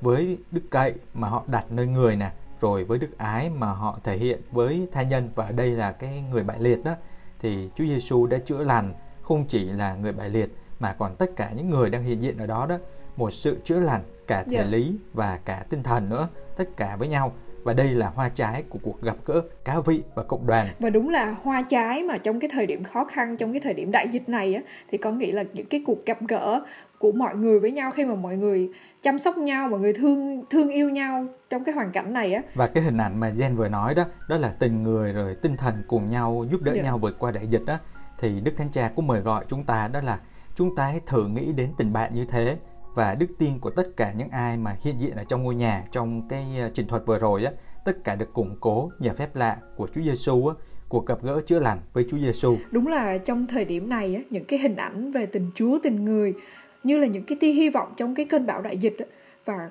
với 0.00 0.38
đức 0.50 0.60
cậy 0.70 0.94
mà 1.14 1.28
họ 1.28 1.44
đặt 1.46 1.72
nơi 1.72 1.86
người 1.86 2.16
nè 2.16 2.32
rồi 2.60 2.84
với 2.84 2.98
đức 2.98 3.18
ái 3.18 3.50
mà 3.50 3.72
họ 3.72 3.98
thể 4.04 4.16
hiện 4.16 4.40
với 4.52 4.88
tha 4.92 5.02
nhân. 5.02 5.30
Và 5.34 5.44
ở 5.44 5.52
đây 5.52 5.70
là 5.70 5.92
cái 5.92 6.24
người 6.30 6.42
bại 6.42 6.56
liệt 6.60 6.84
đó. 6.84 6.94
Thì 7.38 7.70
Chúa 7.74 7.84
Giêsu 7.84 8.26
đã 8.26 8.38
chữa 8.38 8.64
lành 8.64 8.94
không 9.22 9.44
chỉ 9.48 9.64
là 9.64 9.94
người 9.94 10.12
bại 10.12 10.30
liệt 10.30 10.56
mà 10.80 10.92
còn 10.92 11.16
tất 11.16 11.30
cả 11.36 11.52
những 11.56 11.70
người 11.70 11.90
đang 11.90 12.04
hiện 12.04 12.22
diện 12.22 12.38
ở 12.38 12.46
đó 12.46 12.66
đó. 12.66 12.78
Một 13.16 13.30
sự 13.30 13.58
chữa 13.64 13.80
lành 13.80 14.02
cả 14.26 14.44
thể 14.44 14.52
Dạ. 14.52 14.64
lý 14.64 14.96
và 15.12 15.38
cả 15.44 15.64
tinh 15.68 15.82
thần 15.82 16.08
nữa 16.08 16.28
tất 16.56 16.76
cả 16.76 16.96
với 16.96 17.08
nhau 17.08 17.32
và 17.64 17.72
đây 17.72 17.88
là 17.88 18.08
hoa 18.14 18.28
trái 18.28 18.62
của 18.68 18.78
cuộc 18.82 19.02
gặp 19.02 19.16
gỡ 19.24 19.42
cá 19.64 19.80
vị 19.80 20.02
và 20.14 20.22
cộng 20.22 20.46
đoàn. 20.46 20.68
Và 20.78 20.90
đúng 20.90 21.08
là 21.08 21.36
hoa 21.42 21.62
trái 21.62 22.02
mà 22.02 22.18
trong 22.18 22.40
cái 22.40 22.50
thời 22.52 22.66
điểm 22.66 22.84
khó 22.84 23.04
khăn 23.04 23.36
trong 23.36 23.52
cái 23.52 23.60
thời 23.60 23.74
điểm 23.74 23.90
đại 23.90 24.08
dịch 24.08 24.28
này 24.28 24.54
á 24.54 24.62
thì 24.90 24.98
con 24.98 25.18
nghĩ 25.18 25.32
là 25.32 25.44
những 25.52 25.66
cái 25.66 25.82
cuộc 25.86 26.06
gặp 26.06 26.18
gỡ 26.28 26.62
của 26.98 27.12
mọi 27.12 27.36
người 27.36 27.60
với 27.60 27.70
nhau 27.70 27.90
khi 27.90 28.04
mà 28.04 28.14
mọi 28.14 28.36
người 28.36 28.68
chăm 29.02 29.18
sóc 29.18 29.36
nhau 29.36 29.68
mọi 29.68 29.80
người 29.80 29.92
thương 29.92 30.44
thương 30.50 30.68
yêu 30.68 30.90
nhau 30.90 31.26
trong 31.50 31.64
cái 31.64 31.74
hoàn 31.74 31.92
cảnh 31.92 32.12
này 32.12 32.34
á. 32.34 32.42
Và 32.54 32.66
cái 32.66 32.84
hình 32.84 32.96
ảnh 32.96 33.20
mà 33.20 33.30
Jen 33.30 33.56
vừa 33.56 33.68
nói 33.68 33.94
đó 33.94 34.04
đó 34.28 34.36
là 34.36 34.52
tình 34.58 34.82
người 34.82 35.12
rồi 35.12 35.36
tinh 35.42 35.56
thần 35.56 35.74
cùng 35.88 36.08
nhau 36.08 36.44
giúp 36.50 36.62
đỡ 36.62 36.72
Dạ. 36.74 36.82
nhau 36.82 36.98
vượt 36.98 37.18
qua 37.18 37.32
đại 37.32 37.46
dịch 37.46 37.62
đó 37.66 37.78
thì 38.18 38.40
Đức 38.40 38.52
Thánh 38.56 38.68
Cha 38.72 38.90
cũng 38.96 39.06
mời 39.06 39.20
gọi 39.20 39.44
chúng 39.48 39.64
ta 39.64 39.88
đó 39.92 40.00
là 40.00 40.18
chúng 40.54 40.76
ta 40.76 40.84
hãy 40.84 41.00
thử 41.06 41.26
nghĩ 41.28 41.52
đến 41.52 41.70
tình 41.78 41.92
bạn 41.92 42.14
như 42.14 42.24
thế 42.28 42.56
và 42.94 43.14
đức 43.14 43.26
tin 43.38 43.58
của 43.58 43.70
tất 43.70 43.96
cả 43.96 44.12
những 44.16 44.28
ai 44.28 44.56
mà 44.56 44.76
hiện 44.84 45.00
diện 45.00 45.12
ở 45.16 45.24
trong 45.24 45.42
ngôi 45.42 45.54
nhà, 45.54 45.84
trong 45.90 46.28
cái 46.28 46.44
ờ, 46.60 46.70
trình 46.74 46.86
thuật 46.86 47.02
vừa 47.06 47.18
rồi 47.18 47.44
á, 47.44 47.52
tất 47.84 48.04
cả 48.04 48.14
được 48.14 48.32
củng 48.32 48.56
cố 48.60 48.90
nhờ 48.98 49.12
phép 49.14 49.36
lạ 49.36 49.56
của 49.76 49.88
Chúa 49.94 50.02
Giêsu 50.02 50.46
á, 50.46 50.54
cuộc 50.88 51.06
gặp 51.06 51.18
gỡ 51.22 51.40
chữa 51.46 51.58
lành 51.58 51.78
với 51.92 52.04
Chúa 52.10 52.18
Giêsu 52.18 52.56
đúng 52.70 52.86
là 52.86 53.18
trong 53.18 53.46
thời 53.46 53.64
điểm 53.64 53.88
này 53.88 54.14
á, 54.14 54.22
những 54.30 54.44
cái 54.44 54.58
hình 54.58 54.76
ảnh 54.76 55.12
về 55.12 55.26
tình 55.26 55.50
Chúa, 55.54 55.78
tình 55.82 56.04
người 56.04 56.34
như 56.82 56.98
là 56.98 57.06
những 57.06 57.24
cái 57.24 57.38
tia 57.40 57.52
hy 57.52 57.70
vọng 57.70 57.94
trong 57.96 58.14
cái 58.14 58.26
cơn 58.26 58.46
bão 58.46 58.62
đại 58.62 58.78
dịch 58.78 58.96
á, 58.98 59.06
và 59.44 59.70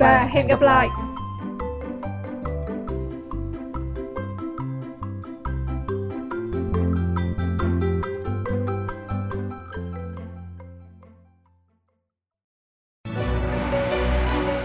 và 0.00 0.28
hẹn 0.30 0.46
gặp 0.46 0.60
lại. 0.60 0.88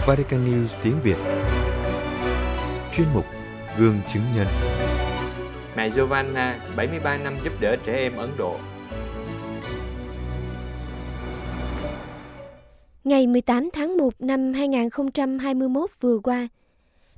Vatican 0.08 0.46
News 0.46 0.76
tiếng 0.84 1.02
Việt 1.04 1.18
Chuyên 2.92 3.08
mục 3.14 3.26
Gương 3.78 4.00
chứng 4.08 4.24
nhân 4.36 4.48
Mẹ 5.76 5.90
Giovanna, 5.90 6.60
73 6.76 7.18
năm 7.18 7.34
giúp 7.44 7.54
đỡ 7.60 7.76
trẻ 7.86 7.94
em 7.94 8.16
Ấn 8.16 8.30
Độ. 8.38 8.58
Ngày 13.06 13.28
18 13.28 13.70
tháng 13.74 13.98
1 13.98 14.14
năm 14.20 14.54
2021 14.54 15.90
vừa 16.02 16.20
qua, 16.20 16.48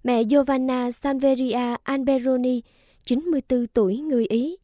mẹ 0.04 0.24
Giovanna 0.24 0.92
Sanveria 0.92 1.76
Alberoni, 1.84 2.62
94 3.04 3.68
tuổi 3.68 3.98
người 3.98 4.26
Ý, 4.26 4.58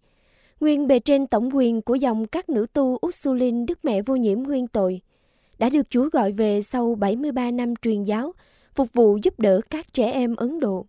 nguyên 0.59 0.87
bề 0.87 0.99
trên 0.99 1.27
tổng 1.27 1.55
quyền 1.55 1.81
của 1.81 1.95
dòng 1.95 2.27
các 2.27 2.49
nữ 2.49 2.65
tu 2.73 2.97
Ursuline 3.07 3.65
Đức 3.67 3.85
Mẹ 3.85 4.01
Vô 4.01 4.15
Nhiễm 4.15 4.43
Nguyên 4.43 4.67
Tội, 4.67 5.01
đã 5.57 5.69
được 5.69 5.89
Chúa 5.89 6.09
gọi 6.09 6.31
về 6.31 6.61
sau 6.61 6.95
73 6.95 7.51
năm 7.51 7.73
truyền 7.81 8.03
giáo, 8.03 8.33
phục 8.75 8.93
vụ 8.93 9.17
giúp 9.23 9.39
đỡ 9.39 9.61
các 9.69 9.93
trẻ 9.93 10.11
em 10.11 10.35
Ấn 10.35 10.59
Độ. 10.59 10.85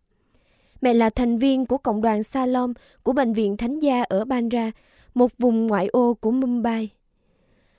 Mẹ 0.81 0.94
là 0.94 1.11
thành 1.11 1.38
viên 1.38 1.66
của 1.66 1.79
cộng 1.79 2.03
đoàn 2.03 2.23
Salom 2.23 2.73
của 3.03 3.12
Bệnh 3.12 3.33
viện 3.33 3.57
Thánh 3.57 3.81
Gia 3.81 4.03
ở 4.03 4.25
Bandra, 4.25 4.73
một 5.14 5.31
vùng 5.38 5.66
ngoại 5.66 5.87
ô 5.87 6.14
của 6.14 6.31
Mumbai. 6.31 6.90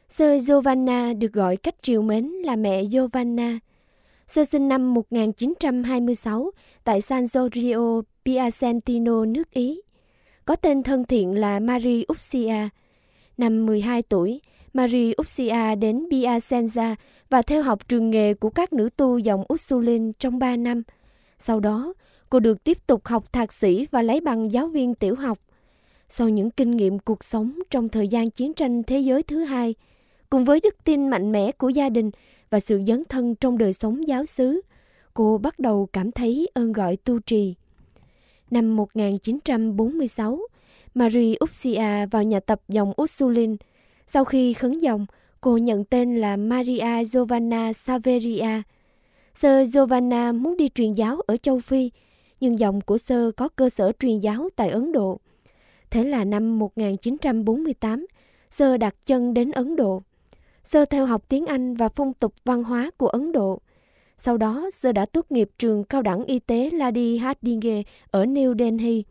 Sơ 0.10 0.40
Giovanna 0.40 1.14
được 1.14 1.34
gọi 1.34 1.58
cách 1.58 1.76
triều 1.82 2.02
mến 2.02 2.26
là 2.26 2.56
mẹ 2.56 2.86
Giovanna. 2.86 3.60
Sơ 4.28 4.46
sinh 4.46 4.70
năm 4.70 4.94
1926 4.94 6.52
tại 6.84 7.02
San 7.02 7.26
Giorgio 7.26 8.02
Piacentino, 8.26 9.26
nước 9.26 9.52
Ý. 9.52 9.82
Có 10.46 10.56
tên 10.56 10.84
thân 10.84 11.06
thiện 11.06 11.40
là 11.40 11.60
Marie 11.60 12.04
Uxia. 12.14 12.70
Năm 13.38 13.66
12 13.66 14.02
tuổi, 14.02 14.42
Marie 14.74 15.14
Uxia 15.22 15.76
đến 15.76 16.08
Piacenza 16.12 16.96
và 17.30 17.42
theo 17.42 17.64
học 17.64 17.88
trường 17.88 18.10
nghề 18.10 18.34
của 18.34 18.50
các 18.50 18.74
nữ 18.74 18.90
tu 18.98 19.18
dòng 19.18 19.44
Ursuline 19.54 20.12
trong 20.20 20.40
3 20.40 20.56
năm. 20.56 20.84
Sau 21.40 21.60
đó, 21.60 21.94
cô 22.30 22.40
được 22.40 22.64
tiếp 22.64 22.78
tục 22.88 23.06
học 23.06 23.34
thạc 23.34 23.54
sĩ 23.54 23.88
và 23.92 24.02
lấy 24.02 24.22
bằng 24.22 24.52
giáo 24.52 24.68
viên 24.68 24.96
tiểu 24.96 25.16
học. 25.16 25.40
Sau 26.10 26.30
những 26.30 26.52
kinh 26.52 26.72
nghiệm 26.72 27.00
cuộc 27.00 27.24
sống 27.24 27.60
trong 27.70 27.90
thời 27.90 28.08
gian 28.08 28.30
chiến 28.30 28.54
tranh 28.54 28.84
thế 28.84 29.00
giới 29.00 29.24
thứ 29.24 29.44
hai, 29.44 29.76
cùng 30.30 30.46
với 30.46 30.60
đức 30.64 30.76
tin 30.84 31.08
mạnh 31.08 31.32
mẽ 31.32 31.52
của 31.52 31.70
gia 31.70 31.90
đình 31.90 32.12
và 32.50 32.60
sự 32.60 32.82
dấn 32.88 33.04
thân 33.10 33.36
trong 33.36 33.58
đời 33.58 33.74
sống 33.74 34.08
giáo 34.08 34.26
xứ, 34.26 34.62
cô 35.14 35.38
bắt 35.38 35.60
đầu 35.60 35.90
cảm 35.94 36.12
thấy 36.12 36.50
ơn 36.54 36.74
gọi 36.74 36.96
tu 36.96 37.20
trì. 37.20 37.56
Năm 38.52 38.76
1946, 38.76 40.40
Marie 40.94 41.36
Uxia 41.44 42.06
vào 42.12 42.24
nhà 42.24 42.40
tập 42.40 42.62
dòng 42.68 42.94
Ursuline. 43.02 43.56
Sau 44.08 44.26
khi 44.26 44.54
khấn 44.54 44.78
dòng, 44.78 45.06
cô 45.42 45.58
nhận 45.58 45.86
tên 45.86 46.16
là 46.16 46.38
Maria 46.38 47.06
Giovanna 47.06 47.74
Saveria. 47.74 48.62
Sơ 49.36 49.66
Giovanna 49.66 50.32
muốn 50.32 50.58
đi 50.58 50.70
truyền 50.70 50.94
giáo 50.94 51.22
ở 51.28 51.38
châu 51.38 51.60
Phi, 51.60 51.92
nhưng 52.40 52.60
dòng 52.60 52.82
của 52.82 52.98
Sơ 52.98 53.32
có 53.32 53.50
cơ 53.50 53.70
sở 53.70 53.92
truyền 54.00 54.20
giáo 54.20 54.50
tại 54.56 54.70
Ấn 54.70 54.92
Độ. 54.92 55.20
Thế 55.90 56.04
là 56.04 56.24
năm 56.24 56.60
1948, 56.60 58.06
Sơ 58.50 58.78
đặt 58.78 58.96
chân 59.06 59.34
đến 59.34 59.52
Ấn 59.52 59.76
Độ. 59.76 60.04
Sơ 60.66 60.86
theo 60.86 61.06
học 61.06 61.24
tiếng 61.30 61.46
Anh 61.46 61.76
và 61.76 61.90
phong 61.90 62.14
tục 62.14 62.34
văn 62.46 62.64
hóa 62.64 62.92
của 62.98 63.08
Ấn 63.08 63.32
Độ. 63.32 63.62
Sau 64.18 64.38
đó, 64.38 64.70
Sơ 64.74 64.92
đã 64.92 65.06
tốt 65.06 65.26
nghiệp 65.30 65.50
trường 65.58 65.84
cao 65.84 66.02
đẳng 66.02 66.24
y 66.24 66.40
tế 66.40 66.70
Ladi 66.74 67.18
Hardinge 67.18 67.84
ở 68.12 68.26
New 68.26 68.58
Delhi. 68.58 69.04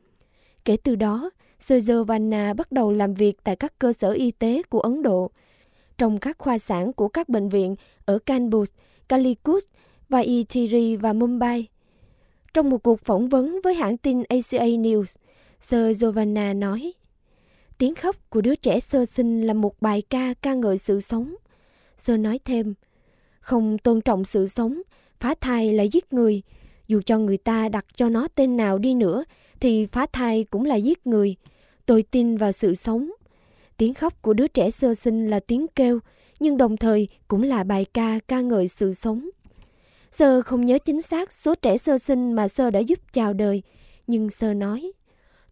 Kể 0.65 0.77
từ 0.77 0.97
đó, 0.97 1.31
Sơ 1.59 1.81
Giovanna 1.81 2.55
bắt 2.55 2.73
đầu 2.73 2.93
làm 2.93 3.15
việc 3.15 3.45
tại 3.45 3.57
các 3.57 3.79
cơ 3.79 3.93
sở 3.93 4.11
y 4.13 4.31
tế 4.31 4.63
của 4.63 4.81
Ấn 4.81 5.03
Độ, 5.03 5.31
trong 5.99 6.19
các 6.19 6.39
khoa 6.39 6.59
sản 6.59 6.93
của 6.93 7.09
các 7.09 7.29
bệnh 7.29 7.49
viện 7.49 7.75
ở 8.05 8.19
Kanpur, 8.19 8.69
Calicut, 9.09 9.63
Vaitiri 10.09 10.97
và 10.97 11.13
Mumbai. 11.13 11.69
Trong 12.55 12.71
một 12.71 12.83
cuộc 12.83 13.01
phỏng 13.01 13.29
vấn 13.29 13.61
với 13.65 13.75
hãng 13.75 13.97
tin 13.97 14.23
ACA 14.23 14.67
News, 14.67 15.17
Sơ 15.61 15.93
Giovanna 15.93 16.53
nói, 16.53 16.93
Tiếng 17.79 17.95
khóc 17.95 18.17
của 18.31 18.41
đứa 18.41 18.55
trẻ 18.55 18.81
sơ 18.81 19.05
sinh 19.05 19.43
là 19.47 19.55
một 19.55 19.81
bài 19.81 20.03
ca 20.11 20.35
ca 20.43 20.55
ngợi 20.55 20.79
sự 20.79 21.01
sống. 21.01 21.35
Sơ 21.97 22.17
nói 22.17 22.39
thêm, 22.45 22.75
không 23.41 23.79
tôn 23.79 24.01
trọng 24.01 24.25
sự 24.25 24.47
sống, 24.47 24.83
phá 25.21 25.35
thai 25.41 25.73
là 25.73 25.83
giết 25.83 26.13
người. 26.13 26.43
Dù 26.89 27.01
cho 27.07 27.19
người 27.19 27.37
ta 27.37 27.69
đặt 27.69 27.87
cho 27.95 28.09
nó 28.09 28.29
tên 28.35 28.57
nào 28.57 28.79
đi 28.79 28.95
nữa, 28.95 29.25
thì 29.61 29.87
phá 29.87 30.07
thai 30.13 30.45
cũng 30.45 30.65
là 30.65 30.75
giết 30.75 31.07
người. 31.07 31.37
Tôi 31.87 32.03
tin 32.03 32.37
vào 32.37 32.53
sự 32.53 32.75
sống. 32.75 33.11
Tiếng 33.77 33.95
khóc 33.95 34.23
của 34.23 34.35
đứa 34.35 34.47
trẻ 34.47 34.71
sơ 34.71 34.95
sinh 34.95 35.31
là 35.31 35.41
tiếng 35.41 35.67
kêu, 35.77 35.99
nhưng 36.41 36.57
đồng 36.57 36.77
thời 36.77 37.09
cũng 37.29 37.43
là 37.43 37.65
bài 37.65 37.85
ca 37.95 38.19
ca 38.29 38.41
ngợi 38.41 38.69
sự 38.69 38.93
sống. 38.93 39.29
Sơ 40.11 40.43
không 40.43 40.65
nhớ 40.65 40.79
chính 40.79 41.03
xác 41.03 41.33
số 41.33 41.55
trẻ 41.55 41.79
sơ 41.79 41.99
sinh 41.99 42.33
mà 42.33 42.49
Sơ 42.49 42.71
đã 42.71 42.81
giúp 42.81 42.99
chào 43.13 43.33
đời, 43.33 43.63
nhưng 44.07 44.31
Sơ 44.31 44.55
nói, 44.55 44.93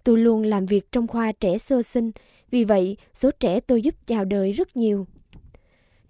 tôi 0.05 0.19
luôn 0.19 0.43
làm 0.43 0.67
việc 0.67 0.93
trong 0.93 1.07
khoa 1.07 1.33
trẻ 1.33 1.59
sơ 1.59 1.83
sinh, 1.83 2.11
vì 2.51 2.65
vậy 2.65 2.97
số 3.15 3.31
trẻ 3.41 3.61
tôi 3.61 3.83
giúp 3.83 3.95
chào 4.07 4.25
đời 4.25 4.53
rất 4.53 4.77
nhiều. 4.77 5.07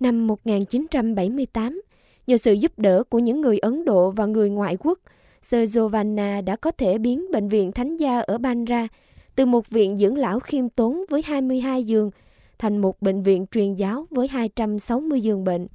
Năm 0.03 0.27
1978, 0.27 1.83
nhờ 2.27 2.37
sự 2.37 2.53
giúp 2.53 2.79
đỡ 2.79 3.03
của 3.09 3.19
những 3.19 3.41
người 3.41 3.59
Ấn 3.59 3.85
Độ 3.85 4.11
và 4.11 4.27
người 4.27 4.51
ngoại 4.51 4.77
quốc, 4.81 4.99
Sơ 5.43 5.67
Giovanna 5.67 6.41
đã 6.41 6.57
có 6.57 6.71
thể 6.71 6.99
biến 6.99 7.33
Bệnh 7.33 7.49
viện 7.49 7.73
Thánh 7.73 7.97
Gia 7.97 8.21
ở 8.21 8.38
Bandra 8.38 8.88
từ 9.37 9.47
một 9.47 9.71
viện 9.71 9.97
dưỡng 9.97 10.17
lão 10.17 10.41
khiêm 10.41 10.69
tốn 10.69 11.05
với 11.11 11.23
22 11.23 11.85
giường 11.85 12.11
thành 12.59 12.79
một 12.79 13.03
bệnh 13.03 13.23
viện 13.23 13.47
truyền 13.51 13.75
giáo 13.75 14.07
với 14.11 14.29
260 14.29 15.21
giường 15.21 15.45
bệnh, 15.45 15.67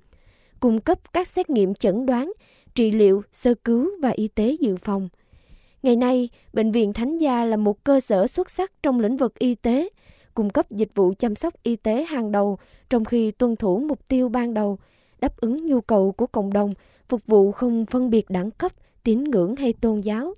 cung 0.60 0.82
cấp 0.82 1.14
các 1.14 1.28
xét 1.28 1.50
nghiệm 1.50 1.74
chẩn 1.76 2.06
đoán, 2.06 2.32
trị 2.76 2.92
liệu, 2.92 3.22
sơ 3.32 3.54
cứu 3.64 3.90
và 4.02 4.10
y 4.10 4.28
tế 4.28 4.58
dự 4.60 4.78
phòng. 4.78 5.10
Ngày 5.84 5.96
nay, 5.96 6.30
Bệnh 6.54 6.72
viện 6.72 6.94
Thánh 6.94 7.18
Gia 7.18 7.46
là 7.46 7.58
một 7.58 7.84
cơ 7.84 8.00
sở 8.00 8.28
xuất 8.28 8.50
sắc 8.50 8.72
trong 8.84 9.00
lĩnh 9.00 9.18
vực 9.18 9.40
y 9.40 9.56
tế, 9.56 9.90
cung 10.38 10.50
cấp 10.50 10.72
dịch 10.72 10.96
vụ 10.96 11.14
chăm 11.20 11.36
sóc 11.36 11.54
y 11.64 11.76
tế 11.76 12.04
hàng 12.04 12.32
đầu 12.32 12.58
trong 12.90 13.06
khi 13.06 13.32
tuân 13.32 13.56
thủ 13.56 13.80
mục 13.80 14.08
tiêu 14.08 14.30
ban 14.30 14.54
đầu, 14.54 14.78
đáp 15.20 15.38
ứng 15.38 15.66
nhu 15.66 15.82
cầu 15.82 16.12
của 16.12 16.28
cộng 16.28 16.54
đồng, 16.54 16.74
phục 17.10 17.22
vụ 17.28 17.52
không 17.52 17.86
phân 17.86 18.10
biệt 18.10 18.30
đẳng 18.30 18.52
cấp, 18.52 18.72
tín 19.04 19.24
ngưỡng 19.24 19.56
hay 19.56 19.74
tôn 19.74 20.00
giáo. 20.00 20.34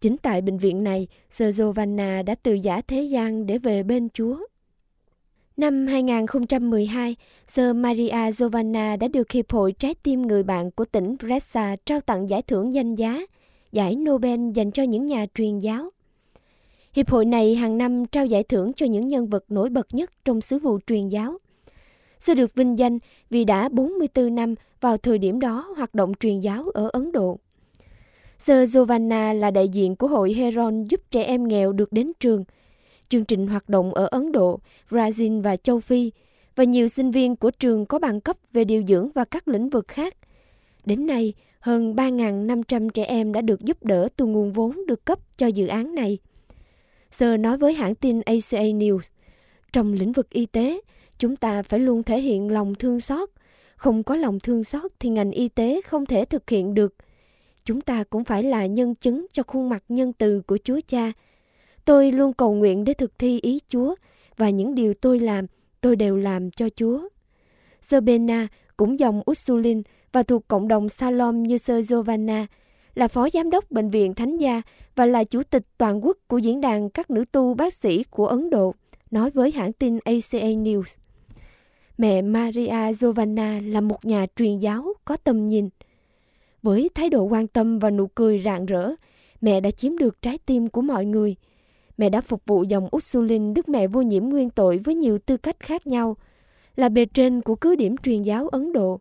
Chính 0.00 0.16
tại 0.16 0.40
bệnh 0.40 0.58
viện 0.58 0.84
này, 0.84 1.08
Sơ 1.30 1.50
Giovanna 1.50 2.22
đã 2.22 2.34
từ 2.42 2.52
giả 2.52 2.80
thế 2.80 3.02
gian 3.02 3.46
để 3.46 3.58
về 3.58 3.82
bên 3.82 4.08
Chúa. 4.14 4.36
Năm 5.56 5.86
2012, 5.86 7.16
Sơ 7.46 7.72
Maria 7.72 8.32
Giovanna 8.32 8.96
đã 8.96 9.08
được 9.08 9.30
Hiệp 9.30 9.50
hội 9.50 9.72
Trái 9.72 9.94
tim 9.94 10.22
người 10.22 10.42
bạn 10.42 10.70
của 10.70 10.84
tỉnh 10.84 11.16
Brescia 11.20 11.76
trao 11.86 12.00
tặng 12.00 12.28
giải 12.28 12.42
thưởng 12.42 12.74
danh 12.74 12.94
giá, 12.94 13.20
giải 13.72 13.96
Nobel 13.96 14.40
dành 14.54 14.70
cho 14.70 14.82
những 14.82 15.06
nhà 15.06 15.26
truyền 15.34 15.58
giáo. 15.58 15.88
Hiệp 16.94 17.10
hội 17.10 17.24
này 17.24 17.54
hàng 17.54 17.78
năm 17.78 18.06
trao 18.06 18.26
giải 18.26 18.42
thưởng 18.42 18.72
cho 18.72 18.86
những 18.86 19.08
nhân 19.08 19.26
vật 19.26 19.44
nổi 19.48 19.70
bật 19.70 19.86
nhất 19.92 20.10
trong 20.24 20.40
sứ 20.40 20.58
vụ 20.58 20.78
truyền 20.86 21.08
giáo. 21.08 21.38
Sơ 22.20 22.34
được 22.34 22.54
vinh 22.54 22.78
danh 22.78 22.98
vì 23.30 23.44
đã 23.44 23.68
44 23.68 24.34
năm 24.34 24.54
vào 24.80 24.96
thời 24.96 25.18
điểm 25.18 25.40
đó 25.40 25.74
hoạt 25.76 25.94
động 25.94 26.12
truyền 26.20 26.40
giáo 26.40 26.64
ở 26.74 26.88
Ấn 26.92 27.12
Độ. 27.12 27.38
Sơ 28.38 28.66
Giovanna 28.66 29.32
là 29.32 29.50
đại 29.50 29.68
diện 29.68 29.96
của 29.96 30.06
hội 30.06 30.32
Heron 30.32 30.84
giúp 30.84 31.00
trẻ 31.10 31.22
em 31.22 31.48
nghèo 31.48 31.72
được 31.72 31.92
đến 31.92 32.12
trường. 32.20 32.44
Chương 33.08 33.24
trình 33.24 33.46
hoạt 33.46 33.68
động 33.68 33.94
ở 33.94 34.06
Ấn 34.10 34.32
Độ, 34.32 34.60
Brazil 34.90 35.42
và 35.42 35.56
châu 35.56 35.80
Phi 35.80 36.12
và 36.56 36.64
nhiều 36.64 36.88
sinh 36.88 37.10
viên 37.10 37.36
của 37.36 37.50
trường 37.50 37.86
có 37.86 37.98
bằng 37.98 38.20
cấp 38.20 38.36
về 38.52 38.64
điều 38.64 38.82
dưỡng 38.88 39.08
và 39.14 39.24
các 39.24 39.48
lĩnh 39.48 39.68
vực 39.68 39.88
khác. 39.88 40.16
Đến 40.84 41.06
nay, 41.06 41.32
hơn 41.60 41.94
3.500 41.94 42.88
trẻ 42.88 43.04
em 43.04 43.32
đã 43.32 43.40
được 43.40 43.60
giúp 43.60 43.84
đỡ 43.84 44.08
từ 44.16 44.26
nguồn 44.26 44.52
vốn 44.52 44.86
được 44.86 45.04
cấp 45.04 45.18
cho 45.38 45.46
dự 45.46 45.66
án 45.66 45.94
này. 45.94 46.18
Sơ 47.14 47.36
nói 47.36 47.56
với 47.56 47.74
hãng 47.74 47.94
tin 47.94 48.20
ACA 48.20 48.62
News, 48.62 49.10
trong 49.72 49.92
lĩnh 49.92 50.12
vực 50.12 50.30
y 50.30 50.46
tế, 50.46 50.80
chúng 51.18 51.36
ta 51.36 51.62
phải 51.62 51.80
luôn 51.80 52.02
thể 52.02 52.20
hiện 52.20 52.52
lòng 52.52 52.74
thương 52.74 53.00
xót. 53.00 53.30
Không 53.76 54.02
có 54.02 54.16
lòng 54.16 54.40
thương 54.40 54.64
xót 54.64 54.92
thì 55.00 55.08
ngành 55.08 55.30
y 55.30 55.48
tế 55.48 55.80
không 55.86 56.06
thể 56.06 56.24
thực 56.24 56.50
hiện 56.50 56.74
được. 56.74 56.94
Chúng 57.64 57.80
ta 57.80 58.04
cũng 58.04 58.24
phải 58.24 58.42
là 58.42 58.66
nhân 58.66 58.94
chứng 58.94 59.26
cho 59.32 59.42
khuôn 59.46 59.68
mặt 59.68 59.84
nhân 59.88 60.12
từ 60.12 60.40
của 60.40 60.58
Chúa 60.64 60.80
Cha. 60.86 61.12
Tôi 61.84 62.12
luôn 62.12 62.32
cầu 62.32 62.54
nguyện 62.54 62.84
để 62.84 62.94
thực 62.94 63.18
thi 63.18 63.40
ý 63.40 63.60
Chúa 63.68 63.94
và 64.36 64.50
những 64.50 64.74
điều 64.74 64.94
tôi 64.94 65.20
làm, 65.20 65.46
tôi 65.80 65.96
đều 65.96 66.16
làm 66.16 66.50
cho 66.50 66.68
Chúa. 66.76 67.08
Sơ 67.80 68.00
Bena 68.00 68.48
cũng 68.76 68.98
dòng 68.98 69.22
Ursulin 69.30 69.82
và 70.12 70.22
thuộc 70.22 70.48
cộng 70.48 70.68
đồng 70.68 70.88
Salom 70.88 71.42
như 71.42 71.58
Sơ 71.58 71.82
Giovanna, 71.82 72.46
là 72.94 73.08
phó 73.08 73.30
giám 73.30 73.50
đốc 73.50 73.70
bệnh 73.70 73.90
viện 73.90 74.14
Thánh 74.14 74.38
Gia 74.38 74.62
và 74.96 75.06
là 75.06 75.24
chủ 75.24 75.42
tịch 75.42 75.62
toàn 75.78 76.04
quốc 76.04 76.18
của 76.26 76.38
diễn 76.38 76.60
đàn 76.60 76.90
các 76.90 77.10
nữ 77.10 77.24
tu 77.32 77.54
bác 77.54 77.74
sĩ 77.74 78.04
của 78.04 78.26
Ấn 78.26 78.50
Độ, 78.50 78.74
nói 79.10 79.30
với 79.30 79.50
hãng 79.50 79.72
tin 79.72 79.98
ACA 80.04 80.48
News. 80.48 80.98
Mẹ 81.98 82.22
Maria 82.22 82.92
Giovanna 82.92 83.60
là 83.64 83.80
một 83.80 84.04
nhà 84.04 84.26
truyền 84.36 84.58
giáo 84.58 84.86
có 85.04 85.16
tầm 85.16 85.46
nhìn. 85.46 85.68
Với 86.62 86.90
thái 86.94 87.08
độ 87.08 87.22
quan 87.22 87.46
tâm 87.46 87.78
và 87.78 87.90
nụ 87.90 88.06
cười 88.06 88.42
rạng 88.44 88.66
rỡ, 88.66 88.90
mẹ 89.40 89.60
đã 89.60 89.70
chiếm 89.70 89.98
được 89.98 90.22
trái 90.22 90.38
tim 90.38 90.68
của 90.68 90.82
mọi 90.82 91.04
người. 91.04 91.36
Mẹ 91.98 92.08
đã 92.08 92.20
phục 92.20 92.42
vụ 92.46 92.62
dòng 92.62 92.88
Ursuline 92.96 93.52
Đức 93.54 93.68
Mẹ 93.68 93.86
vô 93.86 94.02
nhiễm 94.02 94.24
nguyên 94.24 94.50
tội 94.50 94.78
với 94.78 94.94
nhiều 94.94 95.18
tư 95.18 95.36
cách 95.36 95.56
khác 95.60 95.86
nhau, 95.86 96.16
là 96.76 96.88
bề 96.88 97.04
trên 97.04 97.40
của 97.40 97.54
cứ 97.54 97.76
điểm 97.76 97.96
truyền 97.96 98.22
giáo 98.22 98.48
Ấn 98.48 98.72
Độ, 98.72 99.00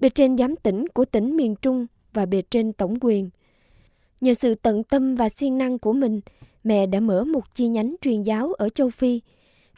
bề 0.00 0.08
trên 0.08 0.36
giám 0.36 0.56
tỉnh 0.56 0.88
của 0.88 1.04
tỉnh 1.04 1.36
miền 1.36 1.54
Trung 1.62 1.86
và 2.14 2.26
bề 2.26 2.42
trên 2.50 2.72
tổng 2.72 2.96
quyền. 3.00 3.30
Nhờ 4.20 4.34
sự 4.34 4.54
tận 4.54 4.84
tâm 4.84 5.14
và 5.14 5.28
siêng 5.28 5.58
năng 5.58 5.78
của 5.78 5.92
mình, 5.92 6.20
mẹ 6.64 6.86
đã 6.86 7.00
mở 7.00 7.24
một 7.24 7.54
chi 7.54 7.68
nhánh 7.68 7.94
truyền 8.00 8.22
giáo 8.22 8.52
ở 8.52 8.68
châu 8.68 8.90
Phi. 8.90 9.20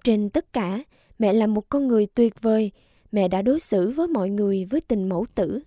Trên 0.05 0.31
tất 0.31 0.53
cả, 0.53 0.85
mẹ 1.18 1.33
là 1.33 1.46
một 1.46 1.68
con 1.68 1.88
người 1.88 2.07
tuyệt 2.14 2.42
vời. 2.42 2.70
Mẹ 3.12 3.29
đã 3.29 3.42
đối 3.42 3.61
xử 3.61 3.90
với 3.90 4.07
mọi 4.07 4.31
người 4.31 4.64
với 4.64 4.81
tình 4.81 5.09
mẫu 5.09 5.27
tử. 5.35 5.61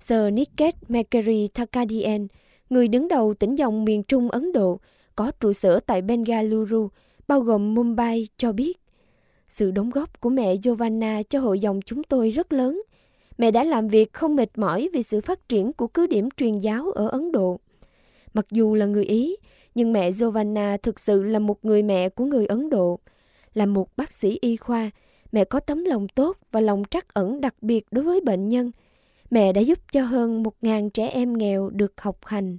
Sir 0.00 0.32
Niket 0.32 0.74
Mercury 0.88 1.48
Thakadian, 1.48 2.26
người 2.70 2.88
đứng 2.88 3.08
đầu 3.08 3.34
tỉnh 3.34 3.54
dòng 3.54 3.84
miền 3.84 4.02
Trung 4.02 4.30
Ấn 4.30 4.52
Độ, 4.52 4.80
có 5.16 5.32
trụ 5.40 5.52
sở 5.52 5.80
tại 5.80 6.02
Bengaluru, 6.02 6.88
bao 7.28 7.40
gồm 7.40 7.74
Mumbai, 7.74 8.28
cho 8.36 8.52
biết 8.52 8.80
sự 9.50 9.70
đóng 9.70 9.90
góp 9.90 10.20
của 10.20 10.30
mẹ 10.30 10.56
Giovanna 10.62 11.22
cho 11.28 11.40
hội 11.40 11.60
dòng 11.60 11.80
chúng 11.86 12.02
tôi 12.02 12.30
rất 12.30 12.52
lớn. 12.52 12.82
Mẹ 13.40 13.50
đã 13.50 13.64
làm 13.64 13.88
việc 13.88 14.12
không 14.12 14.36
mệt 14.36 14.58
mỏi 14.58 14.88
vì 14.92 15.02
sự 15.02 15.20
phát 15.20 15.48
triển 15.48 15.72
của 15.72 15.86
cứ 15.86 16.06
điểm 16.06 16.28
truyền 16.36 16.58
giáo 16.58 16.90
ở 16.90 17.08
Ấn 17.08 17.32
Độ. 17.32 17.60
Mặc 18.34 18.46
dù 18.50 18.74
là 18.74 18.86
người 18.86 19.04
Ý, 19.04 19.36
nhưng 19.74 19.92
mẹ 19.92 20.12
Giovanna 20.12 20.76
thực 20.82 21.00
sự 21.00 21.22
là 21.22 21.38
một 21.38 21.64
người 21.64 21.82
mẹ 21.82 22.08
của 22.08 22.24
người 22.24 22.46
Ấn 22.46 22.70
Độ. 22.70 22.98
Là 23.54 23.66
một 23.66 23.96
bác 23.96 24.12
sĩ 24.12 24.38
y 24.40 24.56
khoa, 24.56 24.90
mẹ 25.32 25.44
có 25.44 25.60
tấm 25.60 25.84
lòng 25.84 26.08
tốt 26.08 26.36
và 26.52 26.60
lòng 26.60 26.82
trắc 26.90 27.14
ẩn 27.14 27.40
đặc 27.40 27.54
biệt 27.60 27.84
đối 27.90 28.04
với 28.04 28.20
bệnh 28.20 28.48
nhân. 28.48 28.70
Mẹ 29.30 29.52
đã 29.52 29.60
giúp 29.60 29.78
cho 29.92 30.02
hơn 30.02 30.42
1.000 30.42 30.90
trẻ 30.90 31.06
em 31.06 31.38
nghèo 31.38 31.70
được 31.70 32.00
học 32.00 32.18
hành. 32.24 32.58